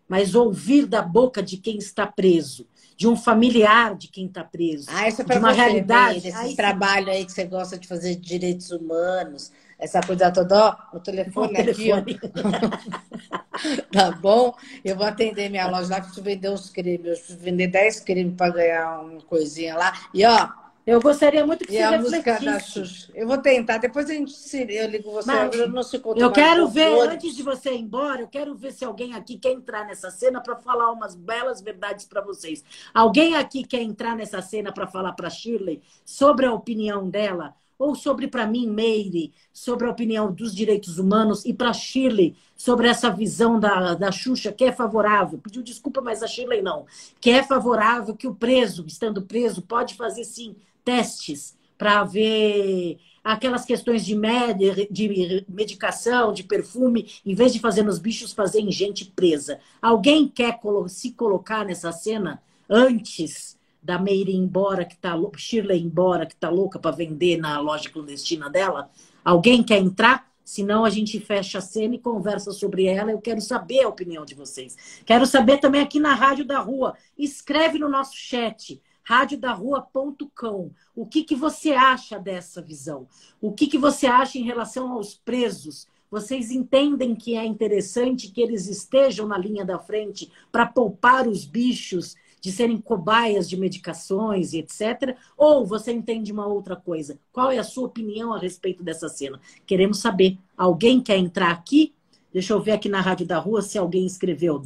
mas 0.09 0.35
ouvir 0.35 0.87
da 0.87 1.03
boca 1.03 1.43
de 1.43 1.57
quem 1.59 1.77
está 1.77 2.07
preso, 2.07 2.67
de 2.97 3.07
um 3.07 3.17
familiar 3.17 3.95
de 3.97 4.09
quem 4.09 4.27
está 4.27 4.43
preso, 4.43 4.87
Ah, 4.91 5.09
isso 5.09 5.21
é 5.23 5.25
para 5.25 5.39
uma 5.39 5.51
você, 5.53 5.61
realidade. 5.61 6.23
Meire, 6.23 6.37
Aí 6.37 6.45
esse 6.47 6.51
sim. 6.51 6.57
trabalho 6.57 7.11
aí 7.11 7.25
que 7.25 7.33
você 7.33 7.45
gosta 7.45 7.79
de 7.79 7.87
fazer 7.87 8.15
de 8.17 8.23
direitos 8.23 8.71
humanos, 8.71 9.53
essa 9.79 10.03
coisa 10.03 10.31
toda, 10.33 10.88
ó, 10.93 10.97
o 10.97 11.01
telefone, 11.01 11.59
O 11.59 11.61
aqui, 11.61 11.93
ó, 11.93 12.03
telefone. 12.03 12.19
tá 13.93 14.11
bom? 14.12 14.55
Eu 14.85 14.97
vou 14.97 15.07
atender 15.07 15.49
minha 15.51 15.67
loja 15.69 15.91
lá, 15.91 16.01
preciso 16.01 16.23
vender 16.23 16.51
uns 16.51 16.71
cremes, 16.71 17.07
eu 17.07 17.17
preciso 17.17 17.38
vender 17.38 17.69
10 17.69 18.01
cremes 18.01 18.35
para 18.37 18.53
ganhar 18.53 19.01
uma 19.01 19.21
coisinha 19.23 19.77
lá. 19.77 19.93
E 20.12 20.25
ó, 20.25 20.49
Eu 20.87 21.03
gostaria 21.03 21.45
muito 21.47 21.67
que 21.67 21.75
e 21.77 21.83
você 21.83 21.83
a 21.83 21.93
música 21.93 22.41
da 22.41 22.59
Xuxa. 22.59 23.12
Eu 23.14 23.27
vou 23.29 23.38
tentar, 23.38 23.79
depois 23.79 24.09
a 24.09 24.14
gente 24.14 24.33
se, 24.33 24.67
eu 24.71 24.88
ligo 24.88 25.11
você, 25.12 25.27
Mas, 25.27 25.55
eu 25.55 25.69
não 25.69 25.83
se 25.83 25.99
conta 25.99 26.19
Eu 26.19 26.33
quero 26.33 26.67
ver, 26.69 26.88
flores. 26.95 27.14
antes 27.14 27.37
de 27.37 27.43
você 27.43 27.73
ir 27.75 27.81
embora, 27.81 28.23
eu 28.23 28.29
quero 28.29 28.55
ver 28.57 28.73
se 28.73 28.85
alguém 28.87 29.14
aqui 29.14 29.38
quer 29.38 29.53
entrar 29.53 29.85
nessa 29.87 30.11
cena 30.11 30.41
para 30.43 30.57
falar 30.57 30.91
umas 30.91 31.14
belas 31.14 31.61
verdades 31.61 32.07
para 32.07 32.23
vocês. 32.23 32.64
Alguém 32.95 33.37
aqui 33.37 33.64
quer 33.64 33.83
entrar 33.83 34.17
nessa 34.17 34.41
cena 34.41 34.73
para 34.73 34.87
falar 34.87 35.12
para 35.12 35.29
Shirley 35.31 35.83
sobre 36.05 36.47
a 36.47 36.53
opinião 36.55 37.09
dela? 37.11 37.55
Ou 37.79 37.95
sobre, 37.95 38.27
para 38.27 38.47
mim, 38.47 38.67
Meire, 38.67 39.33
sobre 39.53 39.87
a 39.87 39.91
opinião 39.91 40.33
dos 40.33 40.55
direitos 40.55 40.99
humanos 40.99 41.45
e 41.45 41.55
para 41.55 41.73
Shirley, 41.73 42.35
sobre 42.57 42.88
essa 42.88 43.09
visão 43.09 43.61
da, 43.61 43.95
da 43.95 44.11
Xuxa, 44.11 44.53
que 44.53 44.64
é 44.64 44.73
favorável. 44.73 45.38
Pediu 45.38 45.62
desculpa, 45.62 46.01
mas 46.01 46.23
a 46.23 46.27
Shirley 46.27 46.61
não. 46.61 46.87
Que 47.21 47.31
é 47.31 47.43
favorável 47.43 48.17
que 48.17 48.27
o 48.27 48.35
preso, 48.35 48.85
estando 48.87 49.23
preso, 49.23 49.62
pode 49.62 49.95
fazer, 49.95 50.25
sim, 50.25 50.57
testes 50.85 51.57
para 51.77 52.03
ver 52.03 52.99
aquelas 53.23 53.64
questões 53.64 54.05
de, 54.05 54.17
med 54.17 54.88
de 54.91 55.45
medicação, 55.49 56.33
de 56.33 56.43
perfume, 56.43 57.09
em 57.25 57.35
vez 57.35 57.53
de 57.53 57.61
fazer 57.61 57.83
nos 57.83 57.99
bichos, 57.99 58.33
fazer 58.33 58.61
em 58.61 58.73
gente 58.73 59.05
presa. 59.05 59.61
Alguém 59.81 60.27
quer 60.27 60.59
se 60.88 61.12
colocar 61.12 61.64
nessa 61.64 61.93
cena 61.93 62.43
antes 62.69 63.58
da 63.83 63.99
Meire 63.99 64.33
ir 64.33 64.37
embora, 64.37 64.85
que 64.85 64.97
tá 64.97 65.17
Shirley 65.37 65.79
ir 65.79 65.85
embora, 65.85 66.27
que 66.27 66.37
tá 66.37 66.49
louca 66.49 66.79
para 66.79 66.95
vender 66.95 67.37
na 67.37 67.61
loja 67.61 67.91
clandestina 67.91 68.51
dela? 68.51 68.91
Alguém 69.25 69.62
quer 69.62 69.79
entrar? 69.79 70.29
Senão 70.45 70.85
a 70.85 70.91
gente 70.91 71.21
fecha 71.21 71.59
a 71.59 71.61
cena 71.61 71.97
e 71.97 71.99
conversa 71.99 72.53
sobre 72.53 72.87
ela. 72.87 73.11
Eu 73.11 73.21
quero 73.21 73.41
saber 73.41 73.83
a 73.83 73.88
opinião 73.88 74.25
de 74.25 74.35
vocês. 74.35 75.03
Quero 75.05 75.27
saber 75.27 75.59
também 75.59 75.83
aqui 75.83 76.01
na 76.01 76.14
Rádio 76.14 76.47
da 76.47 76.59
Rua. 76.59 76.97
Escreve 77.19 77.79
no 77.79 77.88
nosso 77.88 78.17
chat 78.17 78.81
radiodarrua.com. 79.09 80.71
O 80.95 81.07
que, 81.07 81.23
que 81.23 81.35
você 81.35 81.73
acha 81.73 82.19
dessa 82.19 82.62
visão? 82.62 83.07
O 83.41 83.53
que, 83.53 83.67
que 83.67 83.79
você 83.79 84.07
acha 84.07 84.38
em 84.38 84.43
relação 84.43 84.93
aos 84.93 85.14
presos? 85.14 85.87
Vocês 86.11 86.51
entendem 86.51 87.14
que 87.14 87.37
é 87.37 87.45
interessante 87.45 88.31
que 88.31 88.41
eles 88.41 88.69
estejam 88.69 89.27
na 89.27 89.37
linha 89.37 89.64
da 89.64 89.79
frente 89.79 90.31
para 90.51 90.67
poupar 90.67 91.29
os 91.29 91.45
bichos 91.45 92.17
de 92.40 92.53
serem 92.53 92.79
cobaias 92.81 93.48
de 93.48 93.57
medicações 93.57 94.53
e 94.53 94.59
etc? 94.59 95.16
Ou 95.37 95.66
você 95.66 95.92
entende 95.92 96.33
uma 96.33 96.46
outra 96.46 96.77
coisa? 96.77 97.18
Qual 97.33 97.51
é 97.51 97.59
a 97.59 97.64
sua 97.64 97.87
opinião 97.87 98.33
a 98.33 98.38
respeito 98.38 98.83
dessa 98.83 99.09
cena? 99.09 99.40
Queremos 99.66 99.98
saber. 99.98 100.38
Alguém 100.57 101.01
quer 101.01 101.16
entrar 101.18 101.51
aqui? 101.51 101.94
Deixa 102.33 102.53
eu 102.53 102.61
ver 102.61 102.72
aqui 102.72 102.88
na 102.88 103.01
Rádio 103.01 103.27
da 103.27 103.38
Rua 103.38 103.62
se 103.62 103.79
alguém 103.79 104.07
escreveu. 104.07 104.62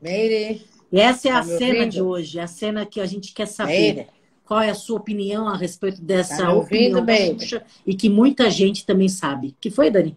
Meire. 0.00 0.62
E 0.92 1.00
essa 1.00 1.28
é 1.28 1.32
Tá 1.32 1.38
a 1.38 1.44
me 1.44 1.58
cena 1.58 1.74
ouvindo? 1.78 1.92
de 1.92 2.02
hoje, 2.02 2.40
a 2.40 2.46
cena 2.46 2.86
que 2.86 3.00
a 3.00 3.06
gente 3.06 3.32
quer 3.32 3.46
saber. 3.46 3.72
Meire. 3.94 4.06
Qual 4.44 4.60
é 4.60 4.70
a 4.70 4.74
sua 4.74 4.98
opinião 4.98 5.48
a 5.48 5.56
respeito 5.56 6.00
dessa 6.00 6.36
Tá 6.38 6.46
me 6.48 6.52
ouvindo, 6.54 6.98
opinião 7.00 7.36
e 7.84 7.94
que 7.96 8.08
muita 8.08 8.48
gente 8.50 8.86
também 8.86 9.08
sabe. 9.08 9.56
que 9.60 9.70
foi, 9.70 9.90
Dani? 9.90 10.16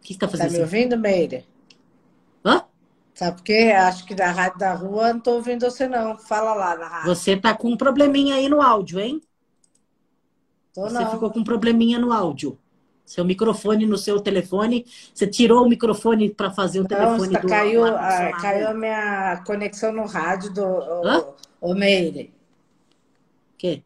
O 0.00 0.04
que 0.04 0.12
está 0.12 0.26
Tá 0.26 0.30
fazendo 0.32 0.50
me 0.52 0.62
assim? 0.62 0.62
ouvindo, 0.62 0.96
Meire? 0.98 1.44
Hã? 2.44 2.62
Sabe 3.14 3.36
por 3.36 3.44
quê? 3.44 3.72
Acho 3.76 4.04
que 4.06 4.14
da 4.14 4.30
rádio 4.30 4.58
da 4.58 4.74
rua 4.74 5.12
não 5.12 5.20
tô 5.20 5.32
ouvindo 5.34 5.62
você, 5.64 5.86
não. 5.86 6.18
Fala 6.18 6.52
lá 6.54 6.76
na 6.76 6.88
rádio. 6.88 7.14
Você 7.14 7.36
tá 7.36 7.54
com 7.54 7.68
um 7.70 7.76
probleminha 7.76 8.34
aí 8.34 8.48
no 8.48 8.60
áudio, 8.60 8.98
hein? 8.98 9.20
Tô 10.74 10.82
Você 10.82 10.98
não. 10.98 11.10
ficou 11.12 11.30
com 11.30 11.38
um 11.40 11.44
probleminha 11.44 11.98
no 11.98 12.12
áudio. 12.12 12.58
Seu 13.06 13.24
microfone 13.24 13.86
no 13.86 13.98
seu 13.98 14.18
telefone, 14.18 14.86
você 15.14 15.26
tirou 15.26 15.64
o 15.64 15.68
microfone 15.68 16.30
para 16.30 16.50
fazer 16.50 16.80
o 16.80 16.82
Não, 16.84 16.88
telefone 16.88 17.32
tá- 17.34 17.38
do 17.40 17.48
caiu, 17.48 17.84
ar-condicionado. 17.84 18.42
caiu 18.42 18.68
a 18.68 18.74
minha 18.74 19.42
conexão 19.46 19.92
no 19.92 20.06
rádio 20.06 20.52
do 20.54 20.64
Hã? 20.64 21.20
o, 21.60 21.70
o 21.70 21.74
Meire. 21.74 22.32
Quê? 23.58 23.82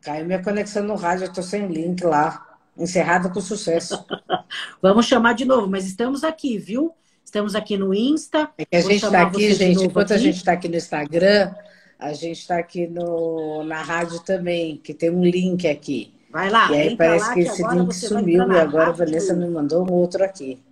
Caiu 0.00 0.24
minha 0.26 0.42
conexão 0.42 0.82
no 0.84 0.94
rádio, 0.94 1.26
eu 1.26 1.32
tô 1.32 1.42
sem 1.42 1.66
link 1.68 2.02
lá. 2.02 2.58
Encerrada 2.76 3.28
com 3.28 3.40
sucesso. 3.40 4.04
Vamos 4.82 5.06
chamar 5.06 5.34
de 5.34 5.44
novo, 5.44 5.68
mas 5.68 5.86
estamos 5.86 6.24
aqui, 6.24 6.58
viu? 6.58 6.94
Estamos 7.34 7.56
aqui 7.56 7.76
no 7.76 7.92
Insta. 7.92 8.48
É 8.56 8.64
que 8.64 8.76
a 8.76 8.80
Vou 8.80 8.92
gente 8.92 9.00
tá 9.00 9.10
chamar 9.10 9.26
aqui, 9.26 9.54
gente, 9.54 9.82
enquanto 9.82 10.12
a 10.12 10.14
aqui. 10.14 10.22
gente 10.22 10.44
tá 10.44 10.52
aqui 10.52 10.68
no 10.68 10.76
Instagram, 10.76 11.52
a 11.98 12.12
gente 12.12 12.46
tá 12.46 12.58
aqui 12.58 12.86
no, 12.86 13.64
na 13.64 13.82
rádio 13.82 14.20
também, 14.20 14.76
que 14.76 14.94
tem 14.94 15.10
um 15.10 15.24
link 15.24 15.66
aqui. 15.66 16.14
Vai 16.30 16.48
lá, 16.48 16.70
e 16.70 16.74
aí 16.76 16.96
parece 16.96 17.26
lá 17.26 17.34
que 17.34 17.40
esse 17.40 17.64
agora 17.64 17.80
link 17.80 17.92
sumiu 17.92 18.52
e 18.52 18.56
agora 18.56 18.90
a. 18.90 18.92
Vanessa 18.92 19.34
me 19.34 19.48
mandou 19.48 19.84
um 19.84 19.92
outro 19.94 20.22
aqui. 20.22 20.62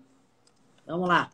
Vamos 0.86 1.08
lá. 1.08 1.30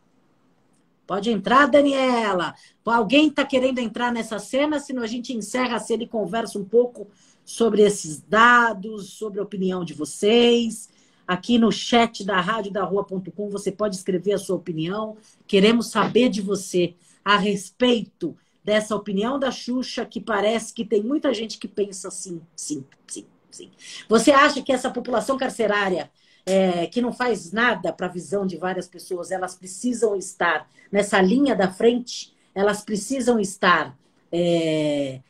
Pode 1.06 1.30
entrar, 1.30 1.66
Daniela. 1.66 2.54
Alguém 2.82 3.28
está 3.28 3.44
querendo 3.44 3.80
entrar 3.80 4.10
nessa 4.10 4.38
cena? 4.38 4.80
Senão 4.80 5.02
a 5.02 5.06
gente 5.06 5.34
encerra 5.34 5.76
a 5.76 5.78
cena 5.78 6.04
e 6.04 6.08
conversa 6.08 6.58
um 6.58 6.64
pouco 6.64 7.06
sobre 7.44 7.82
esses 7.82 8.18
dados, 8.18 9.10
sobre 9.10 9.40
a 9.40 9.42
opinião 9.42 9.84
de 9.84 9.92
vocês. 9.92 10.88
Aqui 11.28 11.58
no 11.58 11.70
chat 11.70 12.24
da 12.24 12.40
radiodarrua.com 12.40 13.50
você 13.50 13.70
pode 13.70 13.96
escrever 13.96 14.32
a 14.32 14.38
sua 14.38 14.56
opinião. 14.56 15.18
Queremos 15.46 15.88
saber 15.88 16.30
de 16.30 16.40
você 16.40 16.94
a 17.22 17.36
respeito 17.36 18.34
dessa 18.64 18.96
opinião 18.96 19.38
da 19.38 19.50
Xuxa, 19.50 20.06
que 20.06 20.22
parece 20.22 20.72
que 20.72 20.86
tem 20.86 21.02
muita 21.02 21.34
gente 21.34 21.58
que 21.58 21.68
pensa 21.68 22.08
assim, 22.08 22.40
sim, 22.56 22.82
sim, 23.06 23.26
sim. 23.50 23.70
Você 24.08 24.30
acha 24.30 24.62
que 24.62 24.72
essa 24.72 24.90
população 24.90 25.36
carcerária 25.36 26.10
é, 26.46 26.86
que 26.86 27.02
não 27.02 27.12
faz 27.12 27.52
nada 27.52 27.92
para 27.92 28.06
a 28.06 28.10
visão 28.10 28.46
de 28.46 28.56
várias 28.56 28.88
pessoas, 28.88 29.30
elas 29.30 29.54
precisam 29.54 30.16
estar 30.16 30.66
nessa 30.90 31.20
linha 31.20 31.54
da 31.54 31.70
frente, 31.70 32.32
elas 32.54 32.82
precisam 32.82 33.38
estar 33.38 33.94
é, 34.32 35.20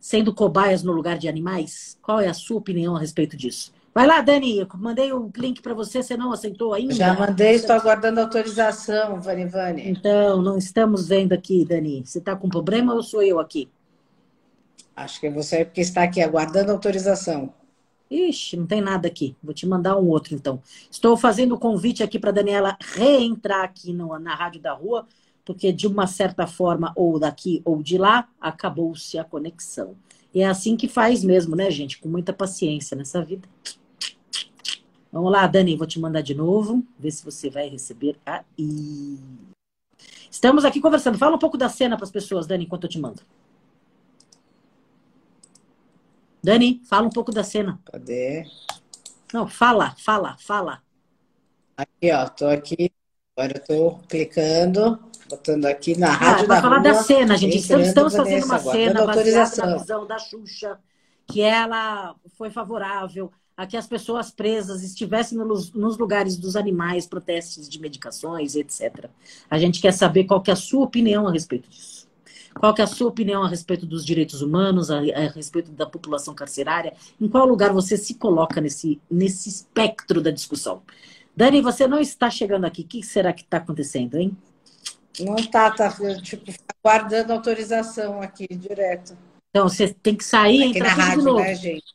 sendo 0.00 0.34
cobaias 0.34 0.82
no 0.82 0.92
lugar 0.92 1.18
de 1.18 1.28
animais? 1.28 1.98
Qual 2.00 2.18
é 2.18 2.28
a 2.28 2.34
sua 2.34 2.56
opinião 2.56 2.96
a 2.96 3.00
respeito 3.00 3.36
disso? 3.36 3.74
Vai 3.94 4.08
lá, 4.08 4.20
Dani, 4.20 4.58
eu 4.58 4.66
mandei 4.74 5.12
o 5.12 5.30
link 5.36 5.62
para 5.62 5.72
você, 5.72 6.02
você 6.02 6.16
não 6.16 6.32
aceitou 6.32 6.74
ainda? 6.74 6.92
Já 6.92 7.14
mandei, 7.14 7.52
estou 7.52 7.76
aguardando 7.76 8.18
autorização, 8.20 9.20
Vani 9.20 9.46
Vani. 9.46 9.88
Então, 9.88 10.42
não 10.42 10.58
estamos 10.58 11.06
vendo 11.06 11.32
aqui, 11.32 11.64
Dani. 11.64 12.04
Você 12.04 12.18
está 12.18 12.34
com 12.34 12.48
problema 12.48 12.92
ou 12.92 13.04
sou 13.04 13.22
eu 13.22 13.38
aqui? 13.38 13.68
Acho 14.96 15.20
que 15.20 15.28
é 15.28 15.30
você 15.30 15.64
porque 15.64 15.80
está 15.80 16.02
aqui 16.02 16.20
aguardando 16.20 16.72
autorização. 16.72 17.54
Ixi, 18.10 18.56
não 18.56 18.66
tem 18.66 18.80
nada 18.80 19.06
aqui. 19.06 19.36
Vou 19.40 19.54
te 19.54 19.64
mandar 19.64 19.96
um 19.96 20.08
outro, 20.08 20.34
então. 20.34 20.60
Estou 20.90 21.16
fazendo 21.16 21.54
o 21.54 21.58
convite 21.58 22.02
aqui 22.02 22.18
para 22.18 22.32
Daniela 22.32 22.76
reentrar 22.80 23.62
aqui 23.62 23.92
no, 23.92 24.18
na 24.18 24.34
Rádio 24.34 24.60
da 24.60 24.72
Rua, 24.72 25.06
porque 25.44 25.72
de 25.72 25.86
uma 25.86 26.08
certa 26.08 26.48
forma, 26.48 26.92
ou 26.96 27.20
daqui 27.20 27.62
ou 27.64 27.80
de 27.80 27.96
lá, 27.96 28.28
acabou-se 28.40 29.16
a 29.18 29.22
conexão. 29.22 29.94
E 30.34 30.40
é 30.40 30.46
assim 30.46 30.76
que 30.76 30.88
faz 30.88 31.22
mesmo, 31.22 31.54
né, 31.54 31.70
gente? 31.70 32.00
Com 32.00 32.08
muita 32.08 32.32
paciência 32.32 32.96
nessa 32.96 33.24
vida. 33.24 33.48
Vamos 35.14 35.30
lá, 35.30 35.46
Dani, 35.46 35.76
vou 35.76 35.86
te 35.86 36.00
mandar 36.00 36.22
de 36.22 36.34
novo, 36.34 36.84
ver 36.98 37.12
se 37.12 37.24
você 37.24 37.48
vai 37.48 37.68
receber 37.68 38.18
aí. 38.26 39.16
Estamos 40.28 40.64
aqui 40.64 40.80
conversando. 40.80 41.16
Fala 41.16 41.36
um 41.36 41.38
pouco 41.38 41.56
da 41.56 41.68
cena 41.68 41.96
para 41.96 42.04
as 42.04 42.10
pessoas, 42.10 42.48
Dani, 42.48 42.64
enquanto 42.64 42.82
eu 42.82 42.90
te 42.90 42.98
mando. 42.98 43.22
Dani, 46.42 46.82
fala 46.84 47.06
um 47.06 47.10
pouco 47.10 47.30
da 47.30 47.44
cena. 47.44 47.78
Cadê? 47.84 48.44
Não, 49.32 49.46
fala, 49.46 49.94
fala, 49.98 50.36
fala. 50.40 50.82
Aqui, 51.76 52.10
ó, 52.10 52.28
tô 52.28 52.48
aqui. 52.48 52.90
Agora 53.36 53.56
eu 53.56 53.64
tô 53.64 53.98
clicando, 54.08 54.98
botando 55.30 55.66
aqui 55.66 55.96
na 55.96 56.08
Ah, 56.08 56.10
rádio 56.10 56.48
da 56.48 56.60
falar 56.60 56.78
rua, 56.78 56.92
da 56.92 56.94
cena, 56.94 57.36
gente. 57.36 57.58
Estamos, 57.58 57.86
estamos 57.86 58.16
fazendo 58.16 58.46
uma 58.46 58.58
Vanessa, 58.58 58.72
cena 58.72 59.06
baseada 59.06 59.66
na 59.66 59.76
visão 59.78 60.06
da 60.08 60.18
Xuxa, 60.18 60.80
que 61.24 61.40
ela 61.40 62.16
foi 62.36 62.50
favorável 62.50 63.30
a 63.56 63.66
que 63.66 63.76
as 63.76 63.86
pessoas 63.86 64.30
presas 64.30 64.82
estivessem 64.82 65.38
nos, 65.38 65.70
lugares 65.98 66.36
dos 66.36 66.56
animais, 66.56 67.06
protestos 67.06 67.68
de 67.68 67.80
medicações, 67.80 68.56
etc. 68.56 69.08
A 69.48 69.58
gente 69.58 69.80
quer 69.80 69.92
saber 69.92 70.24
qual 70.24 70.42
que 70.42 70.50
é 70.50 70.54
a 70.54 70.56
sua 70.56 70.84
opinião 70.84 71.28
a 71.28 71.32
respeito 71.32 71.68
disso. 71.68 72.08
Qual 72.54 72.72
que 72.72 72.80
é 72.80 72.84
a 72.84 72.88
sua 72.88 73.08
opinião 73.08 73.42
a 73.42 73.48
respeito 73.48 73.84
dos 73.84 74.04
direitos 74.04 74.40
humanos, 74.40 74.90
a, 74.90 74.98
a 74.98 75.28
respeito 75.28 75.72
da 75.72 75.86
população 75.86 76.34
carcerária? 76.34 76.94
Em 77.20 77.28
qual 77.28 77.46
lugar 77.46 77.72
você 77.72 77.96
se 77.96 78.14
coloca 78.14 78.60
nesse, 78.60 79.00
nesse 79.10 79.48
espectro 79.48 80.20
da 80.20 80.30
discussão? 80.30 80.82
Dani, 81.36 81.60
você 81.60 81.88
não 81.88 81.98
está 81.98 82.30
chegando 82.30 82.64
aqui. 82.64 82.82
O 82.82 82.86
que 82.86 83.02
será 83.02 83.32
que 83.32 83.42
está 83.42 83.56
acontecendo, 83.56 84.16
hein? 84.16 84.36
Não 85.20 85.36
tá, 85.36 85.70
tá, 85.70 85.92
tipo, 86.22 86.52
aguardando 86.82 87.32
autorização 87.32 88.20
aqui, 88.20 88.46
direto. 88.48 89.16
Então, 89.50 89.68
você 89.68 89.92
tem 89.92 90.16
que 90.16 90.24
sair 90.24 90.60
e 90.60 90.64
entrar 90.64 90.96
na 90.96 91.04
tudo 91.04 91.04
de 91.04 91.08
rádio, 91.10 91.24
novo. 91.24 91.40
né, 91.40 91.54
gente? 91.54 91.94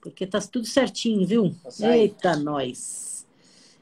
Porque 0.00 0.26
tá 0.26 0.40
tudo 0.40 0.66
certinho, 0.66 1.26
viu? 1.26 1.54
Sair. 1.68 2.00
Eita, 2.00 2.36
nós. 2.36 3.26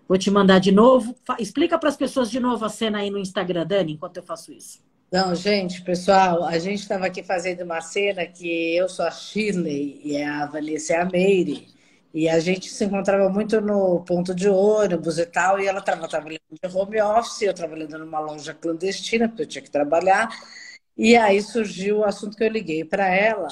Vou 0.08 0.18
te 0.18 0.30
mandar 0.30 0.58
de 0.58 0.72
novo. 0.72 1.14
Explica 1.38 1.78
para 1.78 1.88
as 1.88 1.96
pessoas 1.96 2.30
de 2.30 2.40
novo 2.40 2.64
a 2.64 2.68
cena 2.68 2.98
aí 2.98 3.10
no 3.10 3.18
Instagram, 3.18 3.66
Dani, 3.66 3.92
enquanto 3.92 4.16
eu 4.16 4.22
faço 4.22 4.52
isso. 4.52 4.80
Não, 5.10 5.34
gente, 5.34 5.82
pessoal, 5.82 6.44
a 6.44 6.58
gente 6.58 6.80
estava 6.80 7.06
aqui 7.06 7.22
fazendo 7.22 7.62
uma 7.62 7.80
cena 7.80 8.26
que 8.26 8.76
eu 8.76 8.88
sou 8.88 9.06
a 9.06 9.10
Shirley 9.10 10.00
e 10.04 10.22
a 10.22 10.44
Vanessa 10.46 10.94
é 10.94 11.00
a 11.00 11.04
Meire. 11.04 11.68
E 12.12 12.28
a 12.28 12.40
gente 12.40 12.68
se 12.68 12.84
encontrava 12.84 13.28
muito 13.28 13.60
no 13.60 14.00
ponto 14.00 14.34
de 14.34 14.48
ônibus 14.48 15.18
e 15.18 15.26
tal, 15.26 15.60
e 15.60 15.66
ela 15.66 15.78
estava 15.78 16.08
trabalhando 16.08 16.40
de 16.50 16.76
home 16.76 17.00
office, 17.00 17.42
eu 17.42 17.54
trabalhando 17.54 17.98
numa 17.98 18.18
loja 18.18 18.54
clandestina, 18.54 19.28
porque 19.28 19.42
eu 19.42 19.46
tinha 19.46 19.62
que 19.62 19.70
trabalhar. 19.70 20.28
E 20.96 21.16
aí 21.16 21.40
surgiu 21.40 21.98
o 21.98 22.04
assunto 22.04 22.36
que 22.36 22.44
eu 22.44 22.48
liguei 22.48 22.84
para 22.84 23.06
ela, 23.06 23.48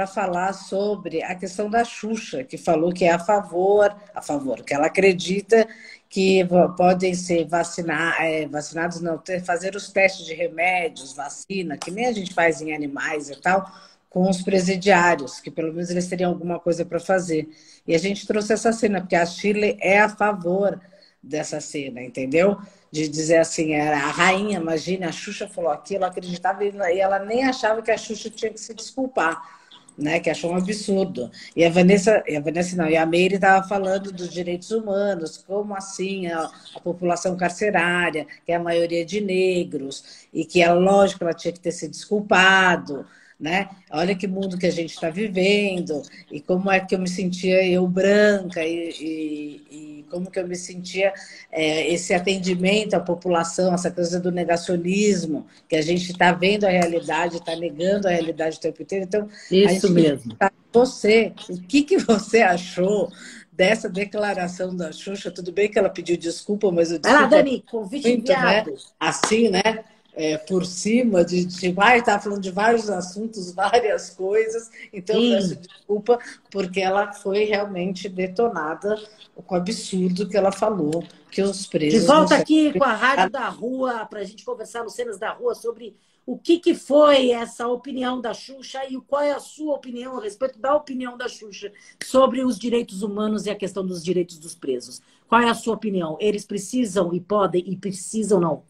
para 0.00 0.06
falar 0.06 0.54
sobre 0.54 1.22
a 1.22 1.34
questão 1.34 1.68
da 1.68 1.84
Xuxa, 1.84 2.42
que 2.42 2.56
falou 2.56 2.90
que 2.90 3.04
é 3.04 3.12
a 3.12 3.18
favor, 3.18 3.94
a 4.14 4.22
favor, 4.22 4.62
que 4.62 4.72
ela 4.72 4.86
acredita 4.86 5.68
que 6.08 6.42
podem 6.74 7.12
ser 7.12 7.46
vacinar, 7.46 8.16
é, 8.18 8.46
vacinados, 8.46 9.02
não, 9.02 9.18
ter, 9.18 9.44
fazer 9.44 9.76
os 9.76 9.92
testes 9.92 10.24
de 10.24 10.32
remédios, 10.32 11.12
vacina, 11.12 11.76
que 11.76 11.90
nem 11.90 12.06
a 12.06 12.12
gente 12.12 12.32
faz 12.32 12.62
em 12.62 12.74
animais 12.74 13.28
e 13.28 13.36
tal, 13.36 13.70
com 14.08 14.26
os 14.26 14.40
presidiários, 14.40 15.38
que 15.38 15.50
pelo 15.50 15.70
menos 15.70 15.90
eles 15.90 16.08
teriam 16.08 16.30
alguma 16.30 16.58
coisa 16.58 16.82
para 16.82 16.98
fazer. 16.98 17.50
E 17.86 17.94
a 17.94 17.98
gente 17.98 18.26
trouxe 18.26 18.54
essa 18.54 18.72
cena, 18.72 19.02
porque 19.02 19.16
a 19.16 19.26
Chile 19.26 19.76
é 19.82 20.00
a 20.00 20.08
favor 20.08 20.80
dessa 21.22 21.60
cena, 21.60 22.00
entendeu? 22.00 22.56
De 22.90 23.06
dizer 23.06 23.36
assim, 23.36 23.74
era 23.74 23.98
a 23.98 24.10
rainha, 24.10 24.58
imagina, 24.58 25.10
a 25.10 25.12
Xuxa 25.12 25.46
falou 25.46 25.70
aquilo, 25.70 26.06
acreditava 26.06 26.64
e 26.64 26.98
ela 26.98 27.18
nem 27.18 27.44
achava 27.44 27.82
que 27.82 27.90
a 27.90 27.98
Xuxa 27.98 28.30
tinha 28.30 28.50
que 28.50 28.58
se 28.58 28.72
desculpar 28.72 29.59
né, 30.00 30.18
que 30.18 30.30
achou 30.30 30.52
um 30.52 30.56
absurdo. 30.56 31.30
E 31.54 31.64
a 31.64 31.70
Vanessa, 31.70 32.22
e 32.26 32.36
a 32.36 32.40
Vanessa 32.40 32.76
não, 32.76 32.88
e 32.88 32.96
a 32.96 33.04
Meire 33.04 33.34
estava 33.34 33.66
falando 33.66 34.10
dos 34.10 34.30
direitos 34.30 34.70
humanos, 34.70 35.36
como 35.36 35.74
assim 35.74 36.26
a, 36.26 36.50
a, 36.74 36.80
população 36.80 37.36
carcerária, 37.36 38.26
que 38.44 38.52
é 38.52 38.56
a 38.56 38.60
maioria 38.60 39.04
de 39.04 39.20
negros, 39.20 40.26
e 40.32 40.44
que 40.44 40.62
é 40.62 40.72
lógico 40.72 41.24
ela 41.24 41.34
tinha 41.34 41.52
que 41.52 41.60
ter 41.60 41.72
se 41.72 41.88
desculpado, 41.88 43.06
né? 43.40 43.70
Olha 43.90 44.14
que 44.14 44.26
mundo 44.26 44.58
que 44.58 44.66
a 44.66 44.70
gente 44.70 44.92
está 44.92 45.08
vivendo, 45.08 46.02
e 46.30 46.40
como 46.40 46.70
é 46.70 46.78
que 46.78 46.94
eu 46.94 46.98
me 46.98 47.08
sentia 47.08 47.66
eu 47.66 47.86
branca, 47.88 48.62
e, 48.62 48.90
e, 49.00 49.62
e 49.70 50.06
como 50.10 50.30
que 50.30 50.38
eu 50.38 50.46
me 50.46 50.56
sentia 50.56 51.14
é, 51.50 51.90
esse 51.90 52.12
atendimento 52.12 52.94
à 52.94 53.00
população, 53.00 53.72
essa 53.72 53.90
coisa 53.90 54.20
do 54.20 54.30
negacionismo, 54.30 55.46
que 55.68 55.76
a 55.76 55.82
gente 55.82 56.10
está 56.12 56.32
vendo 56.32 56.64
a 56.64 56.70
realidade, 56.70 57.36
está 57.36 57.56
negando 57.56 58.08
a 58.08 58.10
realidade 58.10 58.58
o 58.58 58.60
tempo 58.60 58.82
inteiro. 58.82 59.06
Então, 59.06 59.28
isso 59.50 59.90
mesmo. 59.90 60.34
Tá, 60.34 60.52
você, 60.72 61.32
o 61.48 61.60
que, 61.62 61.82
que 61.82 61.96
você 61.98 62.42
achou 62.42 63.10
dessa 63.52 63.88
declaração 63.88 64.76
da 64.76 64.92
Xuxa? 64.92 65.30
Tudo 65.30 65.50
bem 65.50 65.70
que 65.70 65.78
ela 65.78 65.88
pediu 65.88 66.16
desculpa, 66.16 66.70
mas 66.70 66.92
eu 66.92 66.98
desculpa. 66.98 67.24
Ah, 67.24 67.28
Dani, 67.28 67.64
convite 67.70 68.08
muito, 68.08 68.28
né? 68.28 68.34
enviado. 68.36 68.70
Né? 68.70 68.76
Assim, 68.98 69.48
né? 69.48 69.84
É, 70.14 70.36
por 70.36 70.64
cima 70.66 71.24
de, 71.24 71.44
de 71.44 71.72
vai 71.72 71.98
estar 71.98 72.14
tá 72.14 72.20
falando 72.20 72.40
de 72.40 72.50
vários 72.50 72.90
assuntos, 72.90 73.52
várias 73.54 74.10
coisas. 74.10 74.70
Então, 74.92 75.16
Sim. 75.16 75.34
peço 75.34 75.56
desculpa, 75.56 76.18
porque 76.50 76.80
ela 76.80 77.12
foi 77.12 77.44
realmente 77.44 78.08
detonada 78.08 79.00
com 79.46 79.54
o 79.54 79.58
absurdo 79.58 80.28
que 80.28 80.36
ela 80.36 80.52
falou, 80.52 81.02
que 81.30 81.42
os 81.42 81.66
presos. 81.66 82.00
De 82.00 82.06
volta 82.06 82.34
aqui 82.34 82.76
com 82.76 82.84
a 82.84 82.92
Rádio 82.92 83.30
da 83.30 83.48
Rua, 83.48 84.06
para 84.06 84.20
a 84.20 84.24
gente 84.24 84.44
conversar 84.44 84.82
no 84.82 84.90
Cenas 84.90 85.18
da 85.18 85.32
Rua 85.32 85.54
sobre 85.54 85.96
o 86.26 86.38
que, 86.38 86.58
que 86.58 86.74
foi 86.74 87.30
essa 87.30 87.66
opinião 87.66 88.20
da 88.20 88.32
Xuxa 88.32 88.80
e 88.88 88.96
qual 89.00 89.22
é 89.22 89.32
a 89.32 89.40
sua 89.40 89.74
opinião 89.74 90.18
a 90.18 90.22
respeito 90.22 90.58
da 90.58 90.74
opinião 90.76 91.16
da 91.16 91.28
Xuxa 91.28 91.72
sobre 92.04 92.44
os 92.44 92.58
direitos 92.58 93.02
humanos 93.02 93.46
e 93.46 93.50
a 93.50 93.54
questão 93.56 93.84
dos 93.84 94.04
direitos 94.04 94.38
dos 94.38 94.54
presos. 94.54 95.00
Qual 95.28 95.40
é 95.40 95.48
a 95.48 95.54
sua 95.54 95.74
opinião? 95.74 96.16
Eles 96.20 96.44
precisam 96.44 97.12
e 97.14 97.20
podem, 97.20 97.64
e 97.66 97.76
precisam 97.76 98.38
não, 98.38 98.62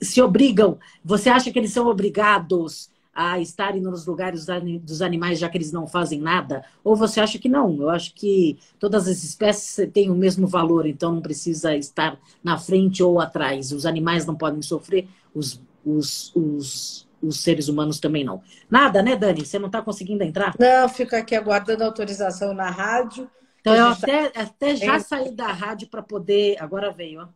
se 0.00 0.20
obrigam, 0.22 0.78
você 1.04 1.28
acha 1.28 1.50
que 1.50 1.58
eles 1.58 1.72
são 1.72 1.86
obrigados 1.86 2.90
a 3.16 3.40
estarem 3.40 3.80
nos 3.80 4.06
lugares 4.06 4.46
dos 4.82 5.00
animais 5.00 5.38
já 5.38 5.48
que 5.48 5.56
eles 5.56 5.72
não 5.72 5.86
fazem 5.86 6.20
nada? 6.20 6.62
Ou 6.84 6.94
você 6.94 7.18
acha 7.18 7.38
que 7.38 7.48
não? 7.48 7.80
Eu 7.80 7.88
acho 7.88 8.14
que 8.14 8.58
todas 8.78 9.08
as 9.08 9.24
espécies 9.24 9.90
têm 9.90 10.10
o 10.10 10.14
mesmo 10.14 10.46
valor, 10.46 10.86
então 10.86 11.14
não 11.14 11.22
precisa 11.22 11.74
estar 11.74 12.18
na 12.44 12.58
frente 12.58 13.02
ou 13.02 13.18
atrás. 13.18 13.72
Os 13.72 13.86
animais 13.86 14.26
não 14.26 14.34
podem 14.34 14.60
sofrer, 14.60 15.08
os, 15.34 15.62
os, 15.84 16.30
os, 16.36 17.08
os 17.22 17.40
seres 17.40 17.68
humanos 17.68 17.98
também 17.98 18.22
não. 18.22 18.42
Nada, 18.70 19.02
né, 19.02 19.16
Dani? 19.16 19.46
Você 19.46 19.58
não 19.58 19.66
está 19.66 19.80
conseguindo 19.80 20.22
entrar? 20.22 20.54
Não, 20.58 20.86
fico 20.86 21.16
aqui 21.16 21.34
aguardando 21.34 21.84
autorização 21.84 22.52
na 22.52 22.68
rádio. 22.68 23.30
Então, 23.60 23.74
eu 23.74 23.86
até, 23.88 24.26
até 24.34 24.76
já 24.76 25.00
saí 25.00 25.34
da 25.34 25.48
rádio 25.48 25.88
para 25.88 26.02
poder. 26.02 26.56
Agora 26.60 26.92
veio, 26.92 27.22
ó. 27.22 27.28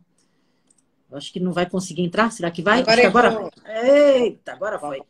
Acho 1.13 1.31
que 1.31 1.39
não 1.39 1.51
vai 1.51 1.69
conseguir 1.69 2.03
entrar. 2.03 2.31
Será 2.31 2.49
que 2.49 2.61
vai? 2.61 2.81
Agora, 2.81 3.01
que 3.01 3.07
agora... 3.07 3.51
Eita, 3.65 4.53
agora 4.53 4.79
foi. 4.79 5.01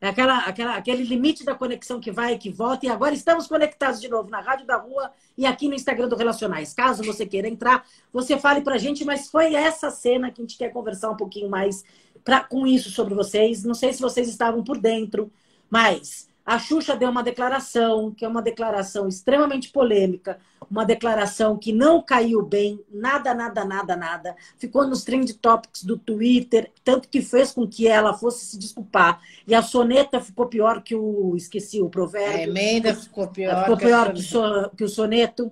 É 0.00 0.08
aquela, 0.08 0.38
aquela, 0.38 0.76
aquele 0.76 1.02
limite 1.02 1.44
da 1.44 1.54
conexão 1.54 2.00
que 2.00 2.10
vai 2.10 2.34
e 2.34 2.38
que 2.38 2.50
volta. 2.50 2.86
E 2.86 2.88
agora 2.88 3.14
estamos 3.14 3.46
conectados 3.46 4.00
de 4.00 4.08
novo 4.08 4.30
na 4.30 4.40
Rádio 4.40 4.66
da 4.66 4.76
Rua 4.76 5.10
e 5.36 5.46
aqui 5.46 5.68
no 5.68 5.74
Instagram 5.74 6.08
do 6.08 6.16
Relacionais. 6.16 6.72
Caso 6.72 7.02
você 7.02 7.26
queira 7.26 7.48
entrar, 7.48 7.84
você 8.12 8.38
fale 8.38 8.60
pra 8.60 8.78
gente, 8.78 9.04
mas 9.04 9.28
foi 9.28 9.54
essa 9.54 9.90
cena 9.90 10.30
que 10.30 10.40
a 10.40 10.44
gente 10.44 10.58
quer 10.58 10.70
conversar 10.70 11.10
um 11.10 11.16
pouquinho 11.16 11.48
mais 11.48 11.84
pra, 12.24 12.40
com 12.40 12.66
isso 12.66 12.90
sobre 12.90 13.14
vocês. 13.14 13.64
Não 13.64 13.74
sei 13.74 13.92
se 13.92 14.00
vocês 14.00 14.28
estavam 14.28 14.62
por 14.62 14.78
dentro, 14.78 15.30
mas 15.68 16.28
a 16.44 16.58
Xuxa 16.58 16.96
deu 16.96 17.10
uma 17.10 17.22
declaração, 17.22 18.10
que 18.10 18.24
é 18.24 18.28
uma 18.28 18.42
declaração 18.42 19.06
extremamente 19.06 19.70
polêmica, 19.70 20.40
uma 20.70 20.84
declaração 20.84 21.58
que 21.58 21.72
não 21.72 22.00
caiu 22.00 22.42
bem, 22.42 22.80
nada, 22.88 23.34
nada, 23.34 23.64
nada, 23.64 23.96
nada. 23.96 24.36
Ficou 24.56 24.86
nos 24.86 25.02
trend 25.02 25.34
topics 25.34 25.82
do 25.82 25.98
Twitter, 25.98 26.70
tanto 26.84 27.08
que 27.08 27.20
fez 27.20 27.50
com 27.50 27.66
que 27.66 27.88
ela 27.88 28.14
fosse 28.14 28.46
se 28.46 28.56
desculpar. 28.56 29.20
E 29.46 29.54
a 29.54 29.62
soneta 29.62 30.20
ficou 30.20 30.46
pior 30.46 30.80
que 30.82 30.94
o. 30.94 31.34
Esqueci 31.36 31.82
o 31.82 31.90
provérbio. 31.90 32.38
A 32.38 32.42
emenda 32.42 32.94
ficou 32.94 33.26
pior. 33.26 33.62
Ficou 33.62 33.76
pior 33.76 34.12
que, 34.12 34.22
que, 34.22 34.76
que 34.76 34.84
o 34.84 34.88
soneto. 34.88 35.50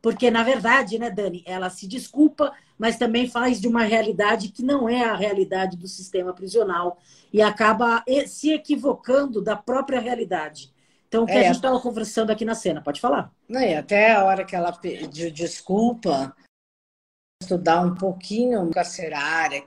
Porque, 0.00 0.30
na 0.30 0.42
verdade, 0.42 0.98
né, 0.98 1.10
Dani, 1.10 1.42
ela 1.46 1.70
se 1.70 1.86
desculpa, 1.86 2.52
mas 2.78 2.98
também 2.98 3.26
faz 3.26 3.58
de 3.58 3.66
uma 3.66 3.84
realidade 3.84 4.48
que 4.48 4.62
não 4.62 4.86
é 4.86 5.02
a 5.02 5.14
realidade 5.14 5.78
do 5.78 5.88
sistema 5.88 6.34
prisional 6.34 6.98
e 7.32 7.40
acaba 7.40 8.04
se 8.26 8.52
equivocando 8.52 9.40
da 9.40 9.56
própria 9.56 9.98
realidade. 9.98 10.73
Então, 11.14 11.22
o 11.22 11.26
que 11.26 11.32
é, 11.32 11.40
a 11.40 11.42
gente 11.44 11.54
estava 11.54 11.78
conversando 11.78 12.30
aqui 12.30 12.44
na 12.44 12.56
cena, 12.56 12.82
pode 12.82 13.00
falar. 13.00 13.32
Não, 13.48 13.60
e 13.60 13.72
até 13.72 14.12
a 14.12 14.24
hora 14.24 14.44
que 14.44 14.56
ela 14.56 14.72
pediu 14.72 15.30
desculpa, 15.30 16.34
estudar 17.40 17.82
um 17.82 17.94
pouquinho 17.94 18.68
carcerária, 18.72 19.64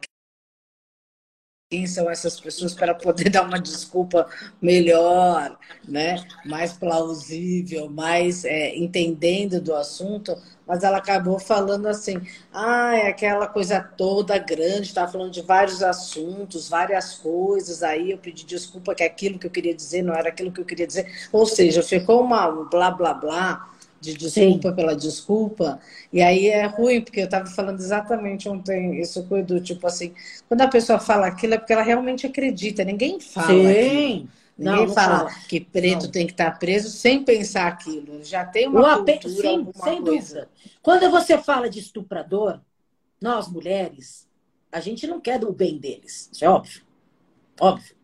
quem 1.70 1.86
são 1.86 2.09
essas 2.09 2.39
pessoas 2.39 2.74
para 2.74 2.95
poder 2.95 3.28
dar 3.30 3.43
uma 3.43 3.59
desculpa 3.59 4.30
melhor, 4.61 5.57
né? 5.86 6.15
mais 6.45 6.72
plausível, 6.74 7.89
mais 7.89 8.45
é, 8.45 8.76
entendendo 8.76 9.59
do 9.59 9.76
assunto, 9.76 10.34
mas 10.65 10.84
ela 10.84 10.97
acabou 10.97 11.39
falando 11.39 11.88
assim, 11.88 12.22
ah, 12.53 12.95
é 12.95 13.07
aquela 13.07 13.47
coisa 13.47 13.82
toda 13.82 14.38
grande, 14.38 14.88
estava 14.88 15.11
falando 15.11 15.32
de 15.32 15.41
vários 15.41 15.84
assuntos, 15.84 16.70
várias 16.70 17.15
coisas, 17.15 17.84
aí 17.84 18.11
eu 18.11 18.18
pedi 18.18 18.45
desculpa 18.45 18.95
que 18.95 19.03
aquilo 19.03 19.38
que 19.38 19.47
eu 19.47 19.51
queria 19.51 19.76
dizer 19.76 20.01
não 20.01 20.13
era 20.13 20.30
aquilo 20.30 20.51
que 20.51 20.61
eu 20.61 20.65
queria 20.65 20.88
dizer, 20.88 21.11
ou 21.34 21.45
seja, 21.45 21.84
ficou 21.84 22.22
uma, 22.22 22.47
um 22.47 22.70
blá 22.70 22.91
blá 22.91 23.13
blá, 23.13 23.70
de 23.99 24.13
desculpa 24.13 24.69
Sim. 24.69 24.75
pela 24.75 24.95
desculpa. 24.95 25.79
E 26.11 26.21
aí 26.21 26.47
é 26.47 26.65
ruim, 26.65 27.01
porque 27.01 27.21
eu 27.21 27.25
estava 27.25 27.45
falando 27.47 27.79
exatamente 27.79 28.47
ontem 28.47 28.99
isso 28.99 29.23
com 29.23 29.35
o 29.35 29.37
Edu, 29.37 29.59
tipo 29.61 29.85
assim, 29.87 30.13
quando 30.47 30.61
a 30.61 30.67
pessoa 30.67 30.99
fala 30.99 31.27
aquilo 31.27 31.55
é 31.55 31.57
porque 31.57 31.73
ela 31.73 31.83
realmente 31.83 32.25
acredita, 32.25 32.83
ninguém 32.83 33.19
fala. 33.19 33.47
Sim. 33.47 33.67
Aquilo. 33.67 34.29
Ninguém 34.57 34.75
não, 34.75 34.85
não 34.87 34.93
fala, 34.93 35.29
fala, 35.29 35.31
que 35.47 35.59
preto 35.59 36.05
não. 36.05 36.11
tem 36.11 36.25
que 36.25 36.33
estar 36.33 36.57
preso 36.57 36.89
sem 36.89 37.23
pensar 37.23 37.67
aquilo. 37.67 38.23
Já 38.23 38.43
tem 38.43 38.67
uma 38.67 38.95
o 38.95 39.05
cultura, 39.05 39.19
Sim, 39.29 39.71
sem 39.71 40.01
coisa. 40.01 40.01
dúvida. 40.01 40.49
Quando 40.81 41.11
você 41.11 41.37
fala 41.37 41.69
de 41.69 41.79
estuprador, 41.79 42.59
nós 43.21 43.47
mulheres, 43.47 44.27
a 44.71 44.79
gente 44.79 45.05
não 45.05 45.21
quer 45.21 45.43
o 45.43 45.53
bem 45.53 45.77
deles. 45.77 46.27
Isso 46.33 46.43
é 46.43 46.49
óbvio. 46.49 46.81
Óbvio. 47.59 47.95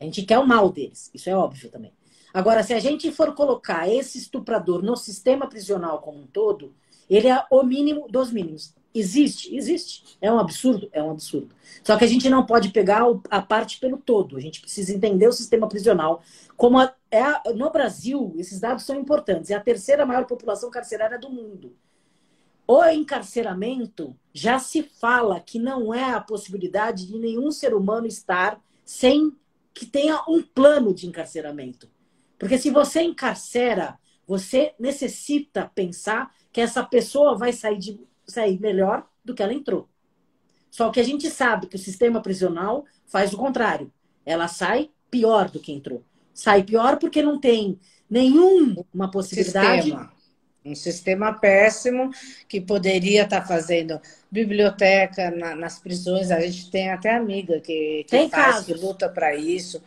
A 0.00 0.04
gente 0.04 0.22
quer 0.22 0.38
o 0.38 0.46
mal 0.46 0.70
deles. 0.70 1.10
Isso 1.14 1.30
é 1.30 1.36
óbvio 1.36 1.70
também. 1.70 1.92
Agora, 2.32 2.62
se 2.62 2.72
a 2.72 2.78
gente 2.78 3.10
for 3.10 3.34
colocar 3.34 3.88
esse 3.88 4.18
estuprador 4.18 4.82
no 4.82 4.96
sistema 4.96 5.48
prisional 5.48 6.00
como 6.00 6.20
um 6.20 6.26
todo, 6.26 6.72
ele 7.08 7.28
é 7.28 7.44
o 7.50 7.62
mínimo 7.62 8.06
dos 8.08 8.30
mínimos. 8.32 8.74
Existe? 8.94 9.54
Existe. 9.54 10.16
É 10.20 10.32
um 10.32 10.38
absurdo? 10.38 10.88
É 10.92 11.02
um 11.02 11.10
absurdo. 11.10 11.54
Só 11.82 11.96
que 11.96 12.04
a 12.04 12.08
gente 12.08 12.28
não 12.28 12.44
pode 12.44 12.70
pegar 12.70 13.02
a 13.30 13.40
parte 13.40 13.78
pelo 13.78 13.96
todo. 13.98 14.36
A 14.36 14.40
gente 14.40 14.60
precisa 14.60 14.94
entender 14.94 15.28
o 15.28 15.32
sistema 15.32 15.68
prisional. 15.68 16.22
Como 16.56 16.78
a, 16.78 16.92
é 17.10 17.22
a, 17.22 17.42
no 17.54 17.70
Brasil, 17.70 18.34
esses 18.36 18.58
dados 18.60 18.84
são 18.84 18.96
importantes. 18.96 19.50
É 19.50 19.54
a 19.54 19.60
terceira 19.60 20.04
maior 20.04 20.26
população 20.26 20.70
carcerária 20.70 21.18
do 21.18 21.30
mundo. 21.30 21.76
O 22.66 22.84
encarceramento 22.84 24.16
já 24.32 24.58
se 24.58 24.82
fala 24.82 25.40
que 25.40 25.58
não 25.58 25.92
é 25.92 26.12
a 26.12 26.20
possibilidade 26.20 27.06
de 27.06 27.18
nenhum 27.18 27.50
ser 27.50 27.74
humano 27.74 28.06
estar 28.06 28.60
sem 28.84 29.36
que 29.74 29.86
tenha 29.86 30.22
um 30.28 30.42
plano 30.42 30.94
de 30.94 31.06
encarceramento. 31.06 31.88
Porque 32.40 32.56
se 32.56 32.70
você 32.70 33.02
encarcera, 33.02 33.98
você 34.26 34.72
necessita 34.80 35.70
pensar 35.74 36.34
que 36.50 36.62
essa 36.62 36.82
pessoa 36.82 37.36
vai 37.36 37.52
sair, 37.52 37.76
de, 37.76 38.00
sair 38.26 38.58
melhor 38.58 39.06
do 39.22 39.34
que 39.34 39.42
ela 39.42 39.52
entrou. 39.52 39.86
Só 40.70 40.88
que 40.88 40.98
a 40.98 41.02
gente 41.02 41.28
sabe 41.28 41.66
que 41.66 41.76
o 41.76 41.78
sistema 41.78 42.22
prisional 42.22 42.86
faz 43.06 43.34
o 43.34 43.36
contrário. 43.36 43.92
Ela 44.24 44.48
sai 44.48 44.88
pior 45.10 45.50
do 45.50 45.60
que 45.60 45.70
entrou. 45.70 46.02
Sai 46.32 46.62
pior 46.62 46.98
porque 46.98 47.20
não 47.20 47.38
tem 47.38 47.78
nenhuma 48.08 49.10
possibilidade. 49.10 49.82
Sistema. 49.82 50.12
Um 50.64 50.74
sistema 50.74 51.32
péssimo 51.34 52.10
que 52.48 52.58
poderia 52.58 53.24
estar 53.24 53.46
fazendo 53.46 54.00
biblioteca 54.30 55.30
na, 55.30 55.54
nas 55.54 55.78
prisões. 55.78 56.30
A 56.30 56.40
gente 56.40 56.70
tem 56.70 56.90
até 56.90 57.14
amiga 57.14 57.60
que, 57.60 58.04
que 58.08 58.28
faz, 58.28 58.30
casos. 58.30 58.66
que 58.66 58.72
luta 58.72 59.10
para 59.10 59.34
isso 59.34 59.82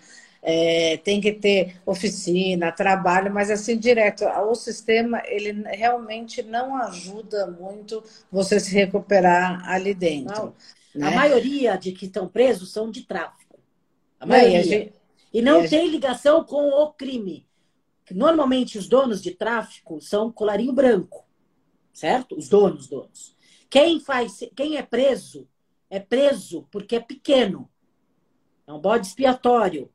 é, 0.46 0.98
tem 0.98 1.22
que 1.22 1.32
ter 1.32 1.78
oficina, 1.86 2.70
trabalho, 2.70 3.34
mas 3.34 3.50
assim 3.50 3.78
direto. 3.78 4.26
O 4.26 4.54
sistema 4.54 5.24
ele 5.26 5.64
realmente 5.70 6.44
não 6.44 6.76
ajuda 6.76 7.48
muito 7.48 8.04
você 8.30 8.60
se 8.60 8.74
recuperar 8.76 9.68
ali 9.70 9.94
dentro. 9.94 10.54
Né? 10.94 11.08
A 11.08 11.12
maioria 11.12 11.78
de 11.78 11.94
que 11.94 12.06
estão 12.06 12.28
presos 12.28 12.74
são 12.74 12.92
de 12.92 13.04
tráfico. 13.04 13.58
A 14.20 14.26
maioria. 14.26 14.60
E, 14.60 14.64
gente, 14.64 14.94
e 15.34 15.42
não 15.42 15.64
e 15.64 15.70
tem 15.70 15.86
gente... 15.86 15.92
ligação 15.92 16.44
com 16.44 16.70
o 16.70 16.92
crime. 16.92 17.48
Normalmente 18.12 18.78
os 18.78 18.88
donos 18.88 19.22
de 19.22 19.32
tráfico 19.32 20.02
são 20.02 20.30
colarinho 20.30 20.74
branco, 20.74 21.26
certo? 21.94 22.38
Os 22.38 22.50
donos, 22.50 22.88
donos. 22.88 23.34
Quem 23.70 24.00
faz, 24.02 24.44
quem 24.56 24.76
é 24.76 24.84
preso 24.84 25.48
é 25.90 26.00
preso 26.00 26.68
porque 26.70 26.98
é 26.98 27.00
pequeno. 27.00 27.70
É 28.68 28.74
um 28.74 28.80
bode 28.80 29.08
expiatório. 29.08 29.90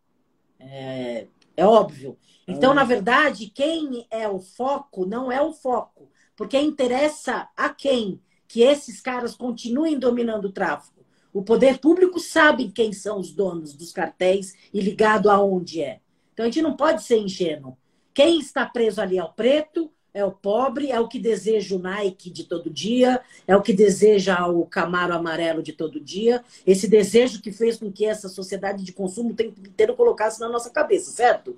É, 0.59 1.27
é 1.57 1.67
óbvio. 1.67 2.17
Então, 2.47 2.73
na 2.73 2.85
verdade, 2.85 3.51
quem 3.55 4.07
é 4.11 4.29
o 4.29 4.39
foco 4.39 5.05
não 5.05 5.31
é 5.31 5.41
o 5.41 5.53
foco. 5.53 6.11
Porque 6.37 6.59
interessa 6.59 7.49
a 7.57 7.69
quem 7.69 8.21
que 8.47 8.63
esses 8.63 9.01
caras 9.01 9.35
continuem 9.37 9.99
dominando 9.99 10.47
o 10.47 10.53
tráfico. 10.53 11.05
O 11.33 11.43
poder 11.43 11.79
público 11.79 12.19
sabe 12.19 12.73
quem 12.73 12.93
são 12.93 13.19
os 13.21 13.33
donos 13.33 13.75
dos 13.75 13.93
cartéis 13.93 14.55
e 14.73 14.81
ligado 14.81 15.29
aonde 15.29 15.83
é. 15.83 16.01
Então, 16.33 16.45
a 16.45 16.49
gente 16.49 16.63
não 16.63 16.75
pode 16.75 17.03
ser 17.03 17.19
ingênuo. 17.19 17.77
Quem 18.15 18.39
está 18.39 18.65
preso 18.65 19.01
ali 19.01 19.19
é 19.19 19.23
o 19.23 19.33
preto, 19.33 19.93
é 20.19 20.25
o 20.25 20.33
pobre, 20.33 20.91
é 20.91 20.99
o 20.99 21.07
que 21.07 21.19
deseja 21.19 21.77
o 21.77 21.79
Nike 21.79 22.29
de 22.29 22.45
todo 22.45 22.69
dia, 22.69 23.21
é 23.47 23.57
o 23.57 23.63
que 23.63 23.73
deseja 23.73 24.47
o 24.49 24.67
Camaro 24.67 25.15
amarelo 25.15 25.63
de 25.63 25.73
todo 25.73 26.01
dia. 26.01 26.43
Esse 26.67 26.89
desejo 26.89 27.41
que 27.41 27.53
fez 27.53 27.77
com 27.77 27.91
que 27.93 28.05
essa 28.05 28.29
sociedade 28.29 28.83
de 28.83 28.93
consumo 28.93 29.31
inteiro 29.31 29.95
colocasse 29.95 30.41
na 30.41 30.49
nossa 30.49 30.71
cabeça, 30.71 31.13
certo? 31.13 31.57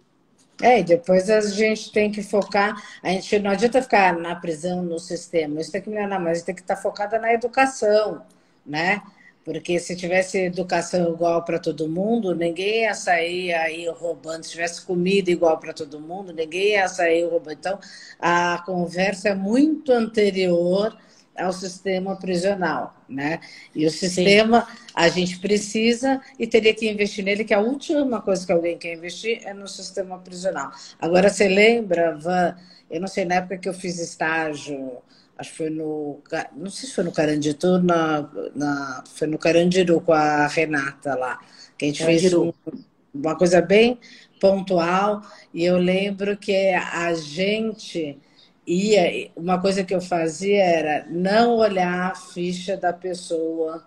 É, 0.60 0.80
e 0.80 0.84
depois 0.84 1.30
a 1.30 1.40
gente 1.40 1.90
tem 1.90 2.12
que 2.12 2.22
focar. 2.22 2.76
A 3.02 3.08
gente 3.08 3.38
não 3.38 3.50
adianta 3.50 3.80
ficar 3.80 4.18
na 4.18 4.36
prisão, 4.36 4.82
no 4.82 4.98
sistema. 4.98 5.58
Isso 5.58 5.72
tem 5.72 5.80
que 5.80 5.88
melhorar, 5.88 6.22
gente 6.34 6.44
tem 6.44 6.54
que 6.54 6.60
estar 6.60 6.76
focada 6.76 7.18
na 7.18 7.32
educação, 7.32 8.20
né? 8.66 9.02
Porque 9.50 9.80
se 9.80 9.96
tivesse 9.96 10.38
educação 10.38 11.12
igual 11.12 11.44
para 11.44 11.58
todo 11.58 11.88
mundo, 11.88 12.36
ninguém 12.36 12.82
ia 12.82 12.94
sair 12.94 13.52
aí 13.52 13.88
roubando. 13.88 14.44
Se 14.44 14.52
tivesse 14.52 14.80
comida 14.82 15.28
igual 15.28 15.58
para 15.58 15.72
todo 15.72 15.98
mundo, 15.98 16.32
ninguém 16.32 16.74
ia 16.74 16.86
sair 16.86 17.24
roubando. 17.24 17.58
Então, 17.58 17.80
a 18.20 18.62
conversa 18.64 19.30
é 19.30 19.34
muito 19.34 19.90
anterior 19.90 20.96
ao 21.36 21.52
sistema 21.52 22.14
prisional, 22.14 22.94
né? 23.08 23.40
E 23.74 23.84
o 23.84 23.90
sistema 23.90 24.68
Sim. 24.70 24.76
a 24.94 25.08
gente 25.08 25.40
precisa 25.40 26.20
e 26.38 26.46
teria 26.46 26.72
que 26.72 26.88
investir 26.88 27.24
nele, 27.24 27.42
que 27.42 27.52
a 27.52 27.58
última 27.58 28.22
coisa 28.22 28.46
que 28.46 28.52
alguém 28.52 28.78
quer 28.78 28.94
investir 28.94 29.40
é 29.44 29.52
no 29.52 29.66
sistema 29.66 30.16
prisional. 30.20 30.70
Agora, 31.00 31.28
você 31.28 31.48
lembra, 31.48 32.16
Van, 32.16 32.54
eu 32.88 33.00
não 33.00 33.08
sei, 33.08 33.24
na 33.24 33.34
época 33.34 33.58
que 33.58 33.68
eu 33.68 33.74
fiz 33.74 33.98
estágio 33.98 35.02
acho 35.40 35.50
que 35.50 35.56
foi 35.56 35.70
no. 35.70 36.20
Não 36.54 36.70
sei 36.70 36.88
se 36.88 36.94
foi 36.94 37.04
no 37.04 37.12
Carandiru, 37.12 37.82
na, 37.82 38.30
na, 38.54 39.04
foi 39.14 39.26
no 39.26 39.38
Carandiru 39.38 40.00
com 40.00 40.12
a 40.12 40.46
Renata 40.46 41.14
lá. 41.14 41.38
Que 41.78 41.86
a 41.86 41.88
gente 41.88 42.00
Carandiru. 42.00 42.54
fez 42.62 42.74
um, 42.74 42.82
uma 43.14 43.36
coisa 43.36 43.60
bem 43.60 43.98
pontual. 44.38 45.22
E 45.52 45.64
eu 45.64 45.78
lembro 45.78 46.36
que 46.36 46.72
a 46.74 47.14
gente 47.14 48.18
ia. 48.66 49.30
Uma 49.34 49.60
coisa 49.60 49.82
que 49.82 49.94
eu 49.94 50.00
fazia 50.00 50.62
era 50.62 51.06
não 51.08 51.56
olhar 51.56 52.12
a 52.12 52.14
ficha 52.14 52.76
da 52.76 52.92
pessoa 52.92 53.84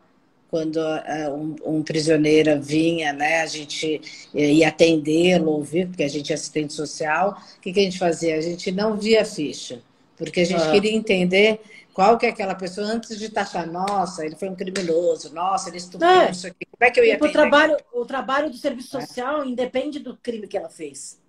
quando 0.50 0.78
uh, 0.78 1.34
um, 1.34 1.78
um 1.78 1.84
prisioneiro 1.84 2.62
vinha, 2.62 3.12
né, 3.12 3.42
a 3.42 3.48
gente 3.48 4.00
ia 4.36 4.68
atendê-lo, 4.68 5.50
ouvir, 5.50 5.88
porque 5.88 6.04
a 6.04 6.08
gente 6.08 6.32
é 6.32 6.36
assistente 6.36 6.74
social. 6.74 7.42
O 7.58 7.60
que, 7.60 7.74
que 7.74 7.80
a 7.80 7.84
gente 7.84 7.98
fazia? 7.98 8.38
A 8.38 8.42
gente 8.42 8.72
não 8.72 8.96
via 8.96 9.24
a 9.24 9.26
ficha. 9.26 9.82
Porque 10.18 10.42
a 10.42 10.46
gente 10.46 10.62
ah. 10.62 10.72
queria 10.72 10.94
entender 10.94 11.62
qual 11.94 12.18
que 12.18 12.26
é 12.26 12.30
aquela 12.30 12.56
pessoa 12.56 12.88
antes 12.88 13.18
de 13.18 13.30
taxar, 13.30 13.72
nossa, 13.72 14.26
ele 14.26 14.36
foi 14.36 14.50
um 14.50 14.56
criminoso, 14.56 15.34
nossa, 15.34 15.70
ele 15.70 15.78
estuprou 15.78 16.10
é. 16.10 16.32
isso 16.32 16.48
aqui. 16.48 16.66
Como 16.66 16.88
é 16.88 16.92
que 16.92 17.00
eu 17.00 17.06
ia 17.06 17.18
o 17.22 17.32
trabalho, 17.32 17.78
o 17.94 18.06
trabalho 18.06 18.50
do 18.50 18.58
serviço 18.58 18.98
é. 18.98 19.02
social 19.02 19.44
é. 19.44 19.48
independe 19.48 20.00
do 20.00 20.18
crime 20.18 20.48
que 20.48 20.58
ela 20.58 20.70
fez. 20.70 21.22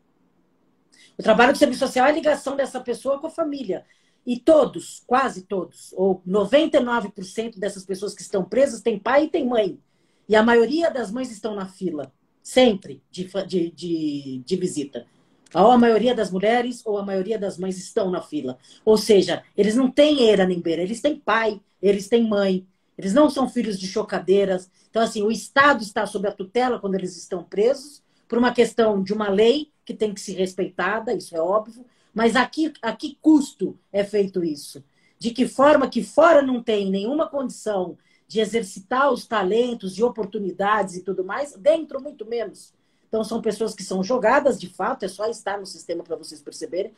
O 1.18 1.22
trabalho 1.22 1.53
do 1.53 1.59
serviço 1.59 1.80
social 1.80 2.07
é 2.07 2.11
a 2.11 2.14
ligação 2.14 2.57
dessa 2.57 2.80
pessoa 2.80 3.18
com 3.18 3.26
a 3.26 3.30
família. 3.30 3.85
E 4.26 4.39
todos, 4.39 5.03
quase 5.07 5.43
todos, 5.43 5.93
ou 5.97 6.22
99% 6.26 7.59
dessas 7.59 7.85
pessoas 7.85 8.14
que 8.14 8.22
estão 8.22 8.43
presas 8.43 8.80
têm 8.80 8.99
pai 8.99 9.24
e 9.24 9.28
têm 9.28 9.47
mãe. 9.47 9.78
E 10.26 10.35
a 10.35 10.43
maioria 10.43 10.91
das 10.91 11.11
mães 11.11 11.30
estão 11.30 11.55
na 11.55 11.66
fila, 11.66 12.11
sempre, 12.43 13.03
de, 13.11 13.28
de, 13.47 13.70
de, 13.70 14.43
de 14.45 14.57
visita. 14.57 15.07
Ou 15.55 15.71
a 15.71 15.79
maioria 15.79 16.15
das 16.15 16.31
mulheres 16.31 16.83
ou 16.85 16.99
a 16.99 17.05
maioria 17.05 17.39
das 17.39 17.57
mães 17.59 17.79
estão 17.79 18.11
na 18.11 18.21
fila. 18.21 18.59
Ou 18.85 18.97
seja, 18.97 19.43
eles 19.57 19.77
não 19.77 19.91
têm 19.91 20.29
era 20.29 20.47
nem 20.47 20.61
beira, 20.61 20.83
eles 20.83 21.01
têm 21.01 21.17
pai, 21.17 21.61
eles 21.81 22.09
têm 22.09 22.27
mãe, 22.29 22.67
eles 22.99 23.13
não 23.13 23.31
são 23.31 23.49
filhos 23.49 23.79
de 23.79 23.87
chocadeiras. 23.87 24.71
Então, 24.91 25.03
assim, 25.03 25.23
o 25.23 25.31
Estado 25.31 25.83
está 25.83 26.07
sob 26.07 26.27
a 26.29 26.33
tutela 26.33 26.79
quando 26.79 26.95
eles 26.95 27.17
estão 27.17 27.43
presos, 27.43 28.03
por 28.29 28.39
uma 28.39 28.53
questão 28.53 29.03
de 29.03 29.13
uma 29.13 29.29
lei 29.29 29.71
que 29.85 29.95
tem 29.95 30.15
que 30.15 30.21
ser 30.21 30.35
respeitada, 30.35 31.13
isso 31.13 31.37
é 31.37 31.41
óbvio. 31.41 31.85
Mas 32.13 32.37
aqui, 32.37 32.73
a 32.81 32.93
que 32.93 33.19
custo 33.21 33.79
é 33.93 34.05
feito 34.05 34.45
isso? 34.45 34.83
De 35.19 35.31
que 35.31 35.47
forma 35.47 35.89
que 35.89 36.03
fora 36.03 36.41
não 36.43 36.63
tem 36.63 36.91
nenhuma 36.91 37.29
condição 37.29 37.99
de 38.27 38.41
exercitar 38.41 39.13
os 39.13 39.27
talentos, 39.27 39.95
de 39.95 40.03
oportunidades 40.03 40.97
e 40.97 41.03
tudo 41.03 41.25
mais, 41.25 41.55
dentro 41.55 42.01
muito 42.01 42.25
menos. 42.25 42.73
Então, 43.15 43.23
são 43.23 43.41
pessoas 43.41 43.77
que 43.77 43.85
são 43.85 44.03
jogadas 44.03 44.59
de 44.59 44.69
fato, 44.69 45.05
é 45.05 45.09
só 45.09 45.29
estar 45.29 45.57
no 45.57 45.65
sistema 45.65 46.03
para 46.03 46.17
vocês 46.17 46.43
perceberem. 46.43 46.91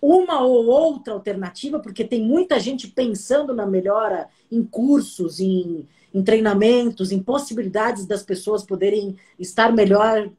Uma 0.00 0.40
ou 0.40 0.66
outra 0.66 1.12
alternativa, 1.12 1.80
porque 1.80 2.04
tem 2.04 2.22
muita 2.22 2.60
gente 2.60 2.86
pensando 2.86 3.52
na 3.52 3.66
melhora 3.66 4.28
em 4.52 4.62
cursos, 4.62 5.40
em, 5.40 5.84
em 6.14 6.22
treinamentos, 6.22 7.10
em 7.10 7.20
possibilidades 7.20 8.06
das 8.06 8.22
pessoas 8.22 8.62
poderem 8.62 9.16
estar 9.36 9.72
melhor 9.72 10.30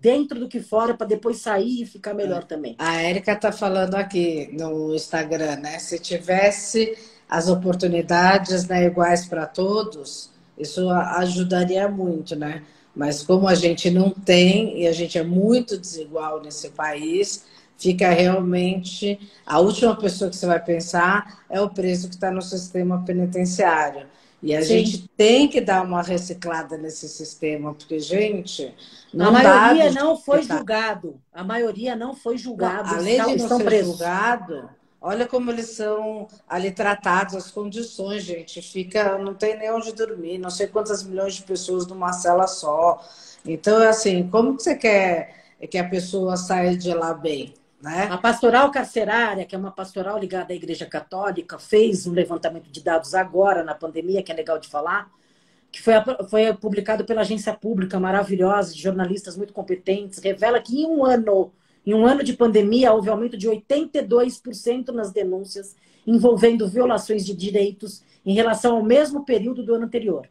dentro 0.00 0.40
do 0.40 0.48
que 0.48 0.58
fora 0.58 0.94
para 0.94 1.06
depois 1.06 1.36
sair 1.36 1.82
e 1.82 1.86
ficar 1.86 2.12
melhor 2.12 2.42
também. 2.42 2.74
A 2.76 3.00
Érica 3.00 3.34
está 3.34 3.52
falando 3.52 3.94
aqui 3.94 4.50
no 4.52 4.92
Instagram, 4.96 5.58
né? 5.58 5.78
Se 5.78 5.96
tivesse 5.96 6.98
as 7.28 7.48
oportunidades 7.48 8.66
né, 8.66 8.84
iguais 8.84 9.26
para 9.26 9.46
todos, 9.46 10.32
isso 10.58 10.90
ajudaria 10.90 11.88
muito, 11.88 12.34
né? 12.34 12.64
Mas 12.94 13.22
como 13.22 13.48
a 13.48 13.54
gente 13.54 13.90
não 13.90 14.10
tem 14.10 14.82
e 14.82 14.86
a 14.86 14.92
gente 14.92 15.16
é 15.18 15.22
muito 15.22 15.78
desigual 15.78 16.40
nesse 16.42 16.70
país, 16.70 17.44
fica 17.78 18.10
realmente 18.10 19.18
a 19.46 19.58
última 19.58 19.96
pessoa 19.96 20.30
que 20.30 20.36
você 20.36 20.46
vai 20.46 20.62
pensar 20.62 21.42
é 21.48 21.60
o 21.60 21.70
preso 21.70 22.08
que 22.08 22.14
está 22.14 22.30
no 22.30 22.42
sistema 22.42 23.02
penitenciário. 23.04 24.06
E 24.42 24.56
a 24.56 24.60
Sim. 24.60 24.84
gente 24.84 25.08
tem 25.16 25.48
que 25.48 25.60
dar 25.60 25.82
uma 25.82 26.02
reciclada 26.02 26.76
nesse 26.76 27.08
sistema, 27.08 27.72
porque, 27.74 28.00
gente, 28.00 28.74
não 29.14 29.28
a 29.28 29.30
maioria 29.30 29.92
não 29.92 30.16
foi 30.16 30.42
julgado. 30.42 31.20
A 31.32 31.44
maioria 31.44 31.94
não 31.94 32.12
foi 32.14 32.36
julgado. 32.36 32.88
Não, 32.88 32.98
além 32.98 33.24
de 33.24 33.36
não 33.36 33.58
ser 33.58 33.64
presos. 33.64 33.92
julgado, 33.92 34.68
Olha 35.02 35.26
como 35.26 35.50
eles 35.50 35.70
são 35.70 36.28
ali 36.48 36.70
tratados, 36.70 37.34
as 37.34 37.50
condições, 37.50 38.22
gente. 38.22 38.62
Fica, 38.62 39.18
não 39.18 39.34
tem 39.34 39.58
nem 39.58 39.70
onde 39.72 39.92
dormir, 39.92 40.38
não 40.38 40.48
sei 40.48 40.68
quantas 40.68 41.02
milhões 41.02 41.34
de 41.34 41.42
pessoas 41.42 41.86
numa 41.88 42.12
cela 42.12 42.46
só. 42.46 43.04
Então, 43.44 43.82
é 43.82 43.88
assim, 43.88 44.28
como 44.28 44.56
que 44.56 44.62
você 44.62 44.76
quer 44.76 45.42
que 45.68 45.76
a 45.76 45.88
pessoa 45.88 46.36
saia 46.36 46.76
de 46.76 46.94
lá 46.94 47.12
bem? 47.12 47.52
Né? 47.82 48.06
A 48.12 48.16
pastoral 48.16 48.70
carcerária, 48.70 49.44
que 49.44 49.56
é 49.56 49.58
uma 49.58 49.72
pastoral 49.72 50.16
ligada 50.16 50.52
à 50.52 50.56
Igreja 50.56 50.86
Católica, 50.86 51.58
fez 51.58 52.06
um 52.06 52.12
levantamento 52.12 52.70
de 52.70 52.80
dados 52.80 53.12
agora 53.12 53.64
na 53.64 53.74
pandemia, 53.74 54.22
que 54.22 54.30
é 54.30 54.34
legal 54.36 54.60
de 54.60 54.68
falar, 54.68 55.10
que 55.72 55.82
foi, 55.82 55.94
foi 56.30 56.54
publicado 56.54 57.04
pela 57.04 57.22
agência 57.22 57.52
pública 57.52 57.98
maravilhosa, 57.98 58.72
de 58.72 58.80
jornalistas 58.80 59.36
muito 59.36 59.52
competentes, 59.52 60.20
revela 60.20 60.60
que 60.60 60.82
em 60.82 60.86
um 60.86 61.04
ano 61.04 61.52
em 61.84 61.94
um 61.94 62.06
ano 62.06 62.22
de 62.22 62.32
pandemia, 62.32 62.92
houve 62.92 63.10
aumento 63.10 63.36
de 63.36 63.48
82% 63.48 64.88
nas 64.88 65.12
denúncias 65.12 65.74
envolvendo 66.06 66.68
violações 66.68 67.24
de 67.24 67.34
direitos 67.34 68.02
em 68.24 68.34
relação 68.34 68.76
ao 68.76 68.84
mesmo 68.84 69.24
período 69.24 69.64
do 69.64 69.74
ano 69.74 69.86
anterior. 69.86 70.28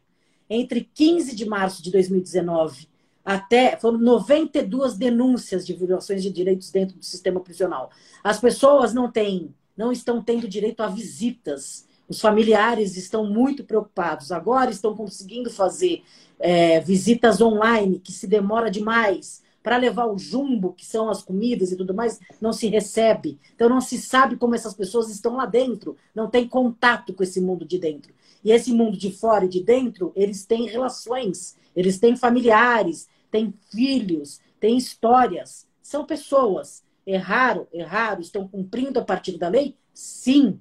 Entre 0.48 0.88
15 0.94 1.34
de 1.34 1.46
março 1.46 1.82
de 1.82 1.90
2019 1.90 2.88
até 3.24 3.76
foram 3.76 3.98
92 3.98 4.96
denúncias 4.96 5.64
de 5.64 5.72
violações 5.74 6.22
de 6.22 6.30
direitos 6.30 6.70
dentro 6.70 6.96
do 6.96 7.04
sistema 7.04 7.40
prisional. 7.40 7.90
As 8.22 8.40
pessoas 8.40 8.92
não 8.92 9.10
têm, 9.10 9.54
não 9.76 9.92
estão 9.92 10.22
tendo 10.22 10.48
direito 10.48 10.82
a 10.82 10.88
visitas. 10.88 11.86
Os 12.08 12.20
familiares 12.20 12.96
estão 12.96 13.24
muito 13.24 13.62
preocupados. 13.64 14.32
Agora 14.32 14.70
estão 14.70 14.96
conseguindo 14.96 15.50
fazer 15.50 16.02
é, 16.38 16.80
visitas 16.80 17.40
online, 17.40 18.00
que 18.00 18.12
se 18.12 18.26
demora 18.26 18.70
demais 18.70 19.41
para 19.62 19.76
levar 19.76 20.06
o 20.06 20.18
jumbo, 20.18 20.72
que 20.72 20.84
são 20.84 21.08
as 21.08 21.22
comidas 21.22 21.70
e 21.70 21.76
tudo 21.76 21.94
mais, 21.94 22.20
não 22.40 22.52
se 22.52 22.66
recebe. 22.68 23.38
Então 23.54 23.68
não 23.68 23.80
se 23.80 23.98
sabe 23.98 24.36
como 24.36 24.54
essas 24.54 24.74
pessoas 24.74 25.08
estão 25.10 25.36
lá 25.36 25.46
dentro, 25.46 25.96
não 26.14 26.28
tem 26.28 26.48
contato 26.48 27.14
com 27.14 27.22
esse 27.22 27.40
mundo 27.40 27.64
de 27.64 27.78
dentro. 27.78 28.12
E 28.44 28.50
esse 28.50 28.72
mundo 28.72 28.96
de 28.96 29.12
fora 29.12 29.44
e 29.44 29.48
de 29.48 29.62
dentro, 29.62 30.12
eles 30.16 30.44
têm 30.44 30.66
relações, 30.66 31.56
eles 31.76 31.98
têm 31.98 32.16
familiares, 32.16 33.08
têm 33.30 33.54
filhos, 33.70 34.40
tem 34.58 34.76
histórias, 34.76 35.66
são 35.80 36.04
pessoas. 36.04 36.82
Erraram, 37.06 37.66
erraram, 37.72 38.20
estão 38.20 38.46
cumprindo 38.46 38.98
a 38.98 39.04
partir 39.04 39.36
da 39.38 39.48
lei? 39.48 39.76
Sim. 39.92 40.60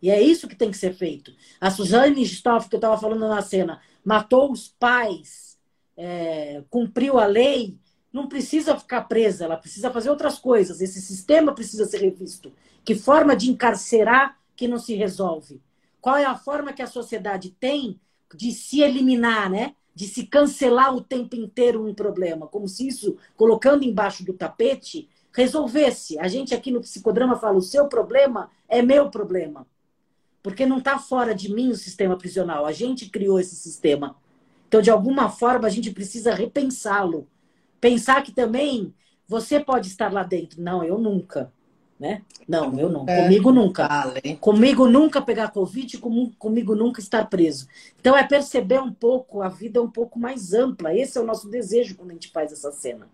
E 0.00 0.10
é 0.10 0.20
isso 0.20 0.48
que 0.48 0.56
tem 0.56 0.70
que 0.70 0.76
ser 0.76 0.94
feito. 0.94 1.32
A 1.60 1.70
Suzane 1.70 2.22
Stoff, 2.22 2.68
que 2.68 2.76
eu 2.76 2.78
estava 2.78 2.98
falando 2.98 3.28
na 3.28 3.42
cena, 3.42 3.80
matou 4.04 4.52
os 4.52 4.68
pais, 4.68 5.58
é, 5.96 6.62
cumpriu 6.68 7.18
a 7.18 7.26
lei, 7.26 7.76
não 8.16 8.26
precisa 8.26 8.76
ficar 8.78 9.02
presa, 9.02 9.44
ela 9.44 9.58
precisa 9.58 9.90
fazer 9.90 10.08
outras 10.08 10.38
coisas. 10.38 10.80
Esse 10.80 11.02
sistema 11.02 11.54
precisa 11.54 11.84
ser 11.84 11.98
revisto. 11.98 12.50
Que 12.82 12.94
forma 12.94 13.36
de 13.36 13.50
encarcerar 13.50 14.38
que 14.56 14.66
não 14.66 14.78
se 14.78 14.94
resolve? 14.94 15.60
Qual 16.00 16.16
é 16.16 16.24
a 16.24 16.34
forma 16.34 16.72
que 16.72 16.80
a 16.80 16.86
sociedade 16.86 17.50
tem 17.60 18.00
de 18.34 18.52
se 18.52 18.80
eliminar, 18.80 19.50
né? 19.50 19.74
De 19.94 20.06
se 20.06 20.26
cancelar 20.26 20.94
o 20.94 21.02
tempo 21.02 21.36
inteiro 21.36 21.86
um 21.86 21.94
problema, 21.94 22.46
como 22.46 22.66
se 22.66 22.88
isso, 22.88 23.16
colocando 23.36 23.84
embaixo 23.84 24.24
do 24.24 24.32
tapete, 24.32 25.08
resolvesse. 25.32 26.18
A 26.18 26.26
gente 26.26 26.54
aqui 26.54 26.70
no 26.70 26.80
psicodrama 26.80 27.36
fala: 27.36 27.58
o 27.58 27.62
seu 27.62 27.86
problema 27.86 28.50
é 28.68 28.80
meu 28.80 29.10
problema. 29.10 29.66
Porque 30.42 30.64
não 30.64 30.78
está 30.78 30.98
fora 30.98 31.34
de 31.34 31.52
mim 31.52 31.70
o 31.70 31.76
sistema 31.76 32.16
prisional. 32.16 32.64
A 32.64 32.72
gente 32.72 33.10
criou 33.10 33.38
esse 33.38 33.56
sistema. 33.56 34.16
Então, 34.68 34.80
de 34.80 34.90
alguma 34.90 35.28
forma, 35.28 35.66
a 35.66 35.70
gente 35.70 35.90
precisa 35.90 36.34
repensá-lo 36.34 37.26
Pensar 37.86 38.20
que 38.24 38.32
também 38.32 38.92
você 39.28 39.60
pode 39.60 39.86
estar 39.86 40.12
lá 40.12 40.24
dentro. 40.24 40.60
Não, 40.60 40.82
eu 40.82 40.98
nunca. 40.98 41.52
Né? 42.00 42.22
Não, 42.48 42.76
eu 42.76 42.88
não. 42.88 43.04
É, 43.08 43.22
comigo 43.22 43.52
nunca. 43.52 43.86
Vale. 43.86 44.36
Comigo 44.40 44.88
nunca 44.88 45.22
pegar 45.22 45.52
Covid, 45.52 45.96
comigo 46.36 46.74
nunca 46.74 47.00
estar 47.00 47.24
preso. 47.26 47.68
Então 48.00 48.16
é 48.16 48.24
perceber 48.24 48.80
um 48.80 48.92
pouco 48.92 49.40
a 49.40 49.48
vida 49.48 49.80
um 49.80 49.88
pouco 49.88 50.18
mais 50.18 50.52
ampla. 50.52 50.92
Esse 50.92 51.16
é 51.16 51.20
o 51.20 51.24
nosso 51.24 51.48
desejo 51.48 51.94
quando 51.94 52.10
a 52.10 52.14
gente 52.14 52.32
faz 52.32 52.50
essa 52.50 52.72
cena. 52.72 53.08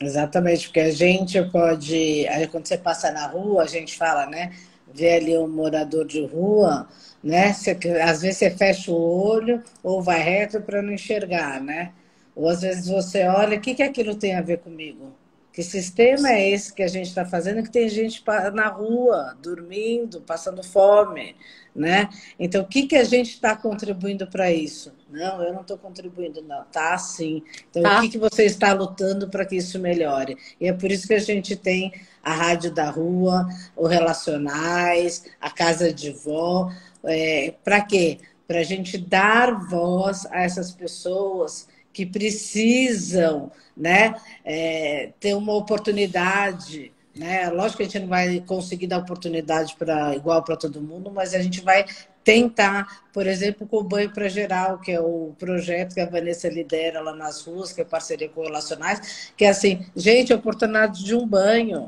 Exatamente, 0.00 0.68
porque 0.68 0.80
a 0.80 0.90
gente 0.90 1.42
pode. 1.50 2.26
Aí 2.28 2.46
quando 2.46 2.66
você 2.66 2.78
passa 2.78 3.12
na 3.12 3.26
rua, 3.26 3.62
a 3.62 3.66
gente 3.66 3.94
fala, 3.94 4.24
né? 4.24 4.52
Vê 4.90 5.16
ali 5.16 5.36
um 5.36 5.48
morador 5.48 6.06
de 6.06 6.24
rua, 6.24 6.88
né? 7.22 7.52
Você, 7.52 7.78
às 8.02 8.22
vezes 8.22 8.38
você 8.38 8.50
fecha 8.50 8.90
o 8.90 8.94
olho 8.94 9.62
ou 9.82 10.00
vai 10.00 10.20
reto 10.22 10.62
para 10.62 10.80
não 10.80 10.94
enxergar, 10.94 11.60
né? 11.60 11.92
Ou 12.36 12.50
às 12.50 12.60
vezes 12.60 12.86
você 12.86 13.26
olha, 13.26 13.56
o 13.56 13.60
que, 13.60 13.74
que 13.74 13.82
aquilo 13.82 14.14
tem 14.14 14.34
a 14.34 14.42
ver 14.42 14.58
comigo? 14.58 15.14
Que 15.56 15.62
sistema 15.62 16.32
é 16.32 16.50
esse 16.50 16.70
que 16.70 16.82
a 16.82 16.86
gente 16.86 17.06
está 17.06 17.24
fazendo 17.24 17.62
que 17.62 17.70
tem 17.70 17.88
gente 17.88 18.22
na 18.52 18.68
rua, 18.68 19.34
dormindo, 19.42 20.20
passando 20.20 20.62
fome, 20.62 21.34
né? 21.74 22.10
Então, 22.38 22.62
o 22.62 22.66
que, 22.66 22.86
que 22.86 22.94
a 22.94 23.04
gente 23.04 23.30
está 23.30 23.56
contribuindo 23.56 24.26
para 24.26 24.52
isso? 24.52 24.92
Não, 25.10 25.42
eu 25.42 25.54
não 25.54 25.62
estou 25.62 25.78
contribuindo, 25.78 26.42
não. 26.42 26.62
Tá 26.64 26.98
sim. 26.98 27.42
Então, 27.70 27.82
tá. 27.82 27.96
o 27.96 28.02
que, 28.02 28.10
que 28.10 28.18
você 28.18 28.44
está 28.44 28.74
lutando 28.74 29.30
para 29.30 29.46
que 29.46 29.56
isso 29.56 29.78
melhore? 29.78 30.36
E 30.60 30.68
é 30.68 30.74
por 30.74 30.92
isso 30.92 31.08
que 31.08 31.14
a 31.14 31.18
gente 31.18 31.56
tem 31.56 31.90
a 32.22 32.34
Rádio 32.34 32.70
da 32.70 32.90
Rua, 32.90 33.48
o 33.74 33.86
Relacionais, 33.86 35.24
a 35.40 35.48
Casa 35.48 35.90
de 35.90 36.10
Vó. 36.10 36.70
É, 37.02 37.54
para 37.64 37.80
quê? 37.80 38.18
Para 38.46 38.58
a 38.58 38.62
gente 38.62 38.98
dar 38.98 39.52
voz 39.70 40.26
a 40.26 40.42
essas 40.42 40.70
pessoas 40.70 41.66
que 41.96 42.04
precisam 42.04 43.50
né, 43.74 44.14
é, 44.44 45.12
ter 45.18 45.34
uma 45.34 45.54
oportunidade. 45.54 46.92
Né? 47.16 47.48
Lógico 47.48 47.78
que 47.78 47.84
a 47.84 47.86
gente 47.86 48.00
não 48.00 48.08
vai 48.08 48.38
conseguir 48.40 48.86
dar 48.86 48.98
oportunidade 48.98 49.74
para 49.78 50.14
igual 50.14 50.44
para 50.44 50.58
todo 50.58 50.82
mundo, 50.82 51.10
mas 51.10 51.32
a 51.32 51.38
gente 51.38 51.62
vai 51.62 51.86
tentar, 52.22 53.06
por 53.14 53.26
exemplo, 53.26 53.66
com 53.66 53.78
o 53.78 53.82
Banho 53.82 54.12
para 54.12 54.28
Geral, 54.28 54.78
que 54.78 54.92
é 54.92 55.00
o 55.00 55.32
projeto 55.38 55.94
que 55.94 56.00
a 56.02 56.10
Vanessa 56.10 56.50
lidera 56.50 57.00
lá 57.00 57.14
nas 57.14 57.46
ruas, 57.46 57.72
que 57.72 57.80
é 57.80 57.84
parceria 57.84 58.28
com 58.28 58.42
Relacionais, 58.42 59.32
que 59.34 59.46
é 59.46 59.48
assim, 59.48 59.86
gente, 59.96 60.34
oportunidade 60.34 61.02
de 61.02 61.14
um 61.14 61.26
banho. 61.26 61.86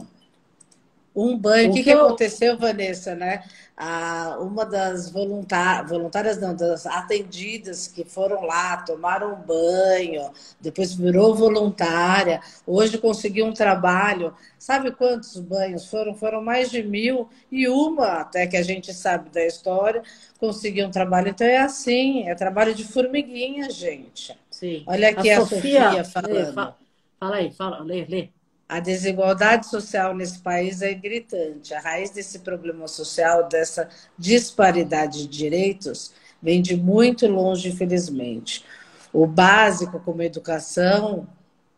Um 1.18 1.36
banho. 1.36 1.70
O 1.70 1.74
que, 1.74 1.82
que, 1.82 1.90
que 1.90 1.90
eu... 1.90 2.06
aconteceu, 2.06 2.56
Vanessa, 2.56 3.14
né? 3.14 3.42
Ah, 3.76 4.38
uma 4.40 4.64
das 4.64 5.10
voluntárias, 5.10 5.88
voluntárias 5.88 6.40
não, 6.40 6.54
das 6.54 6.86
atendidas 6.86 7.88
que 7.88 8.04
foram 8.04 8.42
lá, 8.42 8.76
tomaram 8.78 9.36
banho, 9.36 10.30
depois 10.60 10.94
virou 10.94 11.34
voluntária, 11.34 12.40
hoje 12.66 12.98
conseguiu 12.98 13.46
um 13.46 13.52
trabalho. 13.52 14.32
Sabe 14.58 14.92
quantos 14.92 15.38
banhos 15.38 15.86
foram? 15.86 16.14
Foram 16.14 16.42
mais 16.42 16.70
de 16.70 16.82
mil 16.82 17.28
e 17.50 17.68
uma, 17.68 18.20
até 18.20 18.46
que 18.46 18.56
a 18.56 18.62
gente 18.62 18.92
sabe 18.92 19.30
da 19.30 19.44
história, 19.44 20.02
conseguiu 20.38 20.86
um 20.86 20.90
trabalho. 20.90 21.28
Então 21.28 21.46
é 21.46 21.58
assim, 21.58 22.28
é 22.28 22.34
trabalho 22.34 22.74
de 22.74 22.84
formiguinha, 22.84 23.70
gente. 23.70 24.36
Sim. 24.50 24.84
Olha 24.86 25.10
aqui 25.10 25.30
a, 25.30 25.38
a 25.38 25.46
Sofia, 25.46 25.84
Sofia 25.84 26.04
falando. 26.04 26.32
Lê, 26.32 26.52
fala, 26.52 26.76
fala 27.18 27.36
aí, 27.36 27.52
fala, 27.52 27.78
lê, 27.80 28.04
lê. 28.08 28.28
A 28.68 28.80
desigualdade 28.80 29.66
social 29.66 30.14
nesse 30.14 30.40
país 30.40 30.82
é 30.82 30.92
gritante. 30.92 31.72
A 31.72 31.80
raiz 31.80 32.10
desse 32.10 32.40
problema 32.40 32.86
social, 32.86 33.48
dessa 33.48 33.88
disparidade 34.18 35.22
de 35.22 35.26
direitos, 35.26 36.12
vem 36.42 36.60
de 36.60 36.76
muito 36.76 37.26
longe, 37.26 37.70
infelizmente. 37.70 38.62
O 39.10 39.26
básico, 39.26 39.98
como 40.00 40.22
educação 40.22 41.26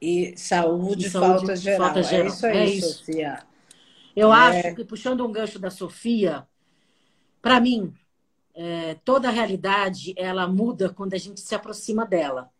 e 0.00 0.34
saúde, 0.36 1.06
e 1.06 1.10
saúde 1.10 1.46
falta, 1.46 1.56
geral. 1.56 1.86
falta 1.86 2.02
geral. 2.02 2.26
É 2.26 2.28
isso 2.28 2.46
aí, 2.46 2.56
é 2.58 2.64
isso. 2.64 2.98
Sofia. 2.98 3.38
Eu 4.16 4.32
é... 4.32 4.36
acho 4.36 4.74
que, 4.74 4.84
puxando 4.84 5.24
um 5.24 5.30
gancho 5.30 5.60
da 5.60 5.70
Sofia, 5.70 6.44
para 7.40 7.60
mim, 7.60 7.94
é, 8.52 8.96
toda 9.04 9.28
a 9.28 9.32
realidade 9.32 10.12
ela 10.16 10.48
muda 10.48 10.88
quando 10.88 11.14
a 11.14 11.18
gente 11.18 11.40
se 11.40 11.54
aproxima 11.54 12.04
dela. 12.04 12.50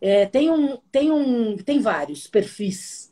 É, 0.00 0.26
tem, 0.26 0.50
um, 0.50 0.76
tem, 0.90 1.12
um, 1.12 1.56
tem 1.56 1.80
vários 1.80 2.26
perfis 2.26 3.03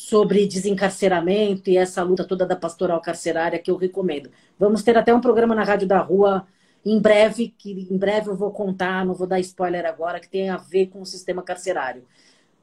sobre 0.00 0.46
desencarceramento 0.46 1.68
e 1.68 1.76
essa 1.76 2.02
luta 2.02 2.24
toda 2.24 2.46
da 2.46 2.56
pastoral 2.56 3.02
carcerária 3.02 3.58
que 3.58 3.70
eu 3.70 3.76
recomendo. 3.76 4.30
Vamos 4.58 4.82
ter 4.82 4.96
até 4.96 5.14
um 5.14 5.20
programa 5.20 5.54
na 5.54 5.62
Rádio 5.62 5.86
da 5.86 5.98
Rua 5.98 6.46
em 6.82 6.98
breve, 6.98 7.54
que 7.56 7.86
em 7.90 7.98
breve 7.98 8.30
eu 8.30 8.34
vou 8.34 8.50
contar, 8.50 9.04
não 9.04 9.12
vou 9.12 9.26
dar 9.26 9.38
spoiler 9.40 9.84
agora, 9.84 10.18
que 10.18 10.28
tem 10.28 10.48
a 10.48 10.56
ver 10.56 10.86
com 10.86 11.02
o 11.02 11.06
sistema 11.06 11.42
carcerário. 11.42 12.06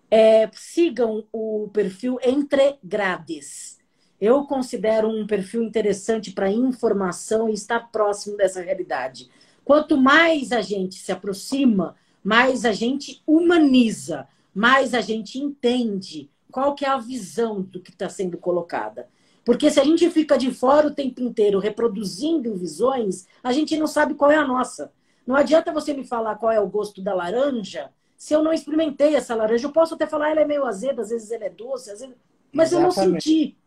É, 0.09 0.49
sigam 0.51 1.25
o 1.31 1.69
perfil 1.71 2.17
Entre 2.23 2.79
Grades. 2.83 3.77
Eu 4.19 4.45
considero 4.45 5.07
um 5.07 5.27
perfil 5.27 5.61
interessante 5.61 6.31
para 6.31 6.49
informação 6.49 7.47
e 7.47 7.53
estar 7.53 7.91
próximo 7.91 8.35
dessa 8.35 8.63
realidade. 8.63 9.29
Quanto 9.63 9.95
mais 9.95 10.51
a 10.51 10.61
gente 10.61 10.95
se 10.95 11.11
aproxima, 11.11 11.95
mais 12.23 12.65
a 12.65 12.71
gente 12.71 13.21
humaniza, 13.27 14.27
mais 14.55 14.95
a 14.95 15.01
gente 15.01 15.37
entende 15.37 16.31
qual 16.51 16.75
que 16.75 16.85
é 16.85 16.89
a 16.89 16.97
visão 16.97 17.61
do 17.61 17.81
que 17.81 17.91
está 17.91 18.09
sendo 18.09 18.37
colocada. 18.37 19.07
Porque 19.43 19.71
se 19.71 19.79
a 19.79 19.83
gente 19.83 20.09
fica 20.09 20.37
de 20.37 20.51
fora 20.51 20.87
o 20.87 20.93
tempo 20.93 21.21
inteiro 21.21 21.59
reproduzindo 21.59 22.55
visões, 22.55 23.25
a 23.43 23.53
gente 23.53 23.77
não 23.77 23.87
sabe 23.87 24.13
qual 24.13 24.29
é 24.29 24.35
a 24.35 24.45
nossa. 24.45 24.91
Não 25.25 25.35
adianta 25.35 25.71
você 25.71 25.93
me 25.93 26.05
falar 26.05 26.35
qual 26.35 26.51
é 26.51 26.59
o 26.59 26.67
gosto 26.67 27.01
da 27.01 27.13
laranja 27.13 27.89
se 28.17 28.33
eu 28.33 28.43
não 28.43 28.51
experimentei 28.51 29.15
essa 29.15 29.35
laranja. 29.35 29.67
Eu 29.67 29.71
posso 29.71 29.93
até 29.93 30.07
falar 30.07 30.31
ela 30.31 30.41
é 30.41 30.45
meio 30.45 30.65
azeda, 30.65 31.03
às 31.03 31.09
vezes 31.09 31.31
ela 31.31 31.45
é 31.45 31.49
doce, 31.49 31.91
às 31.91 31.99
vezes... 31.99 32.15
mas 32.51 32.71
Exatamente. 32.71 32.99
eu 32.99 33.11
não 33.11 33.19
senti. 33.19 33.57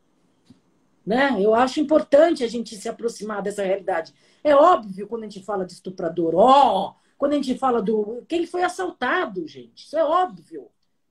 Né? 1.06 1.36
Eu 1.40 1.54
acho 1.54 1.80
importante 1.80 2.44
a 2.44 2.48
gente 2.48 2.76
se 2.76 2.88
aproximar 2.88 3.40
dessa 3.42 3.62
realidade. 3.62 4.12
É 4.42 4.54
óbvio 4.54 5.06
quando 5.06 5.22
a 5.22 5.28
gente 5.28 5.44
fala 5.44 5.64
de 5.64 5.72
estuprador, 5.72 6.34
ó, 6.34 6.88
oh, 6.88 6.94
quando 7.16 7.32
a 7.32 7.36
gente 7.36 7.56
fala 7.56 7.80
do 7.80 8.22
quem 8.28 8.46
foi 8.46 8.62
assaltado, 8.62 9.46
gente. 9.46 9.86
Isso 9.86 9.96
é 9.96 10.04
óbvio. 10.04 10.68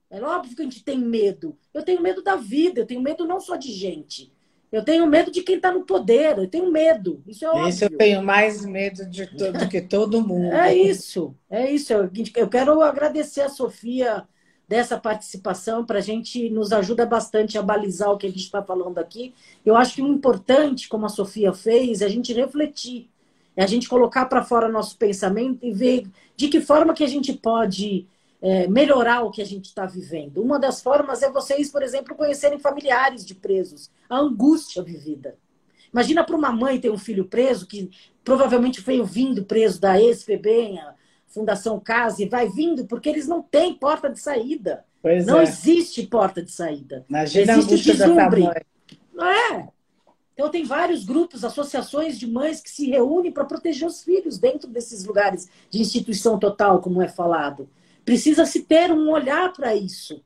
É 0.10 0.22
óbvio 0.22 0.55
que 0.55 0.62
a 0.62 0.66
gente 0.66 0.84
tem 0.84 0.97
medo. 0.97 1.55
Eu 1.74 1.84
tenho 1.84 2.01
medo 2.01 2.24
da 2.24 2.36
vida, 2.36 2.82
eu 2.82 2.86
tenho 2.86 3.01
medo 3.01 3.28
não 3.28 3.39
só 3.39 3.55
de 3.55 3.72
gente. 3.72 4.32
Eu 4.72 4.84
tenho 4.84 5.05
medo 5.07 5.32
de 5.32 5.41
quem 5.41 5.55
está 5.55 5.72
no 5.72 5.84
poder, 5.84 6.38
eu 6.38 6.47
tenho 6.47 6.72
medo. 6.72 7.24
Isso 7.28 7.43
é 7.43 7.49
óbvio. 7.49 7.70
Isso 7.70 7.84
eu 7.86 7.97
tenho 7.97 8.22
mais 8.22 8.64
medo 8.66 9.05
de 9.10 9.26
do 9.26 9.68
que 9.70 9.82
todo 9.82 10.22
mundo. 10.26 10.53
É 10.53 10.76
isso, 10.76 11.36
é 11.49 11.72
isso. 11.72 11.91
Eu 12.36 12.47
quero 12.47 12.82
agradecer 12.82 13.41
a 13.41 13.49
Sofia 13.49 14.28
dessa 14.68 14.99
participação, 14.99 15.84
para 15.84 15.97
a 15.97 16.01
gente 16.01 16.47
nos 16.51 16.72
ajuda 16.72 17.03
bastante 17.03 17.57
a 17.57 17.64
balizar 17.64 18.12
o 18.12 18.18
que 18.18 18.28
a 18.28 18.30
gente 18.30 18.43
está 18.43 18.62
falando 18.62 18.99
aqui. 18.99 19.34
Eu 19.66 19.76
acho 19.76 19.95
que 19.95 20.01
o 20.03 20.07
importante, 20.07 20.88
como 20.88 21.07
a 21.07 21.10
Sofia 21.10 21.51
fez, 21.51 22.03
é 22.03 22.05
a 22.05 22.10
gente 22.10 22.32
refletir, 22.32 23.10
é 23.57 23.64
a 23.64 23.68
gente 23.68 23.89
colocar 23.89 24.26
para 24.26 24.43
fora 24.43 24.70
nosso 24.70 24.95
pensamento 24.95 25.66
e 25.66 25.74
ver 25.74 26.07
de 26.38 26.47
que 26.49 26.62
forma 26.62 26.93
que 26.93 27.03
a 27.03 27.07
gente 27.07 27.34
pode 27.34 28.07
é, 28.41 28.67
melhorar 28.67 29.23
o 29.23 29.31
que 29.31 29.41
a 29.41 29.45
gente 29.45 29.65
está 29.65 29.85
vivendo. 29.85 30.41
Uma 30.41 30.59
das 30.59 30.81
formas 30.81 31.21
é 31.21 31.29
vocês, 31.29 31.71
por 31.71 31.83
exemplo, 31.83 32.15
conhecerem 32.15 32.59
familiares 32.59 33.25
de 33.25 33.35
presos, 33.35 33.91
a 34.09 34.17
angústia 34.17 34.81
vivida. 34.81 35.37
Imagina 35.91 36.23
para 36.23 36.35
uma 36.35 36.51
mãe 36.51 36.79
ter 36.79 36.91
um 36.91 36.97
filho 36.97 37.25
preso, 37.25 37.65
que 37.65 37.89
provavelmente 38.23 38.81
veio 38.81 39.05
vindo 39.05 39.43
preso 39.43 39.81
da 39.81 39.99
ex-FEBEM, 39.99 40.79
a 40.79 40.93
Fundação 41.27 41.79
Casa, 41.79 42.23
e 42.23 42.29
vai 42.29 42.47
vindo 42.47 42.85
porque 42.85 43.09
eles 43.09 43.27
não 43.27 43.41
têm 43.41 43.73
porta 43.73 44.09
de 44.09 44.19
saída. 44.19 44.85
Pois 45.01 45.25
não 45.25 45.39
é. 45.39 45.43
existe 45.43 46.05
porta 46.05 46.41
de 46.41 46.51
saída. 46.51 47.05
Imagina 47.09 47.57
existe 47.57 47.91
deslumbre. 47.91 48.47
Não 49.13 49.27
é? 49.27 49.67
Então 50.33 50.49
tem 50.49 50.63
vários 50.63 51.03
grupos, 51.03 51.43
associações 51.43 52.17
de 52.17 52.25
mães 52.25 52.61
que 52.61 52.69
se 52.69 52.89
reúnem 52.89 53.31
para 53.31 53.43
proteger 53.43 53.87
os 53.87 54.03
filhos 54.03 54.37
dentro 54.37 54.69
desses 54.69 55.03
lugares 55.03 55.49
de 55.69 55.81
instituição 55.81 56.39
total, 56.39 56.79
como 56.79 57.01
é 57.01 57.07
falado. 57.07 57.69
Precisa 58.05 58.45
se 58.45 58.63
ter 58.63 58.91
um 58.91 59.09
olhar 59.09 59.51
para 59.53 59.75
isso. 59.75 60.23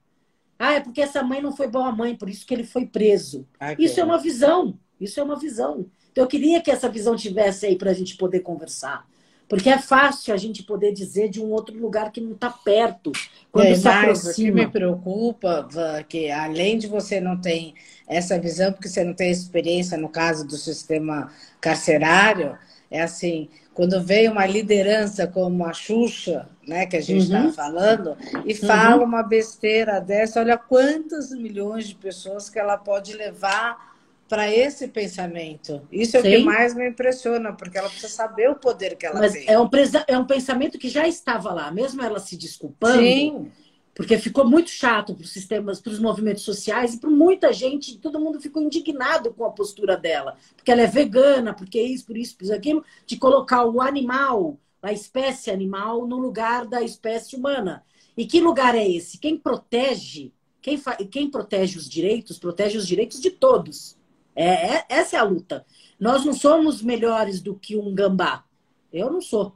Ah, 0.57 0.73
é 0.73 0.79
porque 0.79 1.01
essa 1.01 1.21
mãe 1.23 1.41
não 1.41 1.55
foi 1.55 1.67
boa 1.67 1.91
mãe, 1.91 2.15
por 2.15 2.29
isso 2.29 2.45
que 2.45 2.53
ele 2.53 2.63
foi 2.63 2.85
preso. 2.85 3.47
isso 3.83 3.99
é 3.99 4.03
uma 4.03 4.17
visão. 4.17 4.79
Isso 4.99 5.19
é 5.19 5.23
uma 5.23 5.37
visão. 5.37 5.85
Então, 6.11 6.23
eu 6.23 6.27
queria 6.27 6.61
que 6.61 6.71
essa 6.71 6.87
visão 6.87 7.15
tivesse 7.15 7.65
aí 7.65 7.75
para 7.75 7.91
a 7.91 7.93
gente 7.93 8.15
poder 8.15 8.41
conversar. 8.41 9.05
Porque 9.53 9.69
é 9.69 9.77
fácil 9.77 10.33
a 10.33 10.37
gente 10.37 10.63
poder 10.63 10.91
dizer 10.91 11.29
de 11.29 11.39
um 11.39 11.51
outro 11.51 11.77
lugar 11.77 12.11
que 12.11 12.19
não 12.19 12.31
está 12.31 12.49
perto. 12.49 13.11
Quando 13.51 13.67
é, 13.67 13.75
se 13.75 13.83
mas 13.83 14.25
o 14.25 14.33
que 14.33 14.51
me 14.51 14.67
preocupa, 14.67 15.69
que 16.09 16.31
além 16.31 16.79
de 16.79 16.87
você 16.87 17.21
não 17.21 17.39
ter 17.39 17.75
essa 18.07 18.39
visão, 18.39 18.73
porque 18.73 18.89
você 18.89 19.03
não 19.03 19.13
tem 19.13 19.29
experiência 19.29 19.95
no 19.95 20.09
caso 20.09 20.47
do 20.47 20.57
sistema 20.57 21.31
carcerário, 21.61 22.57
é 22.89 23.03
assim, 23.03 23.47
quando 23.75 24.01
vem 24.03 24.27
uma 24.27 24.47
liderança 24.47 25.27
como 25.27 25.63
a 25.67 25.71
Xuxa, 25.73 26.49
né, 26.67 26.87
que 26.87 26.97
a 26.97 27.01
gente 27.01 27.25
está 27.25 27.41
uhum. 27.41 27.53
falando, 27.53 28.17
e 28.47 28.55
fala 28.55 29.01
uhum. 29.01 29.03
uma 29.03 29.21
besteira 29.21 29.99
dessa, 30.01 30.39
olha 30.39 30.57
quantos 30.57 31.29
milhões 31.29 31.87
de 31.87 31.93
pessoas 31.93 32.49
que 32.49 32.57
ela 32.57 32.75
pode 32.75 33.13
levar 33.13 33.92
para 34.33 34.51
esse 34.51 34.87
pensamento. 34.87 35.87
Isso 35.91 36.17
é 36.17 36.21
Sim. 36.23 36.27
o 36.27 36.31
que 36.31 36.43
mais 36.43 36.73
me 36.73 36.89
impressiona, 36.89 37.53
porque 37.53 37.77
ela 37.77 37.87
precisa 37.87 38.11
saber 38.11 38.49
o 38.49 38.55
poder 38.55 38.95
que 38.95 39.05
ela 39.05 39.19
Mas 39.19 39.33
tem. 39.33 39.45
É 39.47 39.59
um, 39.59 39.69
é 40.07 40.17
um 40.17 40.25
pensamento 40.25 40.79
que 40.79 40.89
já 40.89 41.07
estava 41.07 41.53
lá, 41.53 41.69
mesmo 41.69 42.01
ela 42.01 42.17
se 42.17 42.35
desculpando. 42.35 42.97
Sim. 42.97 43.51
Porque 43.93 44.17
ficou 44.17 44.49
muito 44.49 44.71
chato 44.71 45.13
para 45.13 45.23
os 45.23 45.31
sistemas, 45.31 45.79
para 45.79 45.91
os 45.91 45.99
movimentos 45.99 46.41
sociais 46.41 46.95
e 46.95 46.99
para 46.99 47.11
muita 47.11 47.53
gente, 47.53 47.99
todo 47.99 48.19
mundo 48.19 48.41
ficou 48.41 48.63
indignado 48.63 49.31
com 49.31 49.45
a 49.45 49.51
postura 49.51 49.95
dela. 49.95 50.35
Porque 50.55 50.71
ela 50.71 50.81
é 50.81 50.87
vegana, 50.87 51.53
porque 51.53 51.77
é 51.77 51.83
isso, 51.83 52.03
por 52.03 52.17
isso, 52.17 52.35
por 52.35 52.45
isso, 52.45 52.55
aquilo, 52.55 52.83
de 53.05 53.17
colocar 53.17 53.63
o 53.65 53.79
animal, 53.81 54.57
a 54.81 54.91
espécie 54.91 55.51
animal, 55.51 56.07
no 56.07 56.17
lugar 56.17 56.65
da 56.65 56.81
espécie 56.81 57.35
humana. 57.35 57.83
E 58.17 58.25
que 58.25 58.41
lugar 58.41 58.73
é 58.73 58.89
esse? 58.89 59.19
Quem 59.19 59.37
protege, 59.37 60.33
quem, 60.59 60.81
quem 61.11 61.29
protege 61.29 61.77
os 61.77 61.87
direitos, 61.87 62.39
protege 62.39 62.79
os 62.79 62.87
direitos 62.87 63.21
de 63.21 63.29
todos. 63.29 63.95
É, 64.35 64.75
é, 64.75 64.85
essa 64.89 65.17
é 65.17 65.19
a 65.19 65.23
luta. 65.23 65.65
Nós 65.99 66.25
não 66.25 66.33
somos 66.33 66.81
melhores 66.81 67.41
do 67.41 67.55
que 67.55 67.77
um 67.77 67.93
gambá. 67.93 68.43
Eu 68.91 69.11
não 69.11 69.21
sou. 69.21 69.55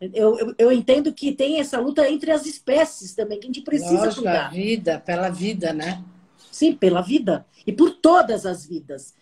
Eu, 0.00 0.38
eu, 0.38 0.54
eu, 0.56 0.72
entendo 0.72 1.12
que 1.12 1.32
tem 1.32 1.60
essa 1.60 1.78
luta 1.78 2.08
entre 2.08 2.30
as 2.30 2.46
espécies 2.46 3.14
também, 3.14 3.38
que 3.38 3.46
a 3.46 3.48
gente 3.48 3.60
precisa 3.60 4.04
Lógico, 4.04 4.22
cuidar. 4.22 4.46
a 4.46 4.48
vida, 4.48 4.98
pela 4.98 5.28
vida, 5.28 5.72
né? 5.74 6.02
Sim, 6.50 6.74
pela 6.74 7.02
vida. 7.02 7.46
E 7.66 7.72
por 7.72 7.90
todas 7.90 8.46
as 8.46 8.64
vidas. 8.64 9.14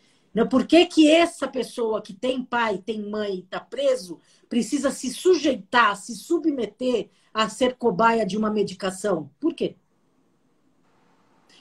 Por 0.48 0.66
que, 0.66 0.86
que 0.86 1.10
essa 1.10 1.48
pessoa 1.48 2.00
que 2.00 2.12
tem 2.12 2.44
pai, 2.44 2.78
tem 2.78 3.02
mãe 3.02 3.40
está 3.40 3.58
preso, 3.58 4.20
precisa 4.48 4.90
se 4.92 5.12
sujeitar, 5.12 5.96
se 5.96 6.14
submeter 6.14 7.08
a 7.34 7.48
ser 7.48 7.74
cobaia 7.74 8.24
de 8.24 8.36
uma 8.36 8.50
medicação? 8.50 9.30
Por 9.40 9.54
quê? 9.54 9.74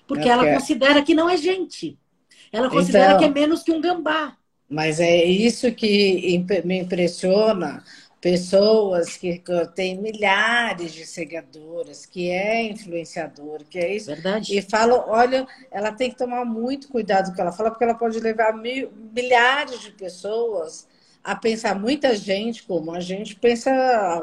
Porque 0.06 0.28
é 0.28 0.32
ela 0.32 0.54
considera 0.54 1.02
que 1.02 1.16
não 1.16 1.28
é 1.28 1.36
gente. 1.36 1.98
Ela 2.52 2.70
considera 2.70 3.14
então, 3.14 3.20
que 3.20 3.26
é 3.26 3.30
menos 3.30 3.64
que 3.64 3.72
um 3.72 3.82
gambá. 3.82 4.36
Mas 4.70 5.00
é 5.00 5.24
isso 5.24 5.72
que 5.72 6.44
me 6.66 6.80
impressiona. 6.80 7.84
Pessoas 8.20 9.16
que 9.16 9.42
têm 9.76 10.02
milhares 10.02 10.92
de 10.92 11.06
seguidoras, 11.06 12.06
que 12.06 12.30
é 12.30 12.64
influenciador, 12.64 13.64
que 13.70 13.78
é 13.78 13.96
isso. 13.96 14.08
Verdade. 14.08 14.58
E 14.58 14.62
falam, 14.62 15.04
olha, 15.08 15.48
ela 15.72 15.92
tem 15.92 16.10
que 16.10 16.18
tomar 16.18 16.44
muito 16.44 16.90
cuidado 16.90 17.28
com 17.28 17.32
o 17.32 17.36
que 17.36 17.42
ela 17.42 17.52
fala, 17.52 17.70
porque 17.70 17.84
ela 17.84 17.94
pode 17.94 18.20
levar 18.20 18.54
mil, 18.58 18.92
milhares 19.14 19.82
de 19.82 19.92
pessoas 19.92 20.88
a 21.24 21.36
pensar. 21.36 21.80
Muita 21.80 22.16
gente, 22.16 22.64
como 22.64 22.92
a 22.92 23.00
gente, 23.00 23.36
pensa 23.36 23.72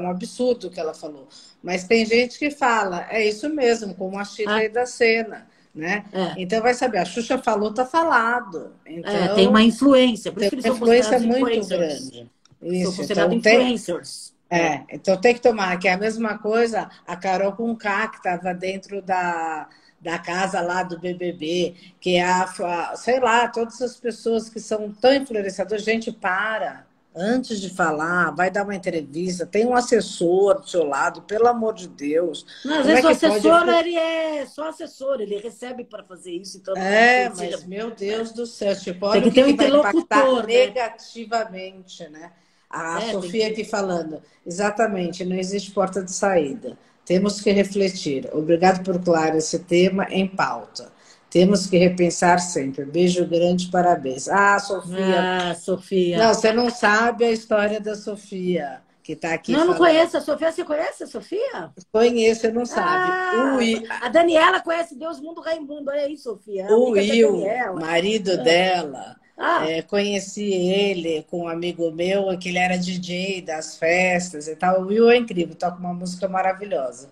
um 0.01 0.11
absurdo 0.11 0.67
o 0.67 0.71
que 0.71 0.81
ela 0.81 0.93
falou. 0.93 1.29
Mas 1.63 1.85
tem 1.85 2.05
gente 2.05 2.37
que 2.37 2.51
fala, 2.51 3.07
é 3.09 3.25
isso 3.25 3.49
mesmo, 3.49 3.95
como 3.95 4.19
a 4.19 4.25
Chile 4.25 4.67
ah. 4.67 4.69
da 4.69 4.87
cena 4.87 5.47
né? 5.75 6.05
É. 6.13 6.35
Então 6.37 6.63
vai 6.63 6.73
saber, 6.73 6.99
a 6.99 7.05
Xuxa 7.05 7.37
falou, 7.39 7.73
tá 7.73 7.85
falado. 7.85 8.73
Então, 8.87 9.13
é, 9.13 9.35
tem 9.35 9.49
uma 9.49 9.63
influência, 9.63 10.31
por 10.31 10.43
isso 10.43 10.51
que 10.51 10.57
eles 10.57 10.67
influência 10.67 11.19
muito 11.19 11.69
grande. 11.69 12.31
Isso, 12.63 12.85
são 12.85 12.97
considerados 12.97 13.37
então, 13.37 13.53
influencers. 13.53 14.35
Tem, 14.49 14.59
é, 14.59 14.85
então 14.91 15.17
tem 15.17 15.35
que 15.35 15.41
tomar, 15.41 15.77
que 15.79 15.89
é 15.89 15.93
a 15.93 15.99
mesma 15.99 16.39
coisa, 16.39 16.89
a 17.07 17.17
Carol 17.17 17.53
com 17.53 17.75
K, 17.75 18.09
que 18.09 18.17
estava 18.19 18.55
dentro 18.55 19.03
da, 19.03 19.69
da 20.01 20.19
casa 20.19 20.61
lá 20.61 20.83
do 20.83 20.99
BBB, 20.99 21.75
que 22.01 22.17
é 22.17 22.23
a, 22.23 22.95
sei 22.95 23.19
lá, 23.19 23.49
todas 23.49 23.83
as 23.83 23.97
pessoas 23.97 24.49
que 24.49 24.61
são 24.61 24.93
tão 24.93 25.13
influenciadoras, 25.13 25.83
gente, 25.83 26.13
para 26.13 26.87
antes 27.15 27.61
de 27.61 27.71
falar, 27.71 28.31
vai 28.33 28.51
dar 28.51 28.65
uma 28.65 28.75
entrevista, 28.75 29.47
tem 29.47 29.65
um 29.65 29.75
assessor 29.75 30.61
do 30.61 30.69
seu 30.69 30.85
lado, 30.85 31.23
pelo 31.23 31.47
amor 31.47 31.75
de 31.75 31.87
Deus. 31.87 32.45
Não, 32.65 32.81
às 32.81 32.87
vezes 32.87 33.05
é 33.05 33.07
o 33.07 33.11
assessor 33.11 33.65
pode... 33.65 33.71
ele 33.71 33.97
é 33.97 34.47
só 34.47 34.69
assessor, 34.69 35.21
ele 35.21 35.39
recebe 35.39 35.85
para 35.85 36.03
fazer 36.03 36.33
isso. 36.33 36.59
Então 36.59 36.75
é, 36.77 37.29
mas 37.29 37.39
seja... 37.39 37.67
meu 37.67 37.93
Deus 37.93 38.33
do 38.33 38.47
céu, 38.47 38.77
tipo, 38.77 39.11
tem 39.13 39.23
que 39.23 39.31
ter 39.31 39.45
um 39.45 39.49
interlocutor 39.49 40.47
né? 40.47 40.67
negativamente, 40.67 42.09
né? 42.09 42.33
A 42.69 43.01
é, 43.01 43.13
Sofia 43.13 43.47
aqui 43.47 43.63
que... 43.63 43.65
falando, 43.65 44.21
exatamente, 44.45 45.25
não 45.25 45.37
existe 45.37 45.71
porta 45.71 46.03
de 46.03 46.11
saída. 46.11 46.77
Temos 47.05 47.41
que 47.41 47.53
refletir. 47.53 48.29
Obrigado 48.33 48.83
por 48.83 48.99
claro 49.03 49.37
esse 49.37 49.59
tema 49.59 50.07
em 50.11 50.27
pauta. 50.27 50.91
Temos 51.35 51.67
que 51.67 51.77
repensar 51.77 52.39
sempre. 52.39 52.85
Beijo 52.85 53.27
grande, 53.27 53.67
parabéns. 53.67 54.29
Ah, 54.29 54.57
Sofia. 54.61 55.51
Ah, 55.51 55.55
Sofia. 55.57 56.17
Não, 56.17 56.33
você 56.33 56.53
não 56.53 56.71
sabe 56.71 57.25
a 57.25 57.33
história 57.33 57.81
da 57.81 57.97
Sofia, 57.97 58.81
que 59.03 59.15
está 59.15 59.35
aqui. 59.35 59.51
Não, 59.51 59.59
falando. 59.59 59.73
não 59.73 59.79
conheço 59.79 60.17
a 60.17 60.21
Sofia. 60.21 60.53
Você 60.53 60.63
conhece 60.63 61.03
a 61.03 61.07
Sofia? 61.09 61.73
Conheço, 61.91 62.43
você 62.43 62.53
não 62.53 62.65
sabe. 62.65 63.85
Ah, 63.91 64.07
A 64.07 64.09
Daniela 64.11 64.61
conhece 64.61 64.97
Deus, 64.97 65.21
Mundo, 65.21 65.41
Raimundo. 65.41 65.91
Olha 65.91 66.03
aí, 66.03 66.17
Sofia. 66.17 66.69
O 66.71 66.91
Will, 66.91 67.45
marido 67.81 68.31
é. 68.31 68.37
dela. 68.37 69.17
Ah. 69.37 69.69
É, 69.69 69.83
conheci 69.83 70.53
ele 70.53 71.25
com 71.29 71.47
um 71.47 71.49
amigo 71.49 71.91
meu, 71.91 72.39
que 72.39 72.49
ele 72.51 72.59
era 72.59 72.79
DJ 72.79 73.43
das 73.43 73.77
festas 73.77 74.47
e 74.47 74.55
tal. 74.55 74.83
O 74.83 74.87
Will 74.87 75.11
é 75.11 75.17
incrível, 75.17 75.57
toca 75.57 75.79
uma 75.79 75.93
música 75.93 76.29
maravilhosa. 76.29 77.11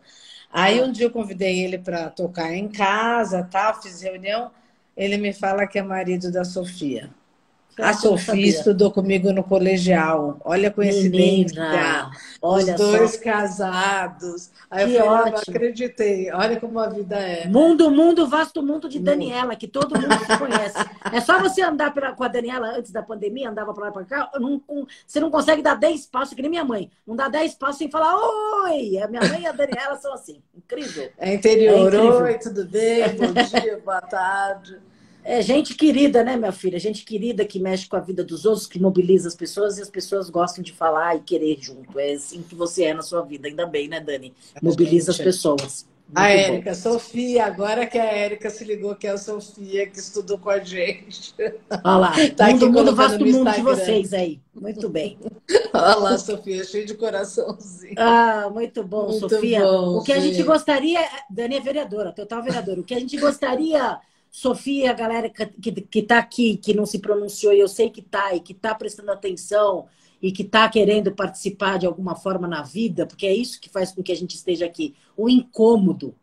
Aí 0.53 0.83
um 0.83 0.93
dia 0.93 1.07
eu 1.07 1.11
convidei 1.11 1.65
ele 1.65 1.79
para 1.79 2.11
tocar 2.11 2.53
em 2.53 2.69
casa, 2.69 3.49
tal, 3.51 3.81
fiz 3.83 4.03
reunião. 4.03 4.51
Ele 4.97 5.17
me 5.17 5.33
fala 5.33 5.67
que 5.67 5.79
é 5.79 5.83
marido 5.83 6.31
da 6.31 6.45
Sofia. 6.45 7.11
A 7.79 7.95
Sofia 7.95 8.47
estudou 8.47 8.91
comigo 8.91 9.33
no 9.33 9.43
colegial. 9.43 10.39
Olha 10.45 10.69
a 10.69 10.73
coincidência. 10.73 11.63
Olha 12.41 12.75
Os 12.75 12.81
dois 12.81 13.15
só. 13.15 13.23
casados. 13.23 14.51
Aí 14.71 14.87
que 14.87 14.95
eu 14.95 15.05
falei, 15.05 15.33
ah, 15.35 15.41
acreditei. 15.49 16.33
Olha 16.33 16.61
como 16.61 16.79
a 16.79 16.89
vida 16.89 17.17
é. 17.17 17.47
Mundo, 17.47 17.91
mundo, 17.91 18.27
vasto 18.27 18.63
mundo 18.63 18.89
de 18.89 18.99
Daniela, 18.99 19.57
que 19.57 19.69
todo 19.69 19.99
mundo 19.99 20.15
se 20.19 20.39
conhece. 20.39 20.77
É 21.13 21.21
só 21.21 21.39
você 21.41 21.63
andar 21.63 21.95
pela, 21.95 22.13
com 22.13 22.25
a 22.25 22.29
Daniela 22.29 22.77
antes 22.77 22.91
da 22.91 23.03
pandemia, 23.03 23.51
andava 23.51 23.73
para 23.73 23.87
lá 23.87 23.93
para 23.93 24.05
cá, 24.05 24.31
não, 24.39 24.61
você 25.07 25.21
não 25.21 25.31
consegue 25.31 25.63
dar 25.63 25.75
10 25.75 26.07
passos, 26.07 26.35
que 26.35 26.43
nem 26.43 26.51
minha 26.51 26.65
mãe. 26.65 26.91
Não 27.07 27.17
dá 27.17 27.29
10 27.29 27.55
passos 27.55 27.79
sem 27.79 27.91
falar 27.91 28.15
oi. 28.65 28.99
A 28.99 29.09
minha 29.09 29.23
mãe 29.23 29.43
e 29.43 29.47
a 29.47 29.53
Daniela 29.53 29.97
são 29.97 30.13
assim. 30.13 30.43
Incrível. 30.55 31.11
É 31.19 31.35
interior. 31.35 31.75
É 31.75 31.81
incrível. 31.81 32.23
Oi, 32.23 32.39
tudo 32.39 32.65
bem? 32.67 33.03
Bom 33.17 33.33
dia, 33.33 33.81
boa 33.85 34.01
tarde. 34.01 34.92
É 35.25 35.41
gente 35.41 35.75
querida, 35.75 36.25
né, 36.25 36.37
minha 36.37 36.53
filha? 36.53 36.79
Gente 36.79 37.05
querida 37.05 37.45
que 37.45 37.61
mexe 37.61 37.87
com 37.87 37.97
a 37.97 38.01
vida 38.01 38.25
dos 38.25 38.45
outros, 38.45 38.67
que 38.67 38.81
mobiliza 38.81 39.29
as 39.29 39.37
pessoas 39.37 39.79
e 39.79 39.83
as 39.83 39.91
pessoas 39.91 40.29
gostam 40.29 40.63
de 40.63 40.73
falar 40.73 41.17
e 41.17 41.21
querer 41.21 41.59
junto. 41.61 41.99
É 41.99 42.13
assim 42.15 42.43
que 42.43 42.55
você 42.55 42.85
é 42.85 42.95
na 42.95 43.03
sua 43.03 43.23
vida, 43.23 43.47
ainda 43.47 43.67
bem, 43.67 43.89
né, 43.89 44.01
Dani? 44.01 44.35
Mobiliza 44.61 45.13
as 45.13 45.19
pessoas. 45.19 45.87
Muito 46.13 46.19
a 46.19 46.29
Érica, 46.29 46.75
Sofia, 46.75 47.47
agora 47.47 47.87
que 47.87 47.97
a 47.97 48.05
Érica 48.05 48.51
se 48.51 48.65
ligou, 48.65 48.95
que 48.95 49.07
é 49.07 49.13
a 49.13 49.17
Sofia 49.17 49.87
que 49.87 49.99
estudou 49.99 50.37
com 50.37 50.51
a 50.51 50.59
gente. 50.59 51.35
Olha 51.71 51.97
lá, 51.97 52.13
tá 52.37 52.49
mundo, 52.49 52.71
mundo 52.71 52.95
vasto 52.95 53.25
mundo 53.25 53.51
de 53.51 53.63
vocês 53.63 54.13
aí. 54.13 54.39
Muito 54.55 54.91
bem. 54.91 55.17
Olha 55.73 55.95
lá, 55.95 56.19
Sofia, 56.19 56.65
cheio 56.65 56.85
de 56.85 56.95
coraçãozinho. 56.95 57.95
Ah, 57.97 58.51
muito 58.53 58.85
bom, 58.85 59.09
muito 59.09 59.27
Sofia. 59.27 59.61
Bom, 59.61 59.99
o 59.99 60.03
que 60.03 60.13
sim. 60.13 60.19
a 60.19 60.21
gente 60.21 60.43
gostaria, 60.43 61.01
Dani 61.31 61.57
é 61.57 61.61
vereadora, 61.61 62.13
total 62.13 62.43
vereadora, 62.43 62.81
o 62.81 62.85
que 62.85 62.95
a 62.95 63.01
gente 63.01 63.17
gostaria 63.17 63.99
Sofia, 64.35 64.91
a 64.91 64.95
galera 64.95 65.29
que 65.29 65.99
está 65.99 66.17
aqui, 66.17 66.57
que 66.57 66.73
não 66.73 66.87
se 66.87 66.99
pronunciou, 66.99 67.53
e 67.53 67.61
eu 67.61 67.69
sei 67.69 67.91
que 67.91 68.01
está, 68.01 68.35
e 68.35 68.41
que 68.41 68.55
está 68.55 68.75
prestando 68.75 69.13
atenção, 69.13 69.85
e 70.23 70.33
que 70.33 70.41
está 70.41 70.67
querendo 70.71 71.13
participar 71.13 71.79
de 71.79 71.85
alguma 71.85 72.17
forma 72.17 72.49
na 72.49 72.63
vida, 72.63 73.05
porque 73.05 73.27
é 73.27 73.35
isso 73.35 73.61
que 73.61 73.69
faz 73.69 73.93
com 73.93 74.03
que 74.03 74.11
a 74.11 74.17
gente 74.17 74.35
esteja 74.35 74.65
aqui. 74.65 74.95
O 75.15 75.29
incômodo. 75.29 76.15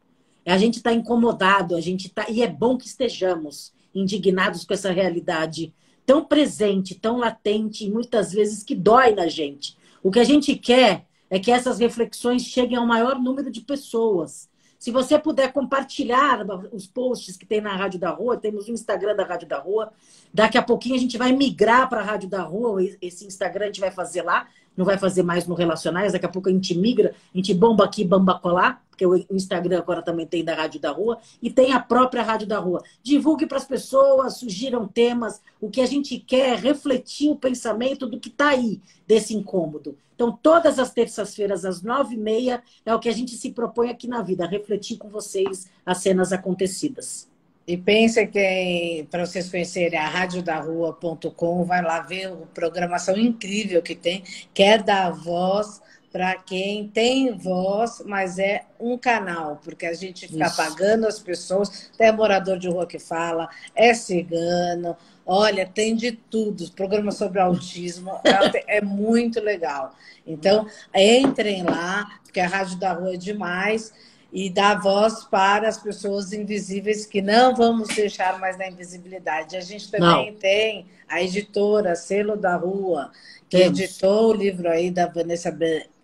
A 0.44 0.58
gente 0.58 0.78
está 0.78 0.92
incomodado, 0.92 1.76
a 1.76 1.82
gente 1.82 2.10
tá. 2.10 2.26
E 2.28 2.42
é 2.42 2.48
bom 2.48 2.80
que 2.80 2.88
estejamos 2.88 3.72
indignados 3.94 4.66
com 4.66 4.74
essa 4.74 4.92
realidade 4.92 5.72
tão 6.04 6.26
presente, 6.26 6.96
tão 6.96 7.18
latente, 7.18 7.86
e 7.86 7.92
muitas 7.92 8.32
vezes 8.32 8.64
que 8.64 8.74
dói 8.74 9.14
na 9.14 9.28
gente. 9.28 9.78
O 10.02 10.10
que 10.10 10.20
a 10.20 10.24
gente 10.24 10.56
quer 10.56 11.06
é 11.30 11.38
que 11.38 11.52
essas 11.52 11.78
reflexões 11.78 12.42
cheguem 12.42 12.76
ao 12.76 12.88
maior 12.88 13.20
número 13.20 13.52
de 13.52 13.62
pessoas 13.62 14.49
se 14.80 14.92
você 14.92 15.20
puder 15.20 15.52
compartilhar 15.52 16.46
os 16.72 16.88
posts 16.88 17.36
que 17.36 17.46
tem 17.46 17.60
na 17.60 17.76
Rádio 17.76 18.00
da 18.00 18.12
Rua, 18.12 18.38
temos 18.38 18.70
o 18.70 18.72
Instagram 18.72 19.14
da 19.14 19.26
Rádio 19.26 19.46
da 19.46 19.60
Rua. 19.60 19.92
Daqui 20.34 20.58
a 20.58 20.64
pouquinho 20.64 20.96
a 20.96 20.98
gente 20.98 21.18
vai 21.18 21.34
migrar 21.34 21.90
para 21.90 22.00
a 22.00 22.04
Rádio 22.04 22.30
da 22.30 22.42
Rua, 22.42 22.82
esse 23.02 23.28
Instagram 23.28 23.66
a 23.66 23.68
gente 23.68 23.82
vai 23.82 23.92
fazer 23.92 24.22
lá. 24.22 24.48
Não 24.80 24.86
vai 24.86 24.98
fazer 24.98 25.24
mais 25.24 25.46
no 25.46 25.56
Relacionais, 25.56 26.14
daqui 26.14 26.26
a 26.26 26.30
pouco 26.30 26.48
a 26.48 26.52
gente 26.54 26.74
migra, 26.74 27.14
a 27.36 27.38
gente 27.38 27.54
bomba 27.54 27.84
aqui, 27.84 28.06
bomba 28.06 28.40
colar, 28.40 28.82
porque 28.90 29.06
o 29.06 29.26
Instagram 29.30 29.78
agora 29.78 30.02
também 30.02 30.26
tem 30.26 30.42
da 30.42 30.56
Rádio 30.56 30.80
da 30.80 30.90
Rua, 30.90 31.20
e 31.42 31.52
tem 31.52 31.74
a 31.74 31.82
própria 31.82 32.24
Rádio 32.24 32.48
da 32.48 32.60
Rua. 32.60 32.82
Divulgue 33.04 33.46
para 33.46 33.58
as 33.58 33.66
pessoas, 33.66 34.38
sugiram 34.38 34.88
temas, 34.88 35.42
o 35.60 35.70
que 35.70 35.82
a 35.82 35.86
gente 35.86 36.18
quer 36.18 36.54
é 36.54 36.56
refletir 36.56 37.30
o 37.30 37.36
pensamento 37.36 38.08
do 38.08 38.18
que 38.18 38.30
está 38.30 38.52
aí, 38.52 38.82
desse 39.06 39.36
incômodo. 39.36 39.98
Então, 40.16 40.32
todas 40.32 40.80
as 40.80 40.94
terças-feiras, 40.94 41.66
às 41.66 41.82
nove 41.82 42.16
e 42.16 42.18
meia, 42.18 42.64
é 42.86 42.96
o 42.96 43.00
que 43.00 43.10
a 43.10 43.14
gente 43.14 43.36
se 43.36 43.52
propõe 43.52 43.90
aqui 43.90 44.08
na 44.08 44.22
vida, 44.22 44.48
refletir 44.48 44.98
com 44.98 45.10
vocês 45.10 45.70
as 45.86 45.98
cenas 45.98 46.32
acontecidas. 46.32 47.29
E 47.70 47.78
pensa 47.78 48.26
que 48.26 49.08
para 49.12 49.28
vocês 49.28 49.48
conhecerem 49.48 50.00
a 50.00 50.08
radiodarrua.com, 50.08 51.64
vai 51.66 51.84
lá 51.84 52.00
ver 52.00 52.26
a 52.26 52.36
programação 52.52 53.16
incrível 53.16 53.80
que 53.80 53.94
tem, 53.94 54.24
que 54.52 54.64
é 54.64 54.80
dar 54.80 55.12
voz 55.12 55.80
para 56.12 56.34
quem 56.38 56.88
tem 56.88 57.38
voz, 57.38 58.02
mas 58.08 58.40
é 58.40 58.64
um 58.80 58.98
canal, 58.98 59.62
porque 59.64 59.86
a 59.86 59.94
gente 59.94 60.28
fica 60.28 60.48
Isso. 60.48 60.58
pagando 60.58 61.06
as 61.06 61.20
pessoas, 61.20 61.92
tem 61.96 62.12
morador 62.12 62.58
de 62.58 62.68
rua 62.68 62.88
que 62.88 62.98
fala, 62.98 63.48
é 63.76 63.94
cigano, 63.94 64.98
olha, 65.24 65.64
tem 65.64 65.96
de 65.96 66.14
tudo, 66.14 66.72
programa 66.72 67.12
sobre 67.12 67.40
autismo, 67.40 68.20
é, 68.66 68.78
é 68.78 68.82
muito 68.82 69.40
legal. 69.40 69.94
Então, 70.26 70.66
entrem 70.96 71.62
lá, 71.62 72.20
porque 72.24 72.40
a 72.40 72.48
Rádio 72.48 72.80
da 72.80 72.94
Rua 72.94 73.14
é 73.14 73.18
demais 73.18 73.94
e 74.32 74.50
dar 74.50 74.80
voz 74.80 75.24
para 75.24 75.68
as 75.68 75.78
pessoas 75.78 76.32
invisíveis 76.32 77.06
que 77.06 77.22
não 77.22 77.56
vamos 77.56 77.88
deixar 77.90 78.40
mais 78.40 78.58
na 78.58 78.68
invisibilidade. 78.68 79.58
A 79.58 79.62
gente 79.62 79.90
também 79.90 80.32
não. 80.32 80.40
tem 80.40 80.86
a 81.08 81.22
editora 81.22 81.96
Selo 81.96 82.38
da 82.38 82.56
Rua, 82.56 83.12
que 83.50 83.58
Temos. 83.58 83.80
editou 83.80 84.30
o 84.30 84.34
livro 84.34 84.70
aí 84.70 84.92
da 84.92 85.08
Vanessa 85.08 85.56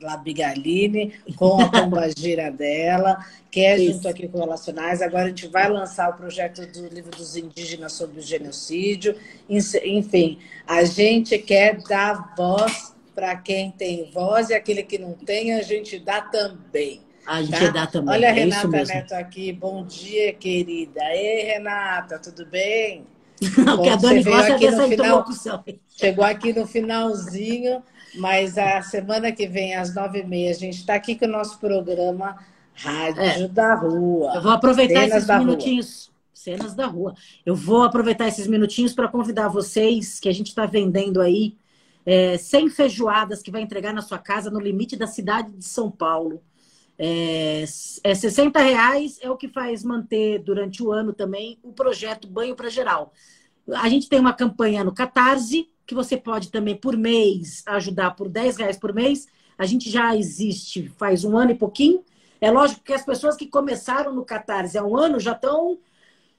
Labigalini, 0.01 1.13
com 1.35 1.61
a 1.61 1.69
pombagira 1.69 2.49
dela, 2.51 3.23
que 3.51 3.59
é 3.59 3.77
Isso. 3.77 3.93
junto 3.93 4.07
aqui 4.07 4.27
com 4.27 4.39
Relacionais. 4.39 5.03
Agora 5.03 5.25
a 5.25 5.27
gente 5.27 5.47
vai 5.47 5.69
lançar 5.69 6.09
o 6.09 6.17
projeto 6.17 6.65
do 6.65 6.87
livro 6.87 7.11
dos 7.11 7.37
indígenas 7.37 7.93
sobre 7.93 8.19
o 8.19 8.23
genocídio. 8.23 9.15
Enfim, 9.47 10.39
a 10.65 10.83
gente 10.83 11.37
quer 11.37 11.77
dar 11.83 12.33
voz 12.35 12.95
para 13.13 13.35
quem 13.35 13.71
tem 13.71 14.09
voz 14.11 14.49
e 14.49 14.55
aquele 14.55 14.83
que 14.83 14.97
não 14.97 15.13
tem, 15.13 15.53
a 15.53 15.61
gente 15.61 15.99
dá 15.99 16.21
também. 16.21 17.01
A 17.25 17.41
gente 17.41 17.59
tá? 17.59 17.71
dá 17.71 17.87
também. 17.87 18.13
Olha 18.13 18.27
a 18.27 18.31
é 18.31 18.33
Renata 18.33 18.67
Neto 18.67 19.13
aqui. 19.13 19.51
Bom 19.51 19.85
dia, 19.85 20.33
querida. 20.33 21.01
Ei, 21.11 21.45
Renata, 21.45 22.19
tudo 22.19 22.45
bem? 22.45 23.05
Não, 23.65 23.81
que 23.81 23.89
a 23.89 23.95
Dani 23.95 24.23
gosta 24.23 24.57
dessa 24.57 24.87
final, 24.87 25.25
Chegou 25.89 26.23
aqui 26.23 26.53
no 26.53 26.65
finalzinho, 26.65 27.83
mas 28.15 28.57
a 28.57 28.81
semana 28.81 29.31
que 29.31 29.47
vem, 29.47 29.75
às 29.75 29.93
nove 29.93 30.19
e 30.19 30.25
meia, 30.25 30.51
a 30.51 30.53
gente 30.53 30.77
está 30.77 30.95
aqui 30.95 31.15
com 31.15 31.25
o 31.25 31.29
nosso 31.29 31.59
programa 31.59 32.37
Rádio 32.75 33.21
é. 33.21 33.47
da 33.47 33.75
Rua. 33.75 34.33
Eu 34.35 34.41
vou 34.41 34.51
aproveitar 34.51 35.01
Cenas 35.01 35.23
esses 35.23 35.39
minutinhos. 35.39 36.05
Rua. 36.05 36.15
Cenas 36.33 36.75
da 36.75 36.85
Rua. 36.85 37.15
Eu 37.45 37.55
vou 37.55 37.83
aproveitar 37.83 38.27
esses 38.27 38.45
minutinhos 38.45 38.93
para 38.93 39.07
convidar 39.07 39.47
vocês, 39.47 40.19
que 40.19 40.29
a 40.29 40.33
gente 40.33 40.47
está 40.47 40.65
vendendo 40.65 41.21
aí, 41.21 41.55
é, 42.05 42.37
100 42.37 42.69
feijoadas 42.69 43.41
que 43.41 43.49
vai 43.49 43.61
entregar 43.61 43.93
na 43.93 44.01
sua 44.01 44.19
casa 44.19 44.51
no 44.51 44.59
limite 44.59 44.95
da 44.95 45.07
cidade 45.07 45.51
de 45.51 45.65
São 45.65 45.89
Paulo. 45.89 46.41
É, 46.97 47.63
é 48.03 48.15
60 48.15 48.59
reais 48.59 49.19
é 49.21 49.29
o 49.29 49.35
que 49.35 49.49
faz 49.49 49.83
manter 49.83 50.39
durante 50.39 50.81
o 50.81 50.91
ano 50.91 51.11
também 51.11 51.59
o 51.61 51.73
projeto 51.73 52.27
Banho 52.27 52.55
para 52.55 52.69
Geral. 52.69 53.13
A 53.73 53.89
gente 53.89 54.07
tem 54.07 54.19
uma 54.19 54.33
campanha 54.33 54.83
no 54.83 54.93
Catarse, 54.93 55.69
que 55.85 55.95
você 55.95 56.15
pode 56.15 56.51
também 56.51 56.75
por 56.75 56.95
mês 56.95 57.63
ajudar 57.67 58.11
por 58.11 58.29
10 58.29 58.57
reais 58.57 58.77
por 58.77 58.93
mês. 58.93 59.27
A 59.57 59.65
gente 59.65 59.89
já 59.89 60.15
existe 60.15 60.87
faz 60.97 61.23
um 61.23 61.37
ano 61.37 61.51
e 61.51 61.55
pouquinho. 61.55 62.03
É 62.39 62.51
lógico 62.51 62.83
que 62.83 62.93
as 62.93 63.05
pessoas 63.05 63.35
que 63.35 63.47
começaram 63.47 64.13
no 64.13 64.25
Catarse 64.25 64.77
há 64.77 64.83
um 64.83 64.95
ano 64.95 65.19
já 65.19 65.31
estão 65.31 65.77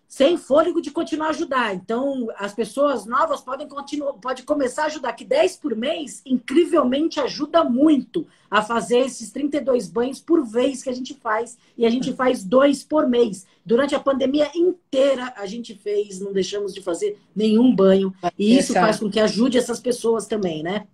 sem 0.09 0.37
fôlego 0.37 0.81
de 0.81 0.91
continuar 0.91 1.29
a 1.29 1.31
ajudar. 1.31 1.75
Então, 1.75 2.29
as 2.37 2.55
pessoas 2.55 3.07
novas 3.07 3.41
podem 3.41 3.69
continuar, 3.69 4.13
pode 4.15 4.45
começar 4.45 4.85
a 4.85 4.87
ajudar, 4.87 5.13
que 5.13 5.25
10 5.25 5.57
por 5.57 5.75
mês, 5.77 6.23
incrivelmente 6.25 7.21
ajuda 7.21 7.65
muito 7.65 8.27
a 8.51 8.63
fazer 8.63 8.99
esses 8.99 9.31
32 9.31 9.89
banhos 9.89 10.21
por 10.21 10.45
vez 10.45 10.83
que 10.83 10.91
a 10.91 10.95
gente 10.95 11.15
faz. 11.15 11.59
E 11.77 11.85
a 11.85 11.91
gente 11.91 12.13
faz 12.13 12.45
dois 12.45 12.83
por 12.85 13.09
mês. 13.09 13.47
Durante 13.65 13.95
a 13.95 14.01
pandemia 14.01 14.51
inteira, 14.55 15.33
a 15.37 15.47
gente 15.47 15.75
fez, 15.75 16.21
não 16.21 16.33
deixamos 16.33 16.73
de 16.73 16.81
fazer 16.81 17.19
nenhum 17.35 17.75
banho. 17.75 18.15
E 18.39 18.57
isso 18.57 18.73
faz 18.73 18.99
com 18.99 19.11
que 19.11 19.21
ajude 19.21 19.59
essas 19.59 19.81
pessoas 19.81 20.27
também, 20.27 20.63
né? 20.63 20.87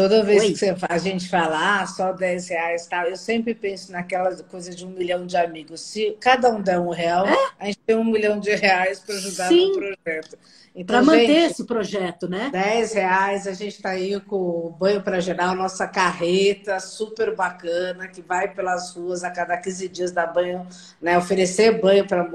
Toda 0.00 0.22
vez 0.22 0.42
Oi? 0.42 0.52
que 0.52 0.56
você, 0.56 0.74
a 0.88 0.96
gente 0.96 1.28
fala, 1.28 1.82
ah, 1.82 1.86
só 1.86 2.10
10 2.10 2.48
reais 2.48 2.86
tal, 2.86 3.04
eu 3.04 3.16
sempre 3.18 3.54
penso 3.54 3.92
naquela 3.92 4.34
coisa 4.44 4.74
de 4.74 4.86
um 4.86 4.88
milhão 4.88 5.26
de 5.26 5.36
amigos. 5.36 5.82
Se 5.82 6.16
cada 6.18 6.50
um 6.50 6.62
der 6.62 6.80
um 6.80 6.88
real, 6.88 7.26
é? 7.26 7.36
a 7.58 7.66
gente 7.66 7.80
tem 7.80 7.96
um 7.96 8.04
milhão 8.04 8.40
de 8.40 8.54
reais 8.54 8.98
para 9.00 9.14
ajudar 9.16 9.48
Sim. 9.48 9.68
no 9.68 9.74
projeto. 9.74 10.38
Então, 10.74 10.96
para 10.96 11.04
manter 11.04 11.50
esse 11.50 11.64
projeto, 11.64 12.26
né? 12.26 12.48
10 12.50 12.94
reais, 12.94 13.46
a 13.46 13.52
gente 13.52 13.74
está 13.74 13.90
aí 13.90 14.18
com 14.20 14.36
o 14.36 14.70
Banho 14.70 15.02
para 15.02 15.20
Geral, 15.20 15.54
nossa 15.54 15.86
carreta 15.86 16.80
super 16.80 17.36
bacana, 17.36 18.08
que 18.08 18.22
vai 18.22 18.54
pelas 18.54 18.94
ruas 18.94 19.22
a 19.22 19.30
cada 19.30 19.54
15 19.58 19.86
dias 19.86 20.12
dar 20.12 20.28
banho, 20.28 20.66
né? 20.98 21.18
Oferecer 21.18 21.78
banho 21.78 22.06
para 22.06 22.26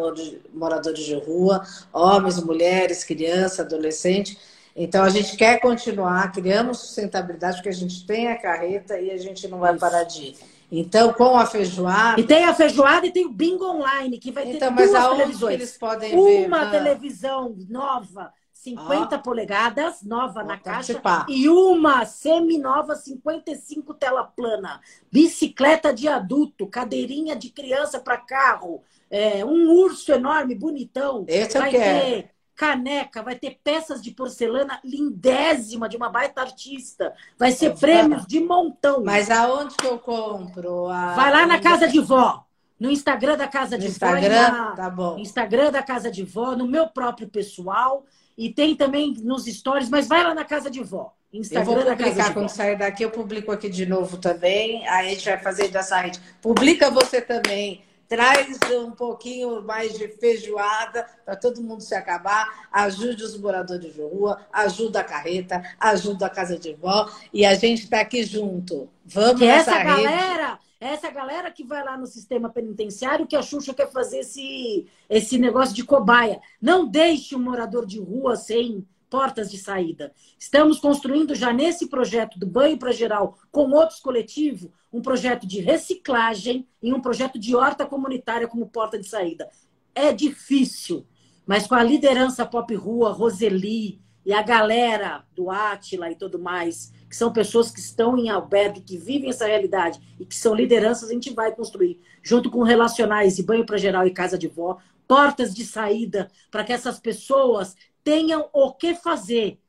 moradores 0.53 1.03
de 1.03 1.15
rua, 1.15 1.65
homens, 1.91 2.39
mulheres, 2.43 3.03
crianças, 3.03 3.61
adolescentes 3.61 4.53
então, 4.75 5.03
a 5.05 5.09
gente 5.09 5.37
quer 5.37 5.61
continuar, 5.61 6.31
criamos 6.33 6.79
sustentabilidade, 6.79 7.57
porque 7.57 7.69
a 7.69 7.73
gente 7.73 8.05
tem 8.05 8.27
a 8.27 8.35
carreta 8.35 8.99
e 8.99 9.09
a 9.09 9.17
gente 9.17 9.47
não 9.47 9.59
vai 9.59 9.77
parar 9.77 10.03
de 10.03 10.21
ir. 10.21 10.37
Então, 10.69 11.13
com 11.13 11.37
a 11.37 11.45
feijoada. 11.45 12.19
E 12.19 12.23
tem 12.23 12.43
a 12.43 12.53
feijoada 12.53 13.07
e 13.07 13.11
tem 13.11 13.25
o 13.25 13.31
bingo 13.31 13.63
online, 13.63 14.17
que 14.17 14.31
vai 14.31 14.51
então, 14.51 14.75
ter 14.75 14.87
duas 14.87 15.09
televisões. 15.09 15.53
eles 15.53 15.77
podem 15.77 16.13
Uma 16.13 16.25
ver? 16.27 16.47
Uma 16.47 16.71
televisão 16.71 17.55
nova, 17.69 18.33
50 18.51 19.19
polegadas, 19.19 20.01
nova 20.03 20.43
na 20.43 20.57
caixa. 20.57 21.01
E 21.29 21.47
uma 21.47 22.05
semi-nova, 22.05 22.95
55 22.95 23.93
tela 23.93 24.23
plana. 24.25 24.81
Bicicleta 25.09 25.93
de 25.93 26.09
adulto, 26.09 26.67
cadeirinha 26.67 27.35
de 27.35 27.49
criança 27.49 27.99
para 27.99 28.17
carro. 28.17 28.81
É, 29.09 29.45
um 29.45 29.71
urso 29.71 30.11
enorme, 30.11 30.55
bonitão. 30.55 31.23
Esse 31.27 31.57
vai 31.57 31.69
eu 31.69 31.79
quero. 31.79 32.05
ter 32.05 32.34
caneca, 32.55 33.21
vai 33.21 33.35
ter 33.35 33.59
peças 33.63 34.01
de 34.01 34.11
porcelana 34.11 34.79
lindésima 34.83 35.89
de 35.89 35.97
uma 35.97 36.09
baita 36.09 36.41
artista. 36.41 37.13
Vai 37.37 37.51
ser 37.51 37.67
é, 37.67 37.75
prêmios 37.75 38.25
de 38.25 38.39
montão. 38.39 39.03
Mas 39.03 39.29
aonde 39.29 39.75
que 39.75 39.85
eu 39.85 39.99
compro? 39.99 40.87
A... 40.87 41.13
Vai 41.13 41.31
lá 41.31 41.45
na 41.45 41.59
casa 41.59 41.87
de 41.87 41.99
vó. 41.99 42.45
No 42.79 42.91
Instagram 42.91 43.37
da 43.37 43.47
Casa 43.47 43.77
de 43.77 43.87
Instagram? 43.87 44.51
Vó. 44.51 44.51
Na... 44.51 44.71
Tá 44.71 44.89
bom. 44.89 45.17
Instagram 45.17 45.71
da 45.71 45.81
Casa 45.81 46.11
de 46.11 46.23
Vó, 46.23 46.57
no 46.57 46.67
meu 46.67 46.87
próprio 46.87 47.27
pessoal. 47.27 48.05
E 48.37 48.49
tem 48.49 48.75
também 48.75 49.13
nos 49.23 49.45
stories, 49.45 49.89
mas 49.89 50.09
vai 50.09 50.21
lá 50.23 50.33
na 50.33 50.43
Casa 50.43 50.69
de 50.69 50.83
Vó. 50.83 51.13
Instagram 51.31 51.71
eu 51.71 51.85
vou 51.85 51.95
publicar 51.95 52.33
quando 52.33 52.49
sair 52.49 52.77
daqui, 52.77 53.03
eu 53.03 53.11
publico 53.11 53.51
aqui 53.51 53.69
de 53.69 53.85
novo 53.85 54.17
também. 54.17 54.85
Aí 54.89 55.07
a 55.07 55.09
gente 55.09 55.25
vai 55.25 55.37
fazer 55.37 55.69
dessa 55.69 55.97
rede. 55.99 56.19
Publica 56.41 56.89
você 56.89 57.21
também 57.21 57.81
traz 58.07 58.59
um 58.71 58.91
pouquinho 58.91 59.61
mais 59.63 59.97
de 59.97 60.07
feijoada 60.07 61.05
para 61.25 61.35
todo 61.35 61.61
mundo 61.61 61.81
se 61.81 61.95
acabar, 61.95 62.67
ajude 62.71 63.23
os 63.23 63.37
moradores 63.37 63.93
de 63.93 64.01
rua, 64.01 64.39
ajuda 64.51 64.99
a 64.99 65.03
carreta, 65.03 65.63
ajuda 65.79 66.27
a 66.27 66.29
casa 66.29 66.57
de 66.57 66.73
vó 66.73 67.09
e 67.33 67.45
a 67.45 67.55
gente 67.55 67.83
está 67.83 68.01
aqui 68.01 68.23
junto. 68.23 68.89
Vamos 69.05 69.39
que 69.39 69.45
nessa 69.45 69.71
essa 69.71 69.83
rede. 69.83 70.03
galera, 70.03 70.59
essa 70.79 71.09
galera 71.09 71.51
que 71.51 71.63
vai 71.63 71.83
lá 71.83 71.97
no 71.97 72.05
sistema 72.05 72.49
penitenciário 72.49 73.27
que 73.27 73.35
a 73.35 73.41
Xuxa 73.41 73.73
quer 73.73 73.91
fazer 73.91 74.19
esse, 74.19 74.87
esse 75.09 75.37
negócio 75.37 75.75
de 75.75 75.83
cobaia. 75.83 76.41
Não 76.61 76.85
deixe 76.87 77.35
um 77.35 77.41
morador 77.41 77.85
de 77.85 77.99
rua 77.99 78.35
sem 78.35 78.85
portas 79.15 79.49
de 79.49 79.57
saída. 79.57 80.11
Estamos 80.37 80.77
construindo 80.77 81.33
já 81.33 81.53
nesse 81.53 81.87
projeto 81.87 82.37
do 82.37 82.45
Banho 82.45 82.77
para 82.77 82.91
Geral, 82.91 83.39
com 83.49 83.71
outros 83.71 84.01
coletivos, 84.01 84.69
um 84.91 85.01
projeto 85.01 85.47
de 85.47 85.61
reciclagem 85.61 86.67
e 86.83 86.93
um 86.93 86.99
projeto 86.99 87.39
de 87.39 87.55
horta 87.55 87.85
comunitária 87.85 88.45
como 88.45 88.67
porta 88.67 88.99
de 88.99 89.07
saída. 89.07 89.49
É 89.95 90.11
difícil, 90.11 91.07
mas 91.47 91.65
com 91.65 91.75
a 91.75 91.81
liderança 91.81 92.45
Pop 92.45 92.75
Rua, 92.75 93.13
Roseli 93.13 94.01
e 94.25 94.33
a 94.33 94.41
galera 94.41 95.23
do 95.33 95.49
Átila 95.49 96.11
e 96.11 96.15
tudo 96.15 96.37
mais, 96.37 96.91
que 97.09 97.15
são 97.15 97.31
pessoas 97.31 97.71
que 97.71 97.79
estão 97.79 98.17
em 98.17 98.27
albergue, 98.29 98.81
que 98.81 98.97
vivem 98.97 99.29
essa 99.29 99.45
realidade 99.45 99.97
e 100.19 100.25
que 100.25 100.35
são 100.35 100.53
lideranças, 100.53 101.09
a 101.09 101.13
gente 101.13 101.33
vai 101.33 101.55
construir, 101.55 102.01
junto 102.21 102.51
com 102.51 102.63
relacionais 102.63 103.39
e 103.39 103.43
banho 103.43 103.65
para 103.65 103.77
geral 103.77 104.05
e 104.05 104.11
casa 104.11 104.37
de 104.37 104.49
vó, 104.49 104.77
portas 105.07 105.55
de 105.55 105.63
saída 105.63 106.29
para 106.51 106.65
que 106.65 106.73
essas 106.73 106.99
pessoas 106.99 107.77
tenham 108.05 108.47
o 108.53 108.71
que 108.71 108.93
fazer. 108.93 109.59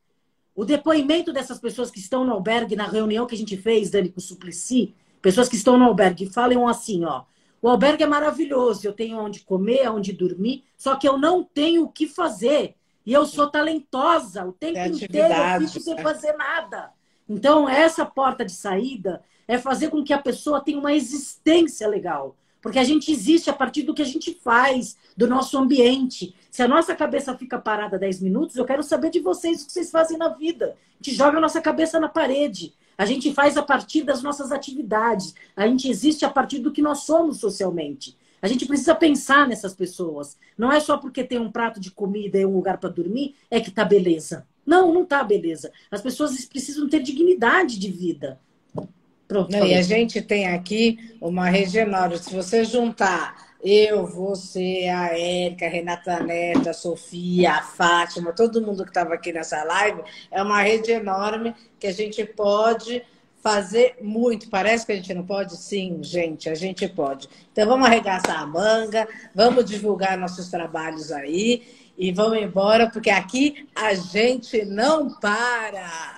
O 0.55 0.63
depoimento 0.63 1.33
dessas 1.33 1.59
pessoas 1.59 1.91
que 1.91 1.99
estão 1.99 2.23
no 2.23 2.31
albergue, 2.31 2.75
na 2.75 2.85
reunião 2.85 3.25
que 3.25 3.35
a 3.35 3.37
gente 3.37 3.57
fez, 3.57 3.89
Dani, 3.89 4.09
com 4.09 4.19
o 4.19 4.23
Suplicy, 4.23 4.95
pessoas 5.21 5.49
que 5.49 5.55
estão 5.55 5.77
no 5.77 5.85
albergue, 5.85 6.31
falam 6.31 6.67
assim, 6.67 7.03
ó, 7.03 7.23
o 7.61 7.67
albergue 7.67 8.03
é 8.03 8.07
maravilhoso, 8.07 8.87
eu 8.87 8.93
tenho 8.93 9.17
onde 9.17 9.41
comer, 9.41 9.89
onde 9.89 10.13
dormir, 10.13 10.63
só 10.77 10.95
que 10.95 11.07
eu 11.07 11.17
não 11.17 11.43
tenho 11.43 11.83
o 11.83 11.91
que 11.91 12.07
fazer. 12.07 12.75
E 13.03 13.11
eu 13.11 13.25
sou 13.25 13.49
talentosa, 13.49 14.45
o 14.45 14.53
tempo 14.53 14.79
inteiro 14.79 15.33
eu 15.33 15.67
fico 15.67 15.79
sem 15.79 15.97
fazer 15.97 16.33
nada. 16.33 16.91
Então, 17.27 17.67
essa 17.67 18.05
porta 18.05 18.45
de 18.45 18.51
saída 18.51 19.23
é 19.47 19.57
fazer 19.57 19.89
com 19.89 20.03
que 20.03 20.13
a 20.13 20.21
pessoa 20.21 20.61
tenha 20.61 20.77
uma 20.77 20.93
existência 20.93 21.87
legal. 21.87 22.35
Porque 22.61 22.79
a 22.79 22.83
gente 22.83 23.11
existe 23.11 23.49
a 23.49 23.53
partir 23.53 23.83
do 23.83 23.93
que 23.93 24.01
a 24.01 24.05
gente 24.05 24.33
faz, 24.33 24.97
do 25.15 25.27
nosso 25.27 25.57
ambiente. 25.57 26.35
Se 26.49 26.61
a 26.61 26.67
nossa 26.67 26.95
cabeça 26.95 27.37
fica 27.37 27.59
parada 27.59 27.99
10 27.99 28.21
minutos, 28.21 28.55
eu 28.55 28.65
quero 28.65 28.83
saber 28.83 29.09
de 29.09 29.19
vocês 29.19 29.61
o 29.61 29.67
que 29.67 29.71
vocês 29.71 29.91
fazem 29.91 30.17
na 30.17 30.29
vida. 30.29 30.75
A 30.99 31.03
gente 31.03 31.15
joga 31.15 31.37
a 31.37 31.41
nossa 31.41 31.61
cabeça 31.61 31.99
na 31.99 32.09
parede. 32.09 32.73
A 32.97 33.05
gente 33.05 33.31
faz 33.33 33.55
a 33.57 33.63
partir 33.63 34.03
das 34.03 34.23
nossas 34.23 34.51
atividades. 34.51 35.35
A 35.55 35.67
gente 35.67 35.87
existe 35.87 36.25
a 36.25 36.29
partir 36.29 36.59
do 36.59 36.71
que 36.71 36.81
nós 36.81 36.99
somos 36.99 37.39
socialmente. 37.39 38.17
A 38.41 38.47
gente 38.47 38.65
precisa 38.65 38.95
pensar 38.95 39.47
nessas 39.47 39.73
pessoas. 39.73 40.37
Não 40.57 40.71
é 40.71 40.79
só 40.79 40.97
porque 40.97 41.23
tem 41.23 41.39
um 41.39 41.51
prato 41.51 41.79
de 41.79 41.91
comida 41.91 42.37
e 42.39 42.45
um 42.45 42.55
lugar 42.55 42.77
para 42.77 42.89
dormir 42.89 43.35
é 43.49 43.59
que 43.59 43.71
tá 43.71 43.85
beleza. 43.85 44.47
Não, 44.65 44.93
não 44.93 45.05
tá 45.05 45.23
beleza. 45.23 45.71
As 45.89 46.01
pessoas 46.01 46.45
precisam 46.45 46.89
ter 46.89 47.01
dignidade 47.01 47.79
de 47.79 47.89
vida. 47.89 48.39
Pronto. 49.27 49.51
Não, 49.51 49.65
e 49.65 49.73
a 49.73 49.81
gente 49.81 50.21
tem 50.21 50.47
aqui 50.47 50.97
uma 51.19 51.49
Regenório. 51.49 52.17
Se 52.17 52.33
você 52.33 52.63
juntar 52.63 53.47
eu, 53.63 54.05
você, 54.05 54.87
a 54.87 55.17
Érica, 55.17 55.65
a 55.65 55.69
Renata 55.69 56.19
Neto, 56.21 56.69
a 56.69 56.73
Sofia, 56.73 57.53
a 57.53 57.61
Fátima, 57.63 58.31
todo 58.31 58.61
mundo 58.61 58.83
que 58.83 58.89
estava 58.89 59.13
aqui 59.13 59.33
nessa 59.33 59.63
live, 59.63 60.01
é 60.31 60.41
uma 60.41 60.61
rede 60.61 60.91
enorme 60.91 61.55
que 61.79 61.87
a 61.87 61.93
gente 61.93 62.23
pode 62.23 63.03
fazer 63.41 63.97
muito. 64.01 64.49
Parece 64.49 64.85
que 64.85 64.91
a 64.91 64.95
gente 64.95 65.13
não 65.13 65.25
pode? 65.25 65.57
Sim, 65.57 65.99
gente, 66.01 66.49
a 66.49 66.55
gente 66.55 66.87
pode. 66.87 67.27
Então 67.51 67.67
vamos 67.67 67.87
arregaçar 67.87 68.41
a 68.41 68.45
manga, 68.45 69.07
vamos 69.33 69.65
divulgar 69.65 70.17
nossos 70.17 70.49
trabalhos 70.49 71.11
aí 71.11 71.63
e 71.97 72.11
vamos 72.11 72.37
embora, 72.37 72.89
porque 72.89 73.09
aqui 73.09 73.67
a 73.75 73.93
gente 73.95 74.63
não 74.65 75.09
para. 75.19 76.16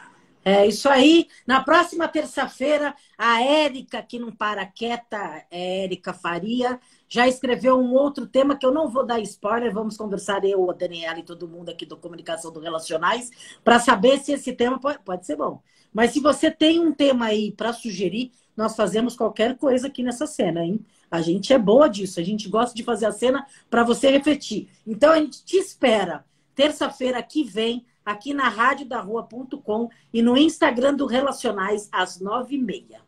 É 0.52 0.66
isso 0.66 0.90
aí. 0.90 1.28
Na 1.46 1.64
próxima 1.64 2.08
terça-feira, 2.08 2.96
a 3.16 3.40
Érica, 3.40 4.02
que 4.02 4.18
não 4.18 4.32
para 4.32 4.66
quieta, 4.66 5.46
é 5.52 5.84
Érica 5.84 6.12
Faria, 6.12 6.80
já 7.08 7.28
escreveu 7.28 7.78
um 7.78 7.94
outro 7.94 8.26
tema 8.26 8.58
que 8.58 8.66
eu 8.66 8.72
não 8.72 8.90
vou 8.90 9.06
dar 9.06 9.20
spoiler, 9.20 9.72
vamos 9.72 9.96
conversar 9.96 10.44
eu, 10.44 10.68
a 10.72 10.74
Daniela 10.74 11.20
e 11.20 11.24
todo 11.24 11.48
mundo 11.48 11.70
aqui 11.70 11.86
do 11.86 11.96
Comunicação 11.96 12.52
do 12.52 12.60
Relacionais, 12.60 13.30
para 13.64 13.80
saber 13.80 14.18
se 14.18 14.32
esse 14.32 14.52
tema 14.54 14.80
pode, 14.80 14.98
pode 15.04 15.24
ser 15.24 15.36
bom. 15.36 15.62
Mas 15.94 16.14
se 16.14 16.20
você 16.20 16.50
tem 16.50 16.80
um 16.80 16.92
tema 16.92 17.26
aí 17.28 17.52
para 17.52 17.72
sugerir, 17.72 18.32
nós 18.58 18.76
fazemos 18.76 19.16
qualquer 19.16 19.56
coisa 19.56 19.86
aqui 19.86 20.02
nessa 20.02 20.26
cena, 20.26 20.66
hein? 20.66 20.84
A 21.12 21.22
gente 21.22 21.54
é 21.54 21.60
boa 21.60 21.88
disso, 21.88 22.20
a 22.20 22.24
gente 22.24 22.50
gosta 22.50 22.76
de 22.76 22.84
fazer 22.84 23.06
a 23.06 23.12
cena 23.12 23.46
para 23.70 23.84
você 23.84 24.10
refletir. 24.10 24.68
Então 24.86 25.12
a 25.12 25.20
gente 25.20 25.46
te 25.46 25.58
espera 25.58 26.26
terça-feira 26.56 27.22
que 27.22 27.44
vem 27.44 27.86
aqui 28.12 28.34
na 28.34 28.50
radiodarrua.com 28.50 29.90
e 30.14 30.22
no 30.22 30.38
Instagram 30.38 30.96
do 30.96 31.06
Relacionais 31.06 31.88
às 31.92 32.20
nove 32.20 32.56
e 32.56 32.60
meia. 32.60 33.02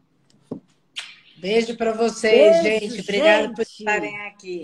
Beijo 1.37 1.75
para 1.75 1.91
vocês, 1.91 2.61
Beijo, 2.61 2.95
gente. 2.95 3.01
Obrigada 3.01 3.53
por 3.53 3.61
estarem 3.63 4.21
aqui. 4.27 4.63